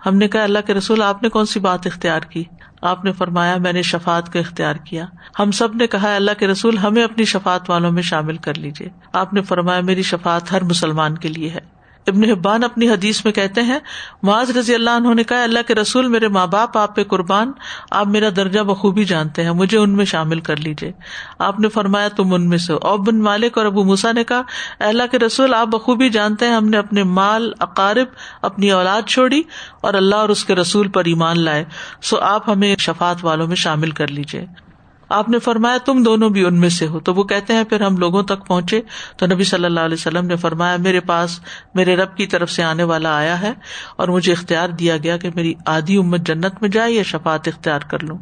ہم 0.05 0.17
نے 0.17 0.27
کہا، 0.27 0.43
اللہ 0.43 0.59
کے 0.65 0.73
رسول، 0.73 1.01
آپ 1.01 1.23
نے 1.23 1.29
کون 1.29 1.45
سی 1.45 1.59
بات 1.59 1.87
اختیار 1.87 2.19
کی؟ 2.19 2.43
آپ 2.81 3.05
نے 3.05 3.11
فرمایا، 3.11 3.57
میں 3.57 3.73
نے 3.73 3.81
شفات 3.81 4.33
کا 4.33 4.39
اختیار 4.39 4.75
کیا۔ 4.75 5.05
ہم 5.39 5.51
سب 5.51 5.75
نے 5.75 5.87
کہا، 5.87 6.15
اللہ 6.15 6.31
کے 6.39 6.47
رسول، 6.47 6.77
ہمیں 6.77 7.03
اپنی 7.03 7.25
شفات 7.25 7.69
والوں 7.69 7.91
میں 7.91 8.01
شامل 8.01 8.37
کر 8.37 8.53
لیجیے 8.53 8.89
آپ 9.13 9.33
نے 9.33 9.41
فرمایا، 9.41 9.81
میری 9.81 10.01
شفات 10.01 10.51
ہر 10.51 10.63
مسلمان 10.63 11.17
کے 11.17 11.29
لیے 11.29 11.49
ہے۔ 11.49 11.80
ابن 12.07 12.23
حبان 12.23 12.63
اپنی 12.63 12.89
حدیث 12.89 13.25
میں 13.25 13.33
کہتے 13.33 13.61
ہیں، 13.61 13.79
معاذ 14.23 14.57
رضی 14.57 14.75
اللہ 14.75 14.89
عنہ 14.89 15.13
نے 15.13 15.23
کہا، 15.23 15.43
اللہ 15.43 15.59
کے 15.67 15.75
رسول 15.75 16.07
میرے 16.07 16.27
ماں 16.27 16.47
باپ، 16.47 16.77
آپ 16.77 16.95
پہ 16.95 17.03
قربان، 17.03 17.51
آپ 17.91 18.07
میرا 18.07 18.29
درجہ 18.35 18.59
بخوبی 18.59 19.05
جانتے 19.05 19.43
ہیں، 19.43 19.51
مجھے 19.51 19.77
ان 19.77 19.89
میں 19.89 20.05
شامل 20.05 20.39
کر 20.39 20.57
لیجیے 20.57 20.91
آپ 21.39 21.59
نے 21.59 21.69
فرمایا، 21.69 22.07
تم 22.07 22.33
ان 22.33 22.49
میں 22.49 22.57
سے 22.57 22.73
بن 22.97 23.21
مالک 23.21 23.57
اور 23.57 23.65
ابو 23.65 23.83
موسا 23.83 24.11
نے 24.11 24.23
کہا 24.23 24.41
اللہ 24.79 25.03
کے 25.11 25.19
رسول، 25.19 25.53
آپ 25.53 25.67
بخوبی 25.67 26.09
جانتے 26.09 26.45
ہیں، 26.45 26.53
ہم 26.53 26.69
نے 26.69 26.77
اپنے 26.77 27.03
مال، 27.03 27.51
اقارب، 27.59 28.07
اپنی 28.41 28.71
اولاد 28.71 29.01
چھوڑی 29.07 29.41
اور 29.81 29.93
اللہ 29.93 30.15
اور 30.15 30.29
اس 30.29 30.45
کے 30.45 30.55
رسول 30.55 30.87
پر 30.87 31.05
ایمان 31.05 31.39
لائے۔ 31.39 31.65
سو 32.01 32.17
آپ 32.21 32.49
ہمیں 32.49 32.75
شفات 32.79 33.25
والوں 33.25 33.47
میں 33.47 33.55
شامل 33.55 33.91
کر 33.91 34.07
لیجیے 34.07 34.45
آپ 35.11 35.29
نے 35.29 35.39
فرمایا 35.39 35.77
تم 35.77 36.03
دونوں 36.03 36.29
بھی 36.29 36.45
ان 36.45 36.59
میں 36.59 36.69
سے 36.69 36.87
ہو۔ 36.87 36.99
تو 36.99 37.13
وہ 37.13 37.23
کہتے 37.23 37.53
ہیں، 37.53 37.63
پھر 37.63 37.81
ہم 37.81 37.97
لوگوں 37.97 38.23
تک 38.23 38.47
پہنچے۔ 38.47 38.81
تو 39.17 39.25
نبی 39.25 39.43
صلی 39.43 39.65
اللہ 39.65 39.79
علیہ 39.79 39.97
وسلم 39.99 40.25
نے 40.25 40.35
فرمایا، 40.35 40.75
میرے 40.79 40.99
پاس، 40.99 41.39
میرے 41.73 41.95
رب 41.95 42.17
کی 42.17 42.27
طرف 42.27 42.51
سے 42.51 42.63
آنے 42.63 42.83
والا 42.83 43.17
آیا 43.17 43.41
ہے 43.41 43.53
اور 43.95 44.07
مجھے 44.07 44.31
اختیار 44.31 44.69
دیا 44.69 44.97
گیا 44.97 45.17
کہ 45.17 45.29
میری 45.35 45.53
آدھی 45.65 45.97
امت 45.97 46.19
جنت 46.19 46.61
میں 46.61 46.69
جائے 46.69 46.91
یا 46.91 47.03
شفات 47.03 47.47
اختیار 47.47 47.79
کر 47.79 48.03
لوں۔ 48.03 48.17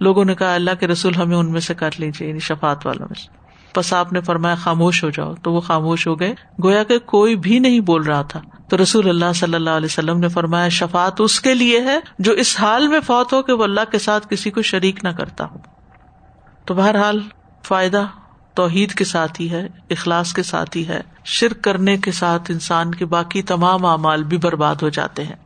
لوگوں 0.00 0.24
نے 0.24 0.34
کہا، 0.34 0.54
اللہ 0.54 0.70
کے 0.80 0.86
رسول 0.86 1.14
ہمیں 1.14 1.36
ان 1.36 1.52
میں 1.52 1.60
سے 1.60 1.74
کر 1.74 1.90
لیجیے 1.98 2.28
یعنی 2.28 2.38
شفات 2.38 2.86
والوں 2.86 3.06
میں 3.10 3.20
سے۔ 3.20 3.40
بس 3.76 3.92
آپ 3.92 4.12
نے 4.12 4.20
فرمایا، 4.20 4.54
خاموش 4.54 5.04
ہو 5.04 5.10
جاؤ۔ 5.10 5.34
تو 5.34 5.52
وہ 5.52 5.60
خاموش 5.60 6.06
ہو 6.06 6.20
گئے۔ 6.20 6.34
گویا 6.64 6.82
کہ 6.82 6.98
کوئی 6.98 7.36
بھی 7.36 7.58
نہیں 7.58 7.80
بول 7.80 8.02
رہا 8.02 8.22
تھا۔ 8.22 8.40
تو 8.68 8.82
رسول 8.82 9.08
اللہ 9.08 9.32
صلی 9.34 9.54
اللہ 9.54 9.70
علیہ 9.70 9.86
وسلم 9.86 10.18
نے 10.18 10.28
فرمایا 10.28 10.68
شفات 10.68 11.20
اس 11.20 11.40
کے 11.40 11.54
لیے 11.54 11.80
ہے 11.80 11.98
جو 12.18 12.32
اس 12.32 12.60
حال 12.60 12.88
میں 12.88 13.00
فوت 13.00 13.32
ہو 13.32 13.42
کہ 13.42 13.52
وہ 13.52 13.64
اللہ 13.64 13.80
کے 13.90 13.98
ساتھ 13.98 14.26
کسی 14.30 14.50
کو 14.50 14.62
شریک 14.62 15.04
نہ 15.04 15.08
کرتا 15.08 15.44
ہو۔ 15.44 15.79
تو 16.64 16.74
بہرحال 16.74 17.20
فائدہ 17.62 18.06
توحید 18.54 18.92
کے 18.92 19.04
ساتھ 19.04 19.40
ہی 19.40 19.50
ہے، 19.50 19.68
اخلاص 19.90 20.32
کے 20.32 20.42
ساتھ 20.42 20.76
ہی 20.76 20.88
ہے۔ 20.88 21.00
شرک 21.24 21.62
کرنے 21.62 21.96
کے 21.96 22.12
ساتھ 22.12 22.50
انسان 22.50 22.94
کے 22.94 23.04
باقی 23.04 23.42
تمام 23.42 23.86
اعمال 23.86 24.24
بھی 24.24 24.36
برباد 24.36 24.74
ہو 24.82 24.88
جاتے 24.88 25.24
ہیں۔ 25.24 25.36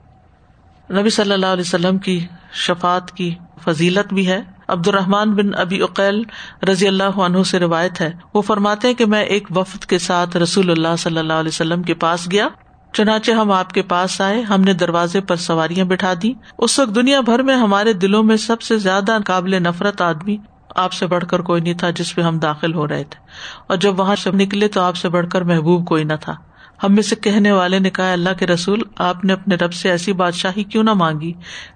نبی 0.91 1.11
صلی 1.11 1.33
اللہ 1.33 1.47
علیہ 1.47 1.65
وسلم 1.67 1.99
کی 1.99 2.27
شفات 2.53 3.11
کی 3.13 3.35
فضیلت 3.65 4.15
بھی 4.15 4.29
ہے۔ 4.29 4.41
عبد 4.69 4.89
الرحمان 4.89 5.35
بن 5.35 5.55
ابی 5.55 5.83
اقیل 5.83 6.23
رضی 6.69 6.89
اللہ 6.89 7.19
عنہ 7.19 7.43
سے 7.43 7.59
روایت 7.59 8.01
ہے۔ 8.01 8.11
وہ 8.35 8.43
فرماتے 8.43 8.95
کہ 8.95 9.07
میں 9.07 9.23
ایک 9.23 9.57
وفد 9.57 9.87
کے 9.87 9.99
ساتھ 9.99 10.37
رسول 10.37 10.71
اللہ 10.71 10.97
صلی 10.99 11.19
اللہ 11.19 11.33
علیہ 11.33 11.49
وسلم 11.49 11.83
کے 11.83 11.95
پاس 11.95 12.29
گیا۔ 12.31 12.49
چنانچہ 12.93 13.33
ہم 13.33 13.53
آپ 13.53 13.73
کے 13.73 13.83
پاس 13.83 14.21
آئے، 14.21 14.41
ہم 14.41 14.61
نے 14.61 14.73
دروازے 14.73 15.21
پر 15.21 15.37
سواریاں 15.37 15.85
بٹھا 15.85 16.13
دی 16.23 16.33
اس 16.59 16.79
وقت 16.79 16.95
دنیا 16.95 17.21
بھر 17.21 17.43
میں 17.43 17.57
ہمارے 17.57 17.93
دلوں 17.93 18.23
میں 18.23 18.37
سب 18.37 18.63
سے 18.63 18.79
زیادہ 18.79 19.19
قابل 19.27 19.63
نفرت 19.63 20.03
آدمی 20.03 20.37
آپ 20.75 20.93
سے 20.93 21.07
بڑھ 21.07 21.25
کر 21.25 21.41
کوئی 21.41 21.61
نہیں 21.61 21.75
تھا 21.75 21.91
جس 21.91 22.15
پہ 22.15 22.23
ہم 22.23 22.39
داخل 22.39 22.75
ہو 22.75 22.89
رہے 22.89 23.05
تھے۔ 23.05 23.27
اور 23.67 23.77
جب 23.77 24.01
وہاں 24.01 24.17
سے 24.17 24.31
نکلے 24.31 24.69
تو 24.69 24.81
آپ 24.81 24.97
سے 24.97 25.09
بڑھ 25.09 25.31
کر 25.31 25.43
محبوب 25.43 25.87
کوئی 25.87 26.05
نہ 26.05 26.13
تھا۔ 26.21 26.35
ہم 26.83 26.95
میں 26.95 27.03
سے 27.03 27.17
کہنے 27.17 27.53
والے 27.53 27.79
نے 27.79 27.91
کہا، 27.91 28.13
اللہ 28.13 28.29
کے 28.39 28.47
رسول، 28.47 28.79
آپ 28.99 29.25
نے 29.25 29.33
اپنے 29.33 29.55
رب 29.55 29.73
سے 29.73 29.91
ایسی 29.91 30.13
بادشاہی 30.13 30.65
کیوں 30.65 30.83
نہ 30.83 30.93
مانگی 30.93 31.33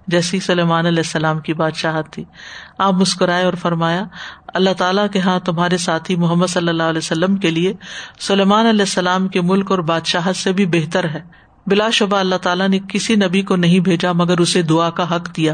جیسی 0.07 0.39
سلیمان 0.39 0.85
علیہ 0.85 0.99
السلام 0.99 1.39
کی 1.39 1.53
بادشاہت 1.53 2.11
تھی۔ 2.11 2.23
آپ 2.77 2.93
مسکرائے 2.93 3.43
اور 3.43 3.53
فرمایا، 3.53 4.03
اللہ 4.47 4.69
تعالیٰ 4.77 5.05
کے 5.13 5.19
ہاں 5.19 5.39
تمہارے 5.39 5.77
ساتھی 5.77 6.15
محمد 6.15 6.47
صلی 6.47 6.69
اللہ 6.69 6.83
علیہ 6.83 6.97
وسلم 6.97 7.35
کے 7.35 7.51
لیے 7.51 7.73
سلیمان 8.19 8.65
علیہ 8.65 8.81
السلام 8.81 9.27
کے 9.27 9.41
ملک 9.41 9.71
اور 9.71 9.79
بادشاہت 9.79 10.35
سے 10.35 10.51
بھی 10.51 10.65
بہتر 10.65 11.03
ہے۔ 11.03 11.21
بلا 11.67 11.89
شبہ 11.89 12.17
اللہ 12.17 12.35
تعالیٰ 12.35 12.69
نے 12.69 12.79
کسی 12.89 13.15
نبی 13.15 13.41
کو 13.41 13.55
نہیں 13.55 13.79
بھیجا 13.79 14.11
مگر 14.11 14.37
اسے 14.37 14.61
دعا 14.61 14.89
کا 14.89 15.15
حق 15.15 15.37
دیا۔ 15.37 15.53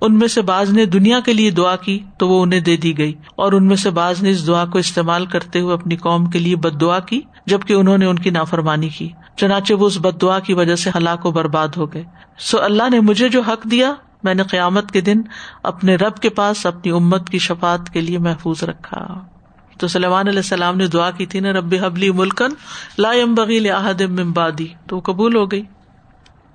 ان 0.00 0.18
میں 0.18 0.28
سے 0.28 0.42
بعض 0.42 0.70
نے 0.70 0.84
دنیا 0.84 1.20
کے 1.20 1.32
لیے 1.32 1.50
دعا 1.50 1.76
کی 1.76 1.98
تو 2.18 2.28
وہ 2.28 2.42
انہیں 2.42 2.60
دے 2.60 2.76
دی 2.76 2.98
گئی 2.98 3.12
اور 3.36 3.52
ان 3.52 3.66
میں 3.66 3.76
سے 3.76 3.90
بعض 3.90 4.22
نے 4.22 4.30
اس 4.30 4.46
دعا 4.46 4.64
کو 4.64 4.78
استعمال 4.78 5.26
کرتے 5.26 5.60
ہوئے 5.60 5.74
اپنی 5.74 5.96
قوم 5.96 6.30
کے 6.30 6.38
لیے 6.38 6.56
بد 6.56 6.80
دعا 6.80 6.98
کی 6.98 7.20
جبکہ 7.46 7.72
انہوں 7.72 7.98
نے 7.98 8.06
ان 8.06 8.18
کی 8.18 8.30
نافرمانی 8.30 8.88
کی۔ 8.88 9.08
چنانچہ 9.36 9.74
وہ 9.74 9.86
اس 9.86 9.98
بد 10.00 10.22
دعا 10.22 10.38
کی 10.38 10.54
وجہ 10.54 10.74
سے 10.74 10.90
ہلاک 10.94 11.26
و 11.26 11.30
برباد 11.30 11.68
ہو 11.76 11.92
گئے۔ 11.92 12.04
سو 12.38 12.62
اللہ 12.62 12.82
نے 12.90 13.00
مجھے 13.00 13.28
جو 13.28 13.40
حق 13.40 13.70
دیا، 13.70 13.92
میں 14.22 14.34
نے 14.34 14.42
قیامت 14.42 14.90
کے 14.90 15.00
دن 15.00 15.20
اپنے 15.62 15.96
رب 15.96 16.16
کے 16.16 16.28
پاس 16.28 16.66
اپنی 16.66 16.92
امت 16.92 17.30
کی 17.30 17.38
شفات 17.38 17.90
کے 17.90 18.00
لیے 18.00 18.18
محفوظ 18.18 18.62
رکھا۔ 18.62 19.20
تو 19.78 19.88
سلیمان 19.88 20.28
علیہ 20.28 20.38
السلام 20.38 20.76
نے 20.76 20.86
دعا 20.86 21.10
کی 21.10 21.26
تھی 21.26 21.40
نا 21.40 21.52
رب 21.52 21.74
حبلی 21.82 22.10
ملکن 22.10 22.48
لا 22.98 23.12
بغیل 23.36 23.70
احد 23.70 24.00
ممبادی 24.00 24.66
تو 24.86 25.00
قبول 25.04 25.36
ہو 25.36 25.50
گئی۔ 25.50 25.62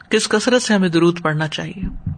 کس 0.10 0.28
کثرت 0.28 0.62
سے 0.62 0.74
ہمیں 0.74 0.90
درود 0.90 1.22
پڑھنا 1.22 1.48
چاہیے؟ 1.48 2.12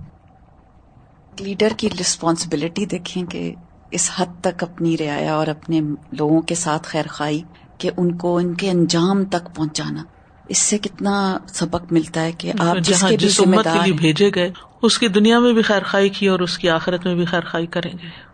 لیڈر 1.41 1.67
کی 1.77 1.89
رسپانسبلٹی 2.01 2.86
دیکھیں 2.86 3.23
کہ 3.23 3.53
اس 3.91 4.11
حد 4.17 4.41
تک 4.41 4.63
اپنی 4.63 4.97
رعایا 4.97 5.36
اور 5.36 5.47
اپنے 5.47 5.81
لوگوں 6.11 6.41
کے 6.41 6.55
ساتھ 6.55 6.88
خیر 6.88 7.05
خائی 7.09 7.41
کہ 7.77 7.89
ان 7.97 8.17
کو 8.17 8.38
ان 8.38 8.53
کے 8.53 8.69
انجام 8.69 9.25
تک 9.25 9.55
پہنچانا۔ 9.55 10.03
اس 10.49 10.57
سے 10.57 10.77
کتنا 10.77 11.38
سبق 11.47 11.93
ملتا 11.93 12.21
ہے 12.21 12.31
کہ 12.31 12.51
آپ 12.59 12.77
جس 12.84 13.05
کے 13.09 13.17
جس 13.17 13.39
امت 13.39 13.63
کے 13.63 13.79
لیے 13.84 13.93
بھیجے 13.93 14.31
گئے 14.36 14.51
اس 14.81 14.99
کی 14.99 15.07
دنیا 15.07 15.39
میں 15.39 15.53
بھی 15.53 15.61
خیر 15.61 15.84
خائی 15.84 16.09
کی 16.09 16.27
اور 16.27 16.39
اس 16.39 16.57
کی 16.57 16.69
آخرت 16.69 17.05
میں 17.05 17.15
بھی 17.15 17.25
خیر 17.25 17.41
خائی 17.41 17.65
کریں 17.65 17.91
گے۔ 17.91 18.34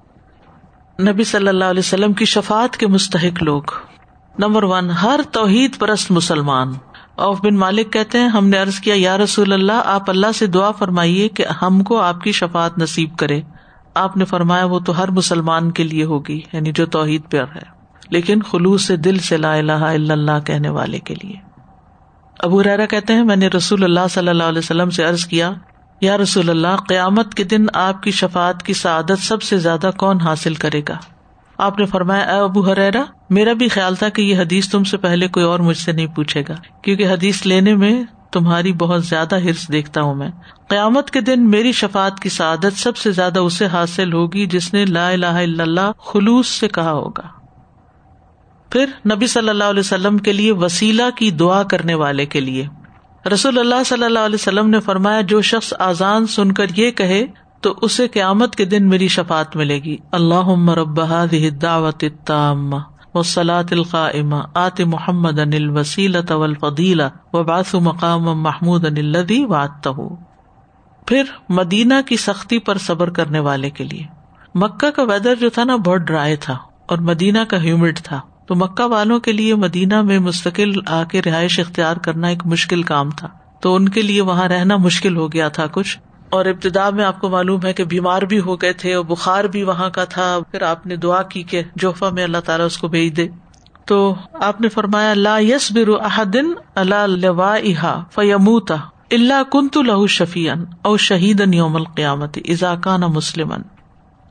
نبی 1.11 1.23
صلی 1.23 1.47
اللہ 1.47 1.65
علیہ 1.65 1.79
وسلم 1.79 2.13
کی 2.13 2.25
شفات 2.25 2.77
کے 2.77 2.87
مستحق 2.87 3.43
لوگ۔ 3.43 3.61
نمبر 4.39 4.63
ون 4.63 4.89
ہر 4.89 5.19
توحید 5.31 5.77
پرست 5.79 6.11
مسلمان۔ 6.11 6.73
اوف 7.19 7.41
بن 7.41 7.55
مالک 7.55 7.93
کہتے 7.93 8.17
ہیں، 8.17 8.27
ہم 8.27 8.47
نے 8.47 8.57
عرض 8.57 8.79
کیا، 8.79 8.95
یا 8.97 9.17
رسول 9.17 9.53
اللہ، 9.53 9.81
آپ 9.85 10.09
اللہ 10.09 10.31
سے 10.35 10.45
دعا 10.45 10.71
فرمائیے 10.71 11.27
کہ 11.27 11.45
ہم 11.61 11.83
کو 11.83 12.01
آپ 12.01 12.21
کی 12.21 12.31
شفات 12.31 12.77
نصیب 12.77 13.17
کرے۔ 13.17 13.41
آپ 13.93 14.17
نے 14.17 14.25
فرمایا، 14.25 14.65
وہ 14.65 14.79
تو 14.79 15.03
ہر 15.03 15.11
مسلمان 15.11 15.71
کے 15.71 15.83
لیے 15.83 16.03
ہوگی 16.03 16.41
یعنی 16.53 16.71
جو 16.71 16.85
توحید 16.85 17.21
پر 17.31 17.43
ہے۔ 17.55 17.79
لیکن 18.09 18.41
خلوص 18.41 18.85
سے 18.85 18.97
دل 18.97 19.17
سے 19.17 19.37
لا 19.37 19.55
الہ 19.55 19.71
الا 19.71 20.13
اللہ 20.13 20.39
کہنے 20.45 20.69
والے 20.69 20.99
کے 20.99 21.15
لیے۔ 21.23 21.35
ابو 22.39 22.63
ریرا 22.63 22.85
کہتے 22.85 23.13
ہیں، 23.13 23.23
میں 23.23 23.35
نے 23.35 23.47
رسول 23.47 23.83
اللہ 23.83 24.07
صلی 24.09 24.27
اللہ 24.27 24.43
علیہ 24.43 24.59
وسلم 24.59 24.89
سے 24.89 25.03
عرض 25.03 25.25
کیا، 25.25 25.51
یا 26.01 26.17
رسول 26.17 26.49
اللہ، 26.49 26.75
قیامت 26.87 27.33
کے 27.33 27.43
دن 27.43 27.65
آپ 27.73 28.03
کی 28.03 28.11
شفات 28.11 28.63
کی 28.63 28.73
سعادت 28.73 29.19
سب 29.19 29.41
سے 29.41 29.57
زیادہ 29.57 29.91
کون 29.97 30.21
حاصل 30.21 30.53
کرے 30.53 30.81
گا؟ 30.89 30.95
آپ 31.59 31.79
نے 31.79 31.85
فرمایا، 31.85 32.23
اے 32.23 32.39
ابو 32.39 32.61
حریرا 32.61 33.03
میرا 33.29 33.53
بھی 33.53 33.67
خیال 33.67 33.95
تھا 33.95 34.09
کہ 34.09 34.21
یہ 34.21 34.37
حدیث 34.37 34.69
تم 34.69 34.83
سے 34.83 34.97
پہلے 34.97 35.27
کوئی 35.27 35.45
اور 35.45 35.59
مجھ 35.59 35.77
سے 35.77 35.91
نہیں 35.91 36.07
پوچھے 36.07 36.43
گا، 36.49 36.55
کیونکہ 36.81 37.07
حدیث 37.07 37.45
لینے 37.45 37.75
میں 37.75 38.03
تمہاری 38.31 38.73
بہت 38.73 39.05
زیادہ 39.05 39.39
ہرس 39.39 39.67
دیکھتا 39.71 40.01
ہوں 40.01 40.15
میں۔ 40.15 40.29
قیامت 40.67 41.11
کے 41.11 41.21
دن 41.21 41.49
میری 41.49 41.71
شفات 41.71 42.19
کی 42.19 42.29
سعادت 42.29 42.77
سب 42.77 42.97
سے 42.97 43.11
زیادہ 43.11 43.39
اسے 43.39 43.65
حاصل 43.65 44.13
ہوگی 44.13 44.45
جس 44.45 44.73
نے 44.73 44.85
لا 44.85 45.09
الہ 45.09 45.25
الا 45.25 45.63
اللہ 45.63 45.91
خلوص 45.99 46.47
سے 46.47 46.67
کہا 46.67 46.91
ہوگا۔ 46.91 47.27
پھر 48.69 48.85
نبی 49.15 49.27
صلی 49.27 49.49
اللہ 49.49 49.63
علیہ 49.63 49.79
وسلم 49.79 50.17
کے 50.17 50.33
لیے 50.33 50.51
وسیلہ 50.51 51.09
کی 51.15 51.31
دعا 51.31 51.63
کرنے 51.63 51.93
والے 51.93 52.25
کے 52.25 52.39
لیے۔ 52.39 52.67
رسول 53.33 53.59
اللہ 53.59 53.83
صلی 53.85 54.03
اللہ 54.03 54.19
علیہ 54.19 54.35
وسلم 54.35 54.69
نے 54.69 54.79
فرمایا، 54.79 55.21
جو 55.21 55.41
شخص 55.41 55.73
آزان 55.79 56.27
سن 56.27 56.51
کر 56.51 56.65
یہ 56.75 56.91
کہے 56.91 57.25
تو 57.61 57.73
اسے 57.81 58.07
قیامت 58.07 58.55
کے 58.55 58.65
دن 58.65 58.89
میری 58.89 59.07
شفات 59.07 59.55
ملے 59.55 59.79
گی۔ 59.79 59.97
اللہ 60.11 60.47
مربہ 60.47 61.25
دعوت 61.61 62.05
وسلاۃ 63.13 63.63
القاعمہ 63.71 64.35
آت 64.53 64.81
محمد 64.81 65.39
انل 65.39 65.77
وسیل 65.77 66.21
طول 66.21 66.53
و 67.33 67.43
باس 67.43 67.73
مقام 67.73 68.21
محمود 68.21 68.85
انلدی 68.85 69.45
وات 69.45 69.87
پھر 71.05 71.23
مدینہ 71.49 71.93
کی 72.05 72.17
سختی 72.17 72.59
پر 72.59 72.77
صبر 72.77 73.09
کرنے 73.09 73.39
والے 73.39 73.69
کے 73.69 73.83
لیے۔ 73.83 74.03
مکہ 74.55 74.89
کا 74.91 75.03
ویدر 75.03 75.35
جو 75.35 75.49
تھا 75.49 75.63
نا 75.63 75.75
بہت 75.75 76.01
ڈرائی 76.01 76.35
تھا 76.35 76.57
اور 76.85 76.97
مدینہ 76.97 77.39
کا 77.47 77.61
ہیومڈ 77.61 77.99
تھا۔ 77.99 78.21
تو 78.47 78.55
مکہ 78.55 78.83
والوں 78.83 79.19
کے 79.19 79.31
لیے 79.31 79.55
مدینہ 79.55 80.01
میں 80.01 80.19
مستقل 80.19 80.71
آ 80.87 81.03
کے 81.03 81.21
رہائش 81.21 81.59
اختیار 81.59 81.97
کرنا 81.97 82.27
ایک 82.27 82.45
مشکل 82.45 82.83
کام 82.83 83.09
تھا۔ 83.09 83.27
تو 83.61 83.75
ان 83.75 83.89
کے 83.89 84.01
لیے 84.01 84.21
وہاں 84.21 84.47
رہنا 84.47 84.77
مشکل 84.77 85.17
ہو 85.17 85.31
گیا 85.31 85.47
تھا 85.47 85.67
کچھ۔ 85.67 85.99
اور 86.29 86.45
ابتدا 86.45 86.89
میں 86.89 87.05
آپ 87.05 87.21
کو 87.21 87.29
معلوم 87.29 87.65
ہے 87.65 87.73
کہ 87.73 87.83
بیمار 87.83 88.21
بھی 88.21 88.39
ہو 88.39 88.61
گئے 88.61 88.73
تھے 88.73 88.93
اور 88.93 89.05
بخار 89.05 89.43
بھی 89.43 89.63
وہاں 89.63 89.89
کا 89.89 90.05
تھا۔ 90.05 90.39
پھر 90.51 90.61
آپ 90.61 90.87
نے 90.87 90.95
دعا 90.95 91.21
کی 91.21 91.43
کہ 91.43 91.63
جوفا 91.75 92.09
میں 92.09 92.23
اللہ 92.23 92.37
تعالیٰ 92.37 92.65
اس 92.65 92.77
کو 92.77 92.87
بھیج 92.87 93.17
دے۔ 93.17 93.27
تو 93.85 94.15
آپ 94.33 94.61
نے 94.61 94.69
فرمایا، 94.69 95.13
لا 95.13 95.39
یس 95.39 95.71
برو 95.71 95.95
احدن 96.01 96.51
اللہ 96.75 98.03
فیموتا 98.11 98.75
اللہ 99.11 99.43
کن 99.51 99.67
تو 99.67 99.81
لہو 99.81 100.07
شفیع 100.07 100.53
او 100.81 100.97
شہید 100.97 101.53
یوم 101.53 101.75
القیامت 101.75 102.37
اضاکان 102.45 103.01
مسلم 103.01 103.53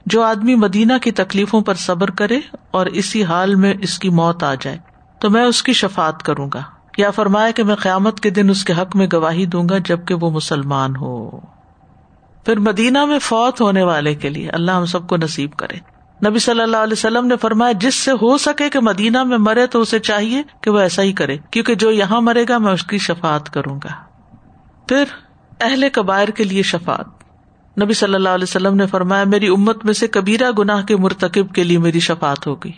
جو 0.07 0.23
آدمی 0.23 0.55
مدینہ 0.55 0.93
کی 1.03 1.11
تکلیفوں 1.11 1.61
پر 1.61 1.75
صبر 1.75 2.11
کرے 2.11 2.41
اور 2.71 2.87
اسی 2.87 3.25
حال 3.25 3.55
میں 3.55 3.75
اس 3.81 3.99
کی 3.99 4.09
موت 4.09 4.43
آ 4.43 4.55
جائے، 4.55 4.79
تو 5.19 5.31
میں 5.31 5.43
اس 5.43 5.63
کی 5.63 5.73
شفات 5.73 6.23
کروں 6.23 6.51
گا۔ 6.55 6.61
یا 6.97 7.11
فرمایا 7.11 7.51
کہ 7.51 7.63
میں 7.63 7.75
قیامت 7.75 8.21
کے 8.21 8.31
دن 8.31 8.51
اس 8.51 8.65
کے 8.65 8.73
حق 8.73 8.97
میں 8.97 9.07
گواہی 9.13 9.47
دوں 9.47 9.69
گا 9.69 9.79
جبکہ 9.79 10.15
وہ 10.15 10.31
مسلمان 10.31 10.97
ہو۔ 10.97 11.41
پھر 12.49 12.59
مدینہ 12.59 13.05
میں 13.05 13.19
فوت 13.19 13.61
ہونے 13.61 13.83
والے 13.83 14.15
کے 14.15 14.29
لیے 14.29 14.51
اللہ 14.51 14.71
ہم 14.71 14.85
سب 14.85 15.09
کو 15.09 15.17
نصیب 15.17 15.53
کرے۔ 15.53 15.77
نبی 16.29 16.39
صلی 16.39 16.61
اللہ 16.61 16.77
علیہ 16.77 16.93
وسلم 16.93 17.27
نے 17.27 17.37
فرمایا، 17.37 17.73
جس 17.73 17.95
سے 17.95 18.11
ہو 18.13 18.39
سکے 18.39 18.71
کہ 18.71 18.81
مدینہ 18.81 19.25
میں 19.25 19.39
مرے 19.39 19.67
تو 19.67 19.81
اسے 19.81 19.99
چاہیے 19.99 20.43
کہ 20.61 20.71
وہ 20.71 20.79
ایسا 20.79 21.03
ہی 21.03 21.13
کرے، 21.13 21.37
کیونکہ 21.51 21.75
جو 21.75 21.91
یہاں 21.91 22.21
مرے 22.21 22.45
گا 22.49 22.59
میں 22.59 22.73
اس 22.73 22.85
کی 22.85 22.99
شفات 22.99 23.51
کروں 23.51 23.81
گا۔ 23.85 23.89
پھر 24.89 25.05
اہل 25.61 25.89
کبائر 25.93 26.29
کے 26.29 26.45
لیے 26.45 26.63
شفات 26.63 27.81
نبی 27.83 27.93
صلی 27.93 28.15
اللہ 28.15 28.29
علیہ 28.29 28.49
وسلم 28.49 28.77
نے 28.77 28.87
فرمایا، 28.87 29.25
میری 29.25 29.49
امت 29.49 29.85
میں 29.85 29.95
سے 29.95 30.07
کبیرہ 30.07 30.51
گناہ 30.59 30.83
کے 30.83 30.97
مرتکب 30.97 31.55
کے 31.55 31.65
لیے 31.65 31.79
میری 31.79 32.01
شفات 32.01 32.47
ہوگی 32.47 32.73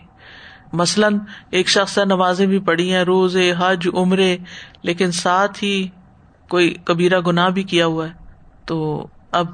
مثلاً 0.72 1.18
ایک 1.50 1.68
شخص 1.68 1.98
نمازیں 1.98 2.46
بھی 2.46 2.58
پڑھی 2.58 2.92
ہیں 2.92 3.02
روز 3.02 3.36
حج، 3.58 3.88
عمرے، 3.94 4.36
لیکن 4.82 5.12
ساتھ 5.12 5.64
ہی 5.64 5.88
کوئی 6.48 6.74
کبیرہ 6.84 7.20
گناہ 7.20 7.48
بھی 7.48 7.62
کیا 7.62 7.86
ہوا 7.86 8.08
ہے، 8.08 8.12
تو 8.66 9.06
اب 9.32 9.46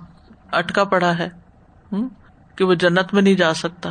اٹکا 0.52 0.84
پڑا 0.84 1.18
ہے 1.18 1.28
کہ 2.56 2.64
وہ 2.64 2.74
جنت 2.74 3.14
میں 3.14 3.22
نہیں 3.22 3.34
جا 3.34 3.54
سکتا۔ 3.54 3.90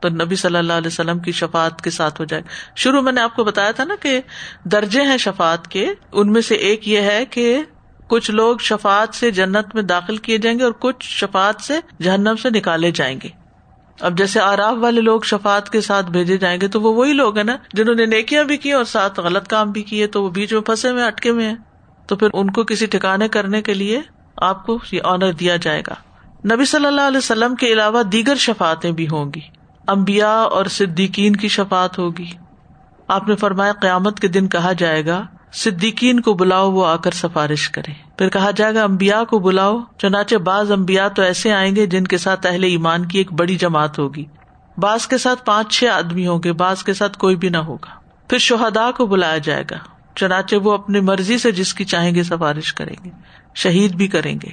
تو 0.00 0.08
نبی 0.08 0.36
صلی 0.36 0.56
اللہ 0.56 0.72
علیہ 0.72 0.86
وسلم 0.86 1.18
کی 1.18 1.32
شفات 1.32 1.82
کے 1.82 1.90
ساتھ 1.90 2.20
ہو 2.20 2.24
جائے۔ 2.24 2.42
شروع 2.76 3.00
میں 3.00 3.12
نے 3.12 3.20
آپ 3.20 3.36
کو 3.36 3.44
بتایا 3.44 3.70
تھا 3.70 3.84
نا 3.84 3.94
کہ 4.00 4.20
درجے 4.64 5.02
ہیں 5.02 5.16
شفات 5.16 5.68
کے، 5.68 5.94
ان 6.12 6.32
میں 6.32 6.40
سے 6.40 6.54
ایک 6.54 6.88
یہ 6.88 7.00
ہے 7.00 7.24
کہ 7.24 7.62
کچھ 8.06 8.30
لوگ 8.30 8.56
شفات 8.58 9.14
سے 9.14 9.30
جنت 9.30 9.74
میں 9.74 9.82
داخل 9.82 10.16
کیے 10.16 10.38
جائیں 10.38 10.58
گے 10.58 10.64
اور 10.64 10.72
کچھ 10.80 10.96
شفات 11.00 11.60
سے 11.60 11.74
جہنم 12.02 12.34
سے 12.42 12.50
نکالے 12.50 12.90
جائیں 12.90 13.18
گے۔ 13.22 13.28
اب 14.00 14.18
جیسے 14.18 14.40
آراف 14.40 14.76
والے 14.78 15.00
لوگ 15.00 15.20
شفات 15.20 15.70
کے 15.70 15.80
ساتھ 15.80 16.06
بھیجے 16.06 16.36
جائیں 16.36 16.60
گے 16.60 16.68
تو 16.68 16.80
وہ 16.80 16.94
وہی 16.94 17.12
لوگ 17.12 17.36
ہیں 17.36 17.44
نا 17.44 17.56
جنہوں 17.72 17.94
نے 17.94 18.06
نیکیاں 18.06 18.44
بھی 18.44 18.56
کی 18.56 18.72
اور 18.72 18.84
ساتھ 18.84 19.20
غلط 19.20 19.48
کام 19.48 19.70
بھی 19.70 19.82
کیے، 19.82 20.06
تو 20.06 20.22
وہ 20.22 20.30
بیچ 20.30 20.52
میں 20.52 20.60
پھنسے 20.60 20.92
میں 20.92 21.04
اٹکے 21.04 21.32
میں 21.32 21.48
ہیں۔ 21.48 21.56
تو 22.06 22.16
پھر 22.16 22.28
ان 22.32 22.50
کو 22.50 22.64
کسی 22.64 22.86
ٹھکانے 22.86 23.28
کرنے 23.28 23.62
کے 23.62 23.74
لیے 23.74 24.00
آپ 24.40 24.66
کو 24.66 24.78
یہ 24.92 25.00
آنر 25.04 25.32
دیا 25.32 25.56
جائے 25.56 25.82
گا۔ 25.86 25.94
نبی 26.54 26.64
صلی 26.64 26.86
اللہ 26.86 27.00
علیہ 27.00 27.18
وسلم 27.18 27.54
کے 27.54 27.66
علاوہ 27.66 28.02
دیگر 28.02 28.34
شفاتیں 28.34 28.92
بھی 28.92 29.08
ہوں 29.12 29.32
گی۔ 29.36 29.40
امبیا 29.86 30.30
اور 30.30 30.64
صدیقین 30.64 31.36
کی 31.36 31.48
شفات 31.48 31.98
ہوگی۔ 31.98 32.30
آپ 33.08 33.28
نے 33.28 33.36
فرمایا، 33.36 33.72
قیامت 33.72 34.20
کے 34.20 34.28
دن 34.28 34.48
کہا 34.48 34.72
جائے 34.72 35.06
گا، 35.06 35.26
صدیقین 35.52 36.20
کو 36.20 36.34
بلاؤ، 36.34 36.70
وہ 36.70 36.86
آ 36.86 36.96
کر 36.96 37.10
سفارش 37.10 37.68
کرے 37.68 37.92
پھر 38.18 38.28
کہا 38.28 38.50
جائے 38.50 38.74
گا 38.74 38.82
امبیا 38.82 39.24
کو 39.24 39.38
بلاؤ، 39.38 39.80
چنانچہ 39.98 40.36
بعض 40.36 40.72
امبیا 40.72 41.08
تو 41.08 41.22
ایسے 41.22 41.52
آئیں 41.52 41.76
گے 41.76 41.86
جن 41.86 42.04
کے 42.04 42.18
ساتھ 42.18 42.46
اہل 42.46 42.64
ایمان 42.64 43.06
کی 43.06 43.18
ایک 43.18 43.32
بڑی 43.32 43.56
جماعت 43.56 43.98
ہوگی۔ 43.98 44.24
بعض 44.78 45.06
کے 45.06 45.18
ساتھ 45.18 45.44
پانچ 45.44 45.78
چھ 45.78 45.84
آدمی 45.84 46.26
ہوں 46.26 46.40
گے، 46.44 46.52
بعض 46.52 46.82
کے 46.82 46.94
ساتھ 46.94 47.18
کوئی 47.18 47.36
بھی 47.36 47.48
نہ 47.48 47.56
ہوگا۔ 47.56 47.90
پھر 48.28 48.38
شہدا 48.38 48.90
کو 48.90 49.06
بلایا 49.06 49.38
جائے 49.38 49.64
گا، 49.70 49.76
چنانچہ 50.16 50.56
وہ 50.56 50.72
اپنی 50.72 51.00
مرضی 51.00 51.38
سے 51.38 51.52
جس 51.52 51.74
کی 51.74 51.84
چاہیں 51.84 52.14
گے 52.14 52.22
سفارش 52.22 52.72
کریں 52.72 52.96
گے۔ 53.04 53.10
شہید 53.54 53.94
بھی 53.94 54.06
کریں 54.06 54.38
گے۔ 54.42 54.52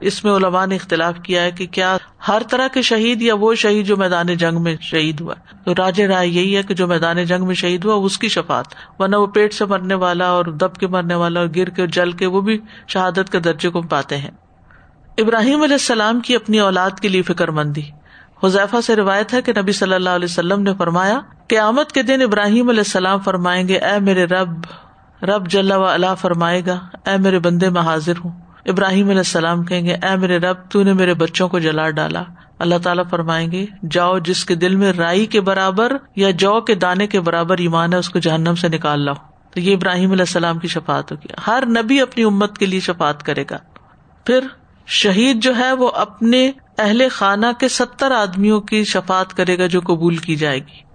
اس 0.00 0.24
میں 0.24 0.32
علماء 0.32 0.66
نے 0.66 0.74
اختلاف 0.76 1.14
کیا 1.22 1.42
ہے 1.42 1.50
کہ 1.50 1.66
کیا 1.66 1.96
ہر 2.28 2.42
طرح 2.50 2.68
کے 2.68 2.82
شہید 2.82 3.22
یا 3.22 3.34
وہ 3.34 3.54
شہید 3.54 3.86
جو 3.86 3.96
میدان 3.96 4.26
جنگ 4.26 4.62
میں 4.62 4.76
شہید 4.80 5.20
ہوا 5.20 5.34
تو 5.64 5.74
راج 5.74 6.00
رائے 6.00 6.28
یہی 6.28 6.56
ہے 6.56 6.62
کہ 6.62 6.74
جو 6.74 6.86
میدان 6.86 7.24
جنگ 7.24 7.46
میں 7.46 7.54
شہید 7.54 7.84
ہوا، 7.84 7.94
اس 7.94 8.18
کی 8.18 8.28
شفات 8.28 8.66
ورنہ 8.98 9.16
وہ 9.16 9.26
پیٹ 9.26 9.54
سے 9.54 9.64
مرنے 9.64 9.94
والا 9.94 10.28
اور 10.28 10.44
دب 10.44 10.74
کے 10.74 10.86
مرنے 10.86 11.14
والا 11.14 11.40
اور 11.40 11.48
گر 11.56 11.68
کے 11.68 11.86
جل 11.86 12.12
کے 12.12 12.26
وہ 12.26 12.40
بھی 12.40 12.58
شہادت 12.88 13.32
کے 13.32 13.40
درجے 13.40 13.68
کو 13.68 13.82
پاتے 13.82 14.16
ہیں۔ 14.16 14.30
ابراہیم 15.18 15.62
علیہ 15.62 15.74
السلام 15.74 16.20
کی 16.20 16.34
اپنی 16.34 16.58
اولاد 16.60 17.00
کے 17.00 17.08
لیے 17.08 17.22
فکر 17.22 17.50
مندی۔ 17.50 17.82
حذیفہ 18.44 18.80
سے 18.80 18.96
روایت 18.96 19.34
ہے 19.34 19.42
کہ 19.42 19.52
نبی 19.56 19.72
صلی 19.72 19.94
اللہ 19.94 20.10
علیہ 20.10 20.24
وسلم 20.24 20.62
نے 20.62 20.74
فرمایا 20.78 21.20
کہ 21.48 21.58
آمد 21.58 21.92
کے 21.92 22.02
دن 22.02 22.22
ابراہیم 22.22 22.68
علیہ 22.68 22.80
السلام 22.80 23.20
فرمائیں 23.20 23.68
گے، 23.68 23.78
اے 23.78 23.98
میرے 24.00 24.24
رب 24.24 24.54
رب 25.22 25.48
جل 25.48 25.72
و 25.72 25.84
اللہ 25.84 26.14
فرمائے 26.18 26.62
گا، 26.66 26.78
اے 27.06 27.16
میرے 27.16 27.38
بندے 27.38 27.70
میں 27.70 27.82
حاضر 27.82 28.12
ہوں۔ 28.24 28.30
ابراہیم 28.66 29.06
علیہ 29.06 29.18
السلام 29.18 29.62
کہیں 29.62 29.86
گے، 29.86 29.94
اے 29.94 30.16
میرے 30.16 30.38
رب، 30.38 30.56
تو 30.70 30.82
نے 30.82 30.92
میرے 30.92 31.14
بچوں 31.14 31.48
کو 31.48 31.58
جلا 31.58 31.90
ڈالا۔ 31.90 32.22
اللہ 32.58 32.74
تعالیٰ 32.82 33.04
فرمائیں 33.10 33.52
گے، 33.52 33.66
جاؤ 33.90 34.18
جس 34.18 34.44
کے 34.44 34.54
دل 34.54 34.76
میں 34.76 34.92
رائی 34.92 35.26
کے 35.26 35.40
برابر 35.40 35.96
یا 36.16 36.30
جو 36.30 36.60
کے 36.60 36.74
دانے 36.74 37.06
کے 37.06 37.20
برابر 37.20 37.58
ایمان 37.58 37.92
ہے، 37.92 37.98
اس 37.98 38.08
کو 38.08 38.18
جہنم 38.18 38.54
سے 38.54 38.68
نکال 38.68 39.00
لاؤ۔ 39.00 39.14
تو 39.50 39.60
یہ 39.60 39.74
ابراہیم 39.74 40.10
علیہ 40.10 40.22
السلام 40.22 40.58
کی 40.58 40.68
شفات 40.68 41.12
ہوگی۔ 41.12 41.28
ہر 41.46 41.64
نبی 41.66 42.00
اپنی 42.00 42.24
امت 42.24 42.58
کے 42.58 42.66
لیے 42.66 42.80
شفات 42.80 43.22
کرے 43.22 43.44
گا۔ 43.50 43.58
پھر 44.24 44.40
شہید 44.86 45.42
جو 45.42 45.56
ہے، 45.56 45.72
وہ 45.72 45.90
اپنے 45.94 46.52
اہل 46.78 47.02
خانہ 47.10 47.46
کے 47.60 47.68
ستر 47.68 48.10
آدمیوں 48.10 48.60
کی 48.60 48.84
شفات 48.84 49.34
کرے 49.34 49.58
گا 49.58 49.66
جو 49.66 49.80
قبول 49.80 50.16
کی 50.16 50.36
جائے 50.36 50.58
گی۔ 50.58 50.87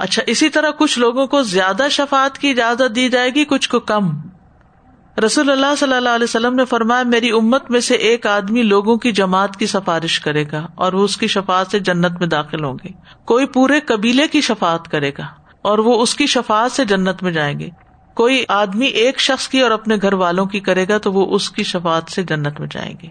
اچھا 0.00 0.22
اسی 0.26 0.48
طرح 0.48 0.70
کچھ 0.78 0.98
لوگوں 0.98 1.26
کو 1.26 1.42
زیادہ 1.42 1.86
شفات 1.90 2.38
کی 2.38 2.50
اجازت 2.50 2.94
دی 2.94 3.08
جائے 3.08 3.30
گی، 3.30 3.44
کچھ 3.44 3.68
کو 3.68 3.80
کم۔ 3.80 4.10
رسول 5.24 5.50
اللہ 5.50 5.74
صلی 5.78 5.94
اللہ 5.94 6.08
علیہ 6.08 6.24
وسلم 6.24 6.54
نے 6.54 6.64
فرمایا، 6.64 7.02
میری 7.02 7.30
امت 7.30 7.70
میں 7.70 7.80
سے 7.80 7.94
ایک 7.94 8.26
آدمی 8.26 8.62
لوگوں 8.62 8.96
کی 8.96 9.12
جماعت 9.12 9.56
کی 9.56 9.66
سفارش 9.66 10.20
کرے 10.20 10.44
گا 10.52 10.66
اور 10.74 10.92
وہ 10.92 11.04
اس 11.04 11.16
کی 11.16 11.26
شفات 11.26 11.66
سے 11.66 11.78
جنت 11.78 12.20
میں 12.20 12.28
داخل 12.28 12.64
ہوں 12.64 12.74
گے۔ 12.84 12.88
کوئی 13.24 13.46
پورے 13.46 13.80
قبیلے 13.80 14.28
کی 14.28 14.40
شفات 14.40 14.88
کرے 14.88 15.10
گا 15.10 15.26
اور 15.62 15.78
وہ 15.78 16.02
اس 16.02 16.14
کی 16.14 16.26
شفات 16.26 16.72
سے 16.72 16.84
جنت 16.84 17.22
میں 17.22 17.32
جائیں 17.32 17.58
گے۔ 17.58 17.68
کوئی 18.14 18.44
آدمی 18.48 18.86
ایک 18.86 19.20
شخص 19.20 19.48
کی 19.48 19.60
اور 19.60 19.70
اپنے 19.70 19.96
گھر 20.02 20.12
والوں 20.12 20.46
کی 20.46 20.60
کرے 20.60 20.88
گا 20.88 20.98
تو 20.98 21.12
وہ 21.12 21.34
اس 21.34 21.50
کی 21.50 21.62
شفات 21.62 22.10
سے 22.10 22.22
جنت 22.22 22.60
میں 22.60 22.68
جائیں 22.70 22.94
گے۔ 23.02 23.08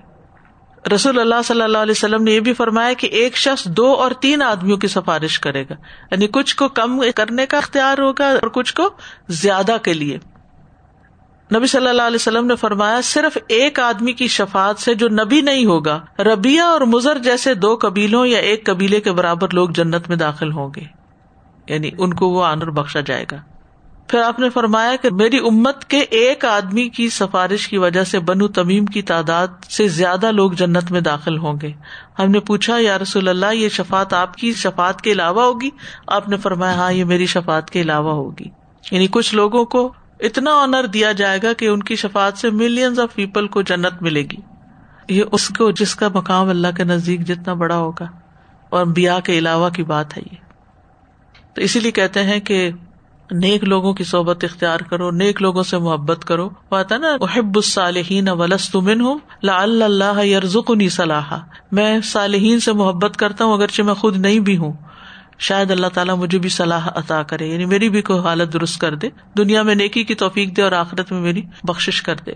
رسول 0.95 1.19
اللہ 1.19 1.35
صلی 1.45 1.61
اللہ 1.61 1.77
علیہ 1.77 1.91
وسلم 1.91 2.23
نے 2.23 2.31
یہ 2.31 2.39
بھی 2.39 2.53
فرمایا 2.53 2.93
کہ 2.93 3.07
ایک 3.07 3.37
شخص 3.37 3.65
دو 3.65 3.93
اور 3.93 4.11
تین 4.11 4.41
آدمیوں 4.41 4.77
کی 4.77 4.87
سفارش 4.87 5.39
کرے 5.39 5.63
گا۔ 5.63 5.73
یعنی 6.11 6.27
کچھ 6.27 6.55
کو 6.55 6.67
کم 6.67 7.01
کرنے 7.15 7.45
کا 7.45 7.57
اختیار 7.57 7.97
ہوگا 7.97 8.27
اور 8.27 8.47
کچھ 8.47 8.73
کو 8.73 8.89
زیادہ 9.27 9.77
کے 9.83 9.93
لیے۔ 9.93 10.17
نبی 11.55 11.67
صلی 11.67 11.87
اللہ 11.87 12.01
علیہ 12.01 12.15
وسلم 12.15 12.47
نے 12.47 12.55
فرمایا، 12.55 13.01
صرف 13.03 13.37
ایک 13.47 13.79
آدمی 13.79 14.11
کی 14.11 14.27
شفات 14.27 14.79
سے 14.79 14.93
جو 14.93 15.09
نبی 15.09 15.41
نہیں 15.41 15.65
ہوگا 15.65 15.99
ربیہ 16.19 16.61
اور 16.61 16.81
مزر 16.81 17.17
جیسے 17.17 17.53
دو 17.53 17.77
قبیلوں 17.81 18.25
یا 18.25 18.39
ایک 18.39 18.65
قبیلے 18.65 19.01
کے 19.01 19.11
برابر 19.11 19.47
لوگ 19.53 19.69
جنت 19.69 20.09
میں 20.09 20.17
داخل 20.17 20.51
ہوں 20.51 20.69
گے۔ 20.75 20.83
یعنی 21.67 21.91
ان 21.97 22.13
کو 22.13 22.29
وہ 22.29 22.45
آنر 22.45 22.69
بخشا 22.69 22.99
جائے 22.99 23.25
گا۔ 23.31 23.37
پھر 24.09 24.21
آپ 24.21 24.39
نے 24.39 24.49
فرمایا 24.49 24.95
کہ 24.95 25.09
میری 25.11 25.37
امت 25.37 25.85
کے 25.85 25.97
ایک 25.97 26.45
آدمی 26.45 26.89
کی 26.89 27.09
سفارش 27.09 27.67
کی 27.67 27.77
وجہ 27.77 28.03
سے 28.03 28.19
بنو 28.19 28.47
تمیم 28.47 28.85
کی 28.85 29.01
تعداد 29.01 29.47
سے 29.69 29.87
زیادہ 29.87 30.31
لوگ 30.31 30.51
جنت 30.51 30.91
میں 30.91 31.01
داخل 31.01 31.37
ہوں 31.37 31.53
گے۔ 31.61 31.71
ہم 32.19 32.31
نے 32.31 32.39
پوچھا، 32.39 32.77
یا 32.79 32.97
رسول 32.99 33.27
اللہ، 33.27 33.53
یہ 33.53 33.69
شفات 33.69 34.13
آپ 34.13 34.35
کی 34.35 34.53
شفات 34.53 35.01
کے 35.01 35.11
علاوہ 35.11 35.41
ہوگی؟ 35.41 35.69
آپ 36.07 36.29
نے 36.29 36.37
فرمایا 36.37 36.73
ہاں 36.73 36.91
یہ 36.91 37.03
میری 37.03 37.25
شفات 37.25 37.69
کے 37.69 37.81
علاوہ 37.81 38.11
ہوگی۔ 38.11 38.45
یعنی 38.91 39.07
کچھ 39.11 39.35
لوگوں 39.35 39.65
کو 39.65 39.93
اتنا 40.19 40.51
آنر 40.51 40.85
دیا 40.85 41.11
جائے 41.11 41.39
گا 41.43 41.53
کہ 41.53 41.65
ان 41.65 41.83
کی 41.83 41.95
شفات 41.95 42.37
سے 42.37 42.49
ملینز 42.49 42.99
آف 42.99 43.15
پیپل 43.15 43.47
کو 43.47 43.61
جنت 43.61 44.01
ملے 44.01 44.21
گی۔ 44.21 44.37
یہ 45.09 45.23
اس 45.31 45.49
کو، 45.49 45.71
جس 45.71 45.95
کا 45.95 46.07
مقام 46.13 46.49
اللہ 46.49 46.67
کے 46.77 46.83
نزدیک 46.83 47.21
جتنا 47.21 47.53
بڑا 47.53 47.77
ہوگا۔ 47.77 48.05
اور 48.69 48.85
بیا 48.85 49.19
کے 49.19 49.37
علاوہ 49.37 49.69
کی 49.69 49.83
بات 49.83 50.17
ہے 50.17 50.21
یہ۔ 50.31 50.35
تو 51.53 51.61
اسی 51.61 51.79
لیے 51.79 51.91
کہتے 51.91 52.23
ہیں 52.23 52.39
کہ 52.39 52.71
نیک 53.31 53.63
لوگوں 53.63 53.93
کی 53.93 54.03
صحبت 54.03 54.43
اختیار 54.43 54.79
کرو، 54.79 55.11
نیک 55.11 55.41
لوگوں 55.41 55.63
سے 55.63 55.77
محبت 55.77 56.25
کرو۔ 56.25 56.49
بات 56.69 56.91
نا 56.91 57.17
محب 57.19 57.51
الصالحین 57.55 58.29
ولس 58.29 58.69
تمن 58.69 59.01
ہوں 59.01 59.19
لا 59.43 59.61
اللہ 59.61 60.25
یرزقنی 60.25 60.89
صلاح 60.89 61.37
میں 61.71 62.01
صالحین 62.01 62.59
سے 62.59 62.73
محبت 62.73 63.17
کرتا 63.17 63.45
ہوں 63.45 63.53
اگرچہ 63.53 63.81
میں 63.81 63.93
خود 63.93 64.17
نہیں 64.17 64.39
بھی 64.39 64.57
ہوں۔ 64.57 64.73
شاید 65.39 65.71
اللہ 65.71 65.87
تعالیٰ 65.87 66.17
مجھے 66.17 66.39
بھی 66.39 66.49
صلاح 66.49 66.87
عطا 66.95 67.23
کرے 67.23 67.47
یعنی 67.47 67.65
میری 67.65 67.89
بھی 67.89 68.01
کوئی 68.01 68.19
حالت 68.19 68.53
درست 68.53 68.81
کر 68.81 68.95
دے۔ 68.95 69.09
دنیا 69.37 69.63
میں 69.63 69.75
نیکی 69.75 70.03
کی 70.03 70.15
توفیق 70.15 70.57
دے 70.57 70.61
اور 70.61 70.71
آخرت 70.71 71.11
میں 71.11 71.21
میری 71.21 71.41
بخش 71.63 72.01
کر 72.01 72.15
دے۔ 72.15 72.31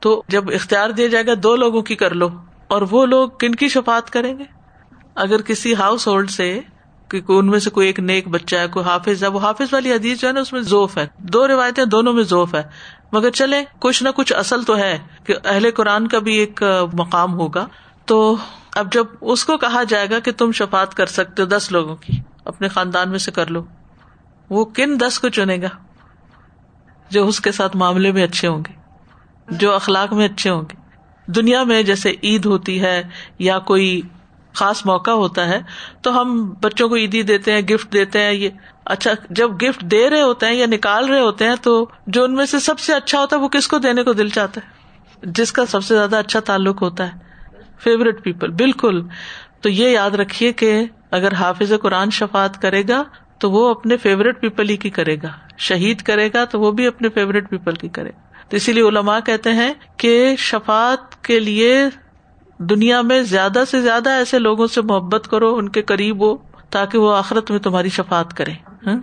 تو 0.00 0.22
جب 0.28 0.44
اختیار 0.54 0.90
دیا 0.90 1.06
جائے 1.06 1.26
گا، 1.26 1.32
دو 1.42 1.56
لوگوں 1.56 1.82
کی 1.82 1.94
کر 1.94 2.14
لو۔ 2.14 2.28
اور 2.68 2.82
وہ 2.90 3.06
لوگ 3.06 3.28
کن 3.40 3.54
کی 3.54 3.68
شفات 3.68 4.10
کریں 4.10 4.38
گے؟ 4.38 4.44
اگر 5.14 5.42
کسی 5.42 5.74
ہاؤس 5.74 6.08
ہولڈ 6.08 6.30
سے 6.30 6.60
ان 7.28 7.46
میں 7.46 7.58
سے 7.58 7.70
کوئی 7.70 7.86
ایک 7.86 8.00
نیک 8.00 8.28
بچہ 8.28 8.56
ہے، 8.56 8.68
کوئی 8.68 8.86
حافظ 8.86 9.22
ہے، 9.22 9.28
وہ 9.28 9.40
حافظ 9.40 9.72
والی 9.72 9.92
حدیث 9.92 10.20
جو 10.20 10.28
ہے 10.28 10.32
نا، 10.32 10.40
اس 10.40 10.52
میں 10.52 10.60
ذوف 10.60 10.98
ہے۔ 10.98 11.06
دو 11.18 11.48
روایتیں 11.48 11.84
دونوں 11.84 12.12
میں 12.12 12.22
ذوف 12.22 12.54
ہے۔ 12.54 12.62
مگر 13.12 13.30
چلے 13.30 13.64
کچھ 13.78 14.02
نہ 14.02 14.08
کچھ 14.16 14.32
اصل 14.32 14.62
تو 14.62 14.76
ہے 14.76 14.98
کہ 15.24 15.34
اہل 15.44 15.70
قرآن 15.70 16.08
کا 16.08 16.18
بھی 16.18 16.34
ایک 16.34 16.62
مقام 16.92 17.34
ہوگا۔ 17.34 17.66
تو 18.04 18.36
اب 18.74 18.92
جب 18.92 19.06
اس 19.20 19.44
کو 19.44 19.58
کہا 19.58 19.82
جائے 19.82 20.10
گا 20.10 20.18
کہ 20.18 20.32
تم 20.32 20.52
شفات 20.52 20.94
کر 20.94 21.06
سکتے 21.06 21.42
ہو 21.42 21.46
دس 21.46 21.72
لوگوں 21.72 21.96
کی، 21.96 22.12
اپنے 22.44 22.68
خاندان 22.68 23.10
میں 23.10 23.18
سے 23.18 23.30
کر 23.30 23.46
لو۔ 23.46 23.64
وہ 24.50 24.64
کن 24.64 25.00
دس 25.00 25.18
کو 25.18 25.28
چنے 25.28 25.62
گا؟ 25.62 25.68
جو 27.10 27.28
اس 27.28 27.40
کے 27.40 27.52
ساتھ 27.52 27.76
معاملے 27.76 28.12
میں 28.12 28.24
اچھے 28.24 28.48
ہوں 28.48 28.58
گے، 28.58 28.72
جو 29.50 29.74
اخلاق 29.74 30.12
میں 30.12 30.28
اچھے 30.28 30.50
ہوں 30.50 30.62
گے۔ 30.62 30.84
دنیا 31.26 31.62
میں 31.62 31.82
جیسے 31.82 32.14
عید 32.22 32.46
ہوتی 32.46 32.82
ہے 32.82 33.02
یا 33.38 33.58
کوئی 33.58 34.00
خاص 34.54 34.86
موقع 34.86 35.10
ہوتا 35.10 35.48
ہے 35.48 35.60
تو 36.02 36.20
ہم 36.20 36.54
بچوں 36.60 36.88
کو 36.88 36.96
عیدی 36.96 37.22
دیتے 37.22 37.52
ہیں 37.52 37.60
گفٹ 37.60 37.92
دیتے 37.92 38.20
ہیں، 38.20 38.32
یہ 38.32 38.48
اچھا 38.84 39.10
جب 39.30 39.50
گفٹ 39.62 39.80
دے 39.80 40.10
رہے 40.10 40.22
ہوتے 40.22 40.46
ہیں 40.46 40.54
یا 40.54 40.66
نکال 40.66 41.08
رہے 41.08 41.20
ہوتے 41.20 41.48
ہیں 41.48 41.56
تو 41.62 41.86
جو 42.06 42.24
ان 42.24 42.34
میں 42.34 42.46
سے 42.46 42.58
سب 42.58 42.78
سے 42.78 42.94
اچھا 42.94 43.20
ہوتا 43.20 43.36
ہے 43.36 43.40
وہ 43.40 43.48
کس 43.48 43.68
کو 43.68 43.78
دینے 43.78 44.02
کو 44.02 44.12
دل 44.12 44.28
چاہتا 44.28 44.60
ہے؟ 44.64 44.84
جس 45.22 45.52
کا 45.52 45.66
سب 45.66 45.84
سے 45.84 45.94
زیادہ 45.94 46.16
اچھا 46.16 46.40
تعلق 46.40 46.82
ہوتا 46.82 47.06
ہے 47.06 47.18
فیوریٹ 47.78 48.22
پیپل 48.22 48.50
بالکل۔ 48.50 49.02
تو 49.60 49.68
یہ 49.68 49.88
یاد 49.88 50.10
رکھیے 50.10 50.52
کہ 50.52 50.84
اگر 51.10 51.32
حافظ 51.32 51.72
قرآن 51.82 52.10
شفات 52.10 52.62
کرے 52.62 52.82
گا 52.88 53.02
تو 53.38 53.50
وہ 53.50 53.70
اپنے 53.70 53.96
فیوریٹ 53.96 54.40
پیپل 54.40 54.68
ہی 54.68 54.76
کی 54.76 54.90
کرے 54.90 55.16
گا۔ 55.16 55.28
شہید 55.58 56.02
کرے 56.02 56.28
گا 56.34 56.44
تو 56.44 56.60
وہ 56.60 56.72
بھی 56.72 56.86
اپنے 56.86 57.08
فیوریٹ 57.08 57.50
پیپل 57.50 57.74
کی 57.74 57.88
کرے۔ 57.88 58.10
گا 58.10 58.24
تو 58.48 58.56
اسی 58.56 58.72
لیے 58.72 58.82
علماء 58.82 59.18
کہتے 59.20 59.52
ہیں 59.52 59.74
کہ 59.96 60.36
شفات 60.38 61.24
کے 61.24 61.40
لیے 61.40 61.84
دنیا 62.58 63.02
میں 63.02 63.22
زیادہ 63.22 63.62
سے 63.70 63.80
زیادہ 63.80 64.10
ایسے 64.10 64.38
لوگوں 64.38 64.66
سے 64.66 64.82
محبت 64.82 65.28
کرو، 65.30 65.54
ان 65.54 65.68
کے 65.68 65.82
قریب 65.82 66.20
ہو، 66.20 66.36
تاکہ 66.70 66.98
وہ 66.98 67.16
آخرت 67.16 67.50
میں 67.50 67.58
تمہاری 67.58 67.88
شفات 67.88 68.34
کرے 68.34 68.52
ہاں؟ 68.86 68.96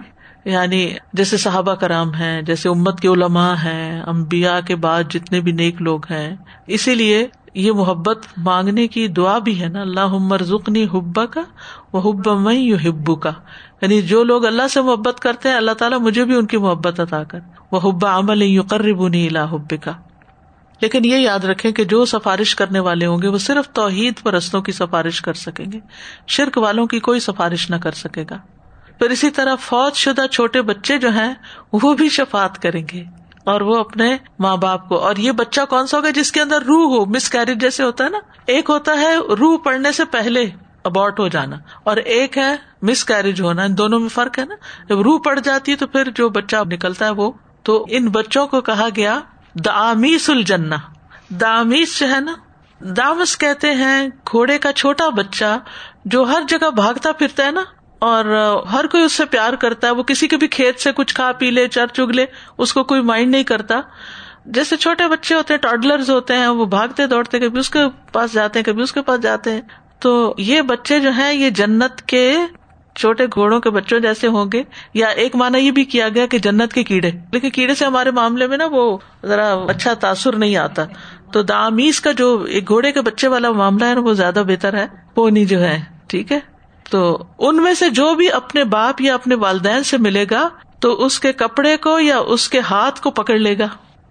یعنی 0.46 0.94
جیسے 1.14 1.38
صحابہ 1.38 1.74
کرام 1.74 2.14
ہیں، 2.14 2.42
جیسے 2.42 2.70
امت 2.70 3.00
کے 3.00 3.08
علماء 3.08 3.54
ہیں 3.54 4.02
امبیا 4.02 4.60
کے 4.60 4.76
بعد 4.76 5.04
جتنے 5.10 5.40
بھی 5.40 5.52
نیک 5.52 5.82
لوگ 5.82 6.00
ہیں، 6.10 6.36
اسی 6.68 6.96
لیے 6.96 7.28
یہ 7.54 7.72
محبت 7.72 8.26
مانگنے 8.38 8.88
کی 8.88 9.08
دعا 9.08 9.38
بھی 9.38 9.62
ہے 9.62 9.68
نا 9.68 9.82
اللہ 9.82 10.00
عمر 10.00 10.44
ذکنی 10.44 10.84
حبا 10.84 11.26
کا 11.26 11.42
وہ 11.94 12.02
حب 12.02 12.40
میں 12.40 12.54
یو 12.54 12.78
ہبو 12.90 13.16
کا 13.16 13.32
یعنی 13.82 14.02
جو 14.02 14.24
لوگ 14.24 14.46
اللہ 14.46 14.68
سے 14.68 14.82
محبت 14.82 15.20
کرتے 15.20 15.50
ہیں، 15.50 15.56
اللہ 15.56 15.72
تعالیٰ 15.72 16.00
مجھے 16.00 16.26
بھی 16.26 16.36
ان 16.36 16.46
کی 16.46 16.58
محبت 16.58 17.00
عطا 17.00 17.24
کر۔ 17.24 17.40
وہ 17.72 17.80
حبا 17.84 18.18
عمل 18.18 18.42
یو 18.42 18.64
قرب 18.70 19.02
اللہ 19.02 19.52
حب 19.52 19.74
کا 19.84 19.92
لیکن 20.82 21.06
یہ 21.06 21.16
یاد 21.16 21.40
رکھے 21.40 21.72
کہ 21.72 21.84
جو 21.84 22.06
سفارش 22.06 22.56
کرنے 22.56 22.80
والے 22.80 23.06
ہوں 23.06 23.22
گے 23.22 23.28
وہ 23.28 23.38
صرف 23.38 23.70
توحید 23.70 24.14
پرستوں 24.24 24.62
کی 24.62 24.72
سفارش 24.72 25.22
کر 25.22 25.34
سکیں 25.34 25.72
گے۔ 25.72 25.80
شرک 26.28 26.58
والوں 26.58 26.86
کی 26.86 27.00
کوئی 27.00 27.20
سفارش 27.20 27.70
نہ 27.70 27.76
کر 27.76 27.92
سکے 27.92 28.26
گا۔ 28.30 28.38
پھر 29.00 29.10
اسی 29.10 29.30
طرح 29.30 29.56
فوج 29.56 29.96
شدہ 29.96 30.28
چھوٹے 30.28 30.62
بچے 30.62 30.98
جو 30.98 31.10
ہیں، 31.10 31.34
وہ 31.74 31.94
بھی 31.94 32.10
شفات 32.10 32.62
کریں 32.62 32.86
گے 32.94 33.04
اور 33.44 33.62
وہ 33.62 33.80
اپنے 33.80 34.18
ماں 34.40 34.58
باپ 34.58 34.90
کو۔ 34.90 34.96
اور 34.96 35.16
یہ 35.16 35.32
بچہ 35.32 35.62
کون 35.70 35.88
سا 35.88 35.98
ہوگا 35.98 36.10
جس 36.10 36.32
کے 36.32 36.42
اندر 36.42 36.62
روح 36.62 36.96
ہو؟ 36.96 37.06
مس 37.06 37.30
کیریج 37.30 37.62
جیسے 37.62 37.84
ہوتا 37.84 38.04
ہے 38.04 38.10
نا۔ 38.10 38.20
ایک 38.46 38.70
ہوتا 38.70 38.92
ہے 38.94 39.18
روح 39.18 39.58
پڑنے 39.58 39.92
سے 39.92 40.06
پہلے 40.06 40.46
ابارٹ 40.84 41.20
ہو 41.20 41.28
جانا 41.28 41.56
اور 41.84 41.98
ایک 41.98 42.38
ہے 42.38 42.56
مس 42.82 43.06
کیریج 43.06 43.42
ہونا۔ 43.42 43.64
ان 43.64 43.78
دونوں 43.78 44.00
میں 44.00 44.10
فرق 44.10 44.40
ہے 44.40 44.46
نا۔ 44.46 44.56
جب 44.90 45.02
روح 45.02 45.20
پڑ 45.26 45.40
جاتی 45.40 45.72
ہے 45.72 45.78
تو 45.78 45.88
پھر 45.88 46.12
جو 46.16 46.30
بچہ 46.30 46.56
نکلتا 46.66 47.06
ہے 47.06 47.10
وہ۔ 47.10 47.32
تو 47.64 47.86
ان 47.90 48.08
بچوں 48.08 48.48
کو 48.48 48.62
کہا 48.62 48.88
گیا 48.96 49.20
دامیس 49.56 50.30
الجنا 50.30 50.78
دامیس 51.42 52.00
جو 52.00 52.10
ہے 52.10 52.20
نا، 52.20 52.34
دامس 52.82 53.38
کہتے 53.38 53.74
ہیں 53.74 54.08
گھوڑے 54.32 54.58
کا 54.58 54.72
چھوٹا 54.74 55.10
بچہ 55.10 55.58
جو 56.06 56.24
ہر 56.24 56.42
جگہ 56.48 56.70
بھاگتا 56.70 57.12
پھرتا 57.12 57.46
ہے 57.46 57.52
نا، 57.52 57.64
اور 58.00 58.26
ہر 58.72 58.88
کوئی 58.88 59.04
اس 59.04 59.14
سے 59.14 59.26
پیار 59.26 59.54
کرتا 59.54 59.88
ہے۔ 59.88 59.92
وہ 59.92 60.04
کسی 60.04 60.28
کے 60.28 60.38
بھی 60.38 60.48
کھیت 60.48 60.80
سے 60.80 60.92
کچھ 60.92 61.14
کھا 61.16 61.32
پی 61.32 61.50
لے، 61.52 61.68
چر 61.68 61.88
چگ 61.88 62.12
لے، 62.12 62.26
اس 62.58 62.74
کو 62.74 62.84
کوئی 62.84 63.02
مائنڈ 63.02 63.32
نہیں 63.32 63.44
کرتا۔ 63.44 63.80
جیسے 64.46 64.78
چھوٹے 64.78 65.08
بچے 65.08 65.36
ہوتے 65.36 65.54
ہیں 65.54 65.62
ٹاڈلر 65.62 66.10
ہوتے 66.10 66.36
ہیں، 66.36 66.48
وہ 66.48 66.66
بھاگتے 66.66 67.08
دوڑتے، 67.08 67.40
کبھی 67.40 67.60
اس 67.60 67.70
کے 67.70 67.80
پاس 68.12 68.34
جاتے 68.34 68.60
ہیں، 68.60 68.66
کبھی 68.66 68.84
اس 68.84 68.94
کے 68.94 69.02
پاس 69.02 69.22
جاتے 69.22 69.52
ہیں۔ 69.52 69.62
تو 70.00 70.34
یہ 70.38 70.62
بچے 70.62 71.00
جو 71.00 71.12
ہیں، 71.12 71.34
یہ 71.34 71.50
جنت 71.50 72.02
کے 72.02 72.38
چھوٹے 72.96 73.26
گھوڑوں 73.26 73.60
کے 73.60 73.70
بچوں 73.70 74.00
جیسے 74.00 74.28
ہوں 74.28 74.46
گے، 74.54 74.64
یا 74.94 75.08
ایک 75.08 75.36
مانا 75.36 75.58
یہ 75.58 75.72
بھی 75.72 75.84
کیا 75.84 76.10
گیا 76.10 76.26
کہ 76.26 76.38
جنت 76.38 76.74
کے 76.74 76.84
کیڑے۔ 76.84 77.12
لیکن 77.32 77.50
کیڑے 77.50 77.76
سے 77.76 77.86
ہمارے 77.86 78.12
معاملے 78.12 78.48
میں 78.48 78.58
نا 78.58 78.66
وہ 78.72 78.98
ذرا 79.26 79.54
اچھا 79.54 79.94
تاثر 79.94 80.36
نہیں 80.36 80.56
آتا۔ 80.56 80.84
تو 81.32 81.44
دامیز 81.44 82.02
کا 82.02 82.12
جو 82.12 82.46
ایک 82.50 82.68
گھوڑے 82.68 82.92
کے 82.92 83.02
بچے 83.02 83.28
والا 83.28 83.52
معاملہ 83.52 83.86
ہے 83.86 83.94
نا، 83.94 84.02
وہ 84.02 84.14
زیادہ 84.14 84.44
بہتر 84.48 84.74
ہے۔ 84.74 84.88
پونی 85.16 85.46
جو 85.46 85.60
ہے 85.60 85.82
ٹھیک 86.08 86.32
ہے؟ 86.32 86.40
تو 86.90 87.24
ان 87.40 87.64
میں 87.64 87.74
سے 87.74 87.90
جو 87.90 88.16
بھی 88.16 88.32
اپنے 88.32 88.64
باپ 88.64 89.02
یا 89.02 89.14
اپنے 89.14 89.36
والدین 89.36 89.84
سے 89.84 89.98
ملے 89.98 90.26
گا، 90.32 90.50
تو 90.80 91.06
اس 91.06 91.20
کے 91.20 91.34
کپڑے 91.34 91.78
کو 91.78 92.00
یا 92.00 92.18
اس 92.18 92.50
کے 92.50 92.60
ہاتھ 92.60 93.02
کو 93.02 93.12
پکڑ 93.12 93.38
لے 93.38 93.58
گا۔ 93.58 93.68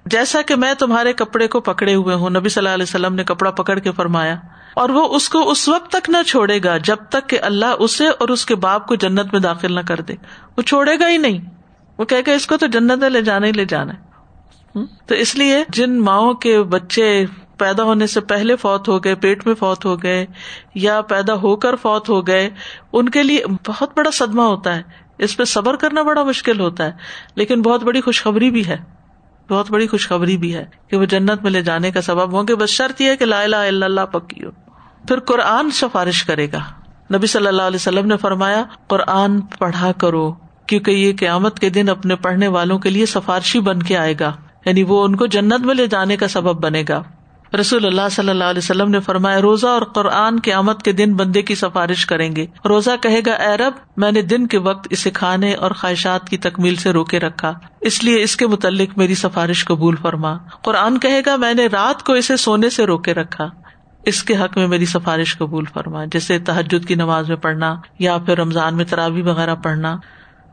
جیسا 0.06 0.42
کہ 0.42 0.54
میں 0.54 0.74
تمہارے 0.74 1.12
کپڑے 1.12 1.46
کو 1.46 1.60
پکڑے 1.60 1.94
ہوئے 1.94 2.14
ہوں، 2.14 2.30
نبی 2.30 2.48
صلی 2.48 2.60
اللہ 2.60 2.74
علیہ 2.74 2.82
وسلم 2.82 3.14
نے 3.14 3.24
کپڑا 3.24 3.50
پکڑ 3.50 3.78
کے 3.78 3.92
فرمایا۔ 3.92 4.36
اور 4.74 4.88
وہ 4.88 5.14
اس 5.14 5.28
کو 5.28 5.50
اس 5.50 5.68
وقت 5.68 5.90
تک 5.90 6.10
نہ 6.10 6.16
چھوڑے 6.26 6.60
گا 6.64 6.76
جب 6.76 6.96
تک 7.08 7.28
کہ 7.28 7.38
اللہ 7.42 7.66
اسے 7.78 8.08
اور 8.08 8.28
اس 8.28 8.46
کے 8.46 8.54
باپ 8.54 8.86
کو 8.86 8.94
جنت 8.94 9.32
میں 9.32 9.40
داخل 9.40 9.74
نہ 9.74 9.80
کر 9.80 10.00
دے۔ 10.00 10.14
وہ 10.56 10.62
چھوڑے 10.62 10.98
گا 10.98 11.08
ہی 11.08 11.16
نہیں۔ 11.16 11.38
وہ 11.98 12.04
کہ 12.04 12.30
اس 12.30 12.46
کو 12.46 12.56
تو 12.56 12.66
جنت 12.66 13.04
لے 13.04 13.22
جانا 13.22 13.46
ہی 13.46 13.52
لے 13.52 13.64
جانا 13.64 13.92
ہے۔ 13.94 14.10
تو 15.06 15.14
اس 15.14 15.36
لیے 15.36 15.64
جن 15.68 16.00
ماؤں 16.00 16.34
کے 16.34 16.62
بچے 16.62 17.24
پیدا 17.58 17.82
ہونے 17.82 18.06
سے 18.06 18.20
پہلے 18.20 18.56
فوت 18.56 18.88
ہو 18.88 19.04
گئے، 19.04 19.14
پیٹ 19.14 19.46
میں 19.46 19.54
فوت 19.54 19.84
ہو 19.84 20.02
گئے 20.02 20.26
یا 20.74 21.00
پیدا 21.00 21.34
ہو 21.34 21.56
کر 21.56 21.76
فوت 21.76 22.08
ہو 22.08 22.26
گئے، 22.26 22.50
ان 22.92 23.08
کے 23.08 23.22
لیے 23.22 23.44
بہت 23.66 23.90
بڑا 23.96 24.10
صدمہ 24.10 24.42
ہوتا 24.42 24.76
ہے۔ 24.76 24.82
اس 25.18 25.36
پہ 25.36 25.44
صبر 25.44 25.76
کرنا 25.76 26.02
بڑا 26.02 26.22
مشکل 26.22 26.60
ہوتا 26.60 26.84
ہے، 26.84 26.92
لیکن 27.34 27.62
بہت 27.62 27.82
بڑی 27.82 28.00
خوشخبری 28.00 28.50
بھی 28.50 28.66
ہے۔ 28.66 28.99
بہت 29.50 29.70
بڑی 29.70 29.86
خوشخبری 29.86 30.36
بھی 30.36 30.54
ہے 30.54 30.64
کہ 30.88 30.96
وہ 30.96 31.04
جنت 31.04 31.42
میں 31.42 31.50
لے 31.50 31.62
جانے 31.62 31.90
کا 31.90 32.00
سبب 32.02 32.32
ہوں 32.32 32.48
گے، 32.48 32.54
بس 32.54 32.70
شرط 32.70 33.00
یہ 33.00 33.14
کہ 33.14 33.24
لا 33.24 33.42
الہ 33.42 33.56
الا 33.56 33.86
اللہ 33.86 34.00
پکی 34.00 34.44
ہو۔ 34.44 34.50
پھر 35.08 35.20
قرآن 35.20 35.70
سفارش 35.70 36.24
کرے 36.24 36.46
گا۔ 36.52 36.58
نبی 37.16 37.26
صلی 37.26 37.46
اللہ 37.46 37.62
علیہ 37.62 37.76
وسلم 37.76 38.06
نے 38.06 38.16
فرمایا، 38.16 38.64
قرآن 38.86 39.40
پڑھا 39.40 39.92
کرو، 39.92 40.32
کیونکہ 40.66 40.90
یہ 40.90 41.12
قیامت 41.18 41.58
کے 41.58 41.68
دن 41.68 41.88
اپنے 41.88 42.16
پڑھنے 42.16 42.48
والوں 42.48 42.78
کے 42.78 42.90
لیے 42.90 43.06
سفارشی 43.06 43.60
بن 43.60 43.82
کے 43.82 43.96
آئے 43.96 44.14
گا۔ 44.20 44.32
یعنی 44.64 44.82
وہ 44.82 45.04
ان 45.04 45.16
کو 45.16 45.26
جنت 45.26 45.60
میں 45.60 45.74
لے 45.74 45.86
جانے 45.86 46.16
کا 46.16 46.28
سبب 46.28 46.60
بنے 46.60 46.84
گا۔ 46.88 47.02
رسول 47.60 47.86
اللہ 47.86 48.08
صلی 48.10 48.28
اللہ 48.28 48.44
علیہ 48.44 48.58
وسلم 48.58 48.90
نے 48.90 49.00
فرمایا، 49.00 49.40
روزہ 49.40 49.66
اور 49.66 49.82
قرآن 49.82 50.40
کے 50.40 50.52
آمد 50.52 50.82
کے 50.84 50.92
دن 50.92 51.14
بندے 51.14 51.42
کی 51.42 51.54
سفارش 51.54 52.06
کریں 52.06 52.36
گے۔ 52.36 52.46
روزہ 52.68 52.90
کہے 53.02 53.20
گا، 53.26 53.32
اے 53.32 53.56
رب، 53.56 53.72
میں 53.96 54.12
نے 54.12 54.22
دن 54.22 54.46
کے 54.46 54.58
وقت 54.58 54.88
اسے 54.90 55.10
کھانے 55.10 55.54
اور 55.54 55.70
خواہشات 55.70 56.28
کی 56.28 56.36
تکمیل 56.36 56.76
سے 56.76 56.90
روکے 56.90 57.20
رکھا۔ 57.20 57.52
اس 57.80 58.04
لیے 58.04 58.22
اس 58.22 58.36
کے 58.36 58.46
متعلق 58.46 58.98
میری 58.98 59.14
سفارش 59.14 59.64
قبول 59.64 59.96
فرما۔ 59.96 60.36
قرآن 60.62 60.98
کہے 60.98 61.20
گا، 61.26 61.36
میں 61.36 61.54
نے 61.54 61.66
رات 61.66 62.02
کو 62.02 62.12
اسے 62.12 62.36
سونے 62.36 62.70
سے 62.70 62.86
روکے 62.86 63.14
رکھا۔ 63.14 63.48
اس 64.04 64.22
کے 64.22 64.36
حق 64.36 64.58
میں 64.58 64.68
میری 64.68 64.86
سفارش 64.86 65.38
قبول 65.38 65.64
فرمائے 65.64 66.06
جیسے 66.12 66.38
تحجد 66.38 66.86
کی 66.86 66.94
نماز 66.94 67.28
میں 67.28 67.36
پڑھنا 67.36 67.76
یا 67.98 68.18
پھر 68.18 68.38
رمضان 68.38 68.76
میں 68.76 68.84
ترابی 68.84 69.22
وغیرہ 69.22 69.54
پڑھنا۔ 69.54 69.96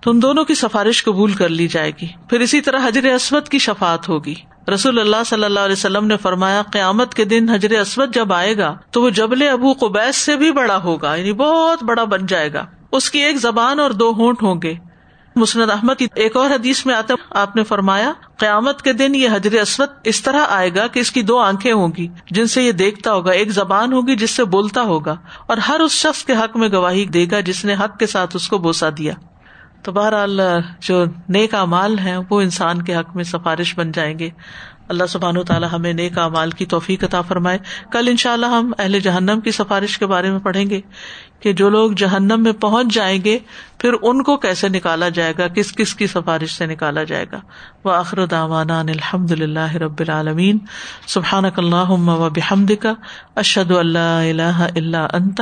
تو 0.02 0.12
ان 0.12 0.22
دونوں 0.22 0.44
کی 0.44 0.56
سفارش 0.56 1.04
قبول 1.04 1.32
کر 1.32 1.50
لی 1.50 1.68
جائے 1.68 1.92
گی۔ 2.02 2.08
پھر 2.30 2.40
اسی 2.40 2.62
طرح 2.62 2.88
حجر 2.88 3.04
اسود 3.04 3.48
کی 3.48 3.60
شفات 3.60 4.10
ہوگی۔ 4.10 4.36
رسول 4.74 5.00
اللہ 5.00 5.24
صلی 5.26 5.44
اللہ 5.44 5.60
علیہ 5.60 5.74
وسلم 5.74 6.06
نے 6.06 6.18
فرمایا، 6.18 6.62
قیامت 6.72 7.14
کے 7.14 7.26
دن 7.26 7.50
حجر 7.50 7.72
اسود 7.72 8.16
جب 8.16 8.34
آئے 8.34 8.58
گا، 8.58 8.76
تو 8.92 9.02
وہ 9.02 9.10
جبل 9.10 9.48
ابو 9.52 9.74
قبیس 9.80 10.16
سے 10.16 10.36
بھی 10.36 10.52
بڑا 10.52 10.78
ہوگا 10.84 11.16
یعنی 11.16 11.34
بہت 11.34 11.84
بڑا 11.84 12.04
بن 12.04 12.26
جائے 12.26 12.52
گا۔ 12.54 12.66
اس 12.92 13.10
کی 13.12 13.20
ایک 13.20 13.38
زبان 13.38 13.80
اور 13.80 13.92
دو 13.92 14.12
ہونٹ 14.12 14.44
ہوں 14.44 14.62
گے۔ 14.64 14.74
مسند 15.36 15.72
احمد 15.72 15.94
کی 16.00 16.08
ایک 16.16 16.36
اور 16.36 16.50
حدیث 16.50 16.86
میں 16.86 16.96
آتا 16.96 17.14
آپ 17.32 17.56
نے 17.56 17.64
فرمایا، 17.64 18.12
قیامت 18.38 18.82
کے 18.82 18.94
دن 18.94 19.16
یہ 19.16 19.30
حجر 19.34 19.60
اسود 19.62 19.90
اس 20.04 20.22
طرح 20.22 20.46
آئے 20.50 20.74
گا 20.76 20.88
کہ 20.88 21.00
اس 21.00 21.12
کی 21.12 21.22
دو 21.22 21.38
آنکھیں 21.40 21.72
ہوں 21.74 21.92
گی، 21.98 22.08
جن 22.32 22.48
سے 22.48 22.64
یہ 22.64 22.72
دیکھتا 22.72 23.14
ہوگا۔ 23.14 23.32
ایک 23.32 23.50
زبان 23.50 23.94
ہوگی 23.94 24.16
جس 24.16 24.32
سے 24.32 24.44
بولتا 24.44 24.82
ہوگا، 24.82 25.16
اور 25.48 25.58
ہر 25.58 25.80
اس 25.80 25.92
شخص 25.92 26.24
کے 26.24 26.34
حق 26.34 26.58
میں 26.58 26.70
گواہی 26.70 27.06
دے 27.06 27.26
گا 27.32 27.40
جس 27.40 27.66
نے 27.66 27.74
حق 27.74 27.98
کے 28.00 28.08
ساتھ 28.08 28.36
اس 28.36 28.48
کو 28.48 28.58
بوسا 28.58 28.90
دیا۔ 28.98 29.14
تو 29.84 29.92
بہرحال، 29.92 30.42
جو 30.80 31.06
نیک 31.30 31.56
امال 31.56 32.00
ہیں، 32.00 32.18
وہ 32.30 32.42
انسان 32.42 32.82
کے 32.82 32.96
حق 32.96 33.16
میں 33.16 33.24
سفارش 33.24 33.76
بن 33.78 33.92
جائیں 33.92 34.20
گے۔ 34.20 34.30
اللہ 34.88 35.04
سبحان 35.10 35.38
و 35.38 35.44
تعالیٰ 35.44 35.70
ہمیں 35.72 35.94
نیک 35.94 36.18
امال 36.18 36.52
کی 36.52 36.66
توفیق 36.66 37.04
عطا 37.04 37.22
فرمائے۔ 37.22 37.58
کل 37.92 38.08
ان 38.08 38.18
شاء 38.18 38.34
اللہ 38.34 38.46
ہم 38.46 38.72
اہل 38.80 39.00
جہنم 39.00 39.40
کی 39.44 39.52
سفارش 39.52 39.98
کے 39.98 40.06
بارے 40.06 40.32
میں 40.32 40.40
پڑھیں 40.40 40.70
گے 40.70 40.82
کہ 41.40 41.54
جو 41.54 41.70
لوگ 41.70 41.92
جہنم 41.92 42.44
میں 42.44 42.52
پہنچ 42.52 42.94
جائیں 42.94 43.24
گے، 43.24 43.40
پھر 43.78 43.94
ان 44.02 44.24
کو 44.24 44.38
کیسے 44.38 44.70
نکالا 44.70 45.10
جائے 45.10 45.34
گا؟ 45.38 45.48
کس 45.48 45.74
کس 45.74 45.96
کی 45.96 46.08
سفارش 46.08 46.52
سے 46.52 46.66
نکالا 46.66 47.04
جائے 47.04 47.26
گا؟ 47.32 47.40
وہ 47.84 47.92
آخر 47.92 48.26
داوانا 48.26 48.80
الحمد 48.80 49.32
اللہ 49.32 49.76
رب 49.76 50.00
العالمین۔ 50.00 50.58
سبحان 51.08 51.46
اللہ 51.58 51.90
و 51.90 52.30
بحمد 52.30 52.72
کا 52.80 52.94
اشد 53.36 53.72
اللہ 53.72 54.00
اللہ 54.00 54.68
اللہ 54.76 55.08
انت 55.14 55.42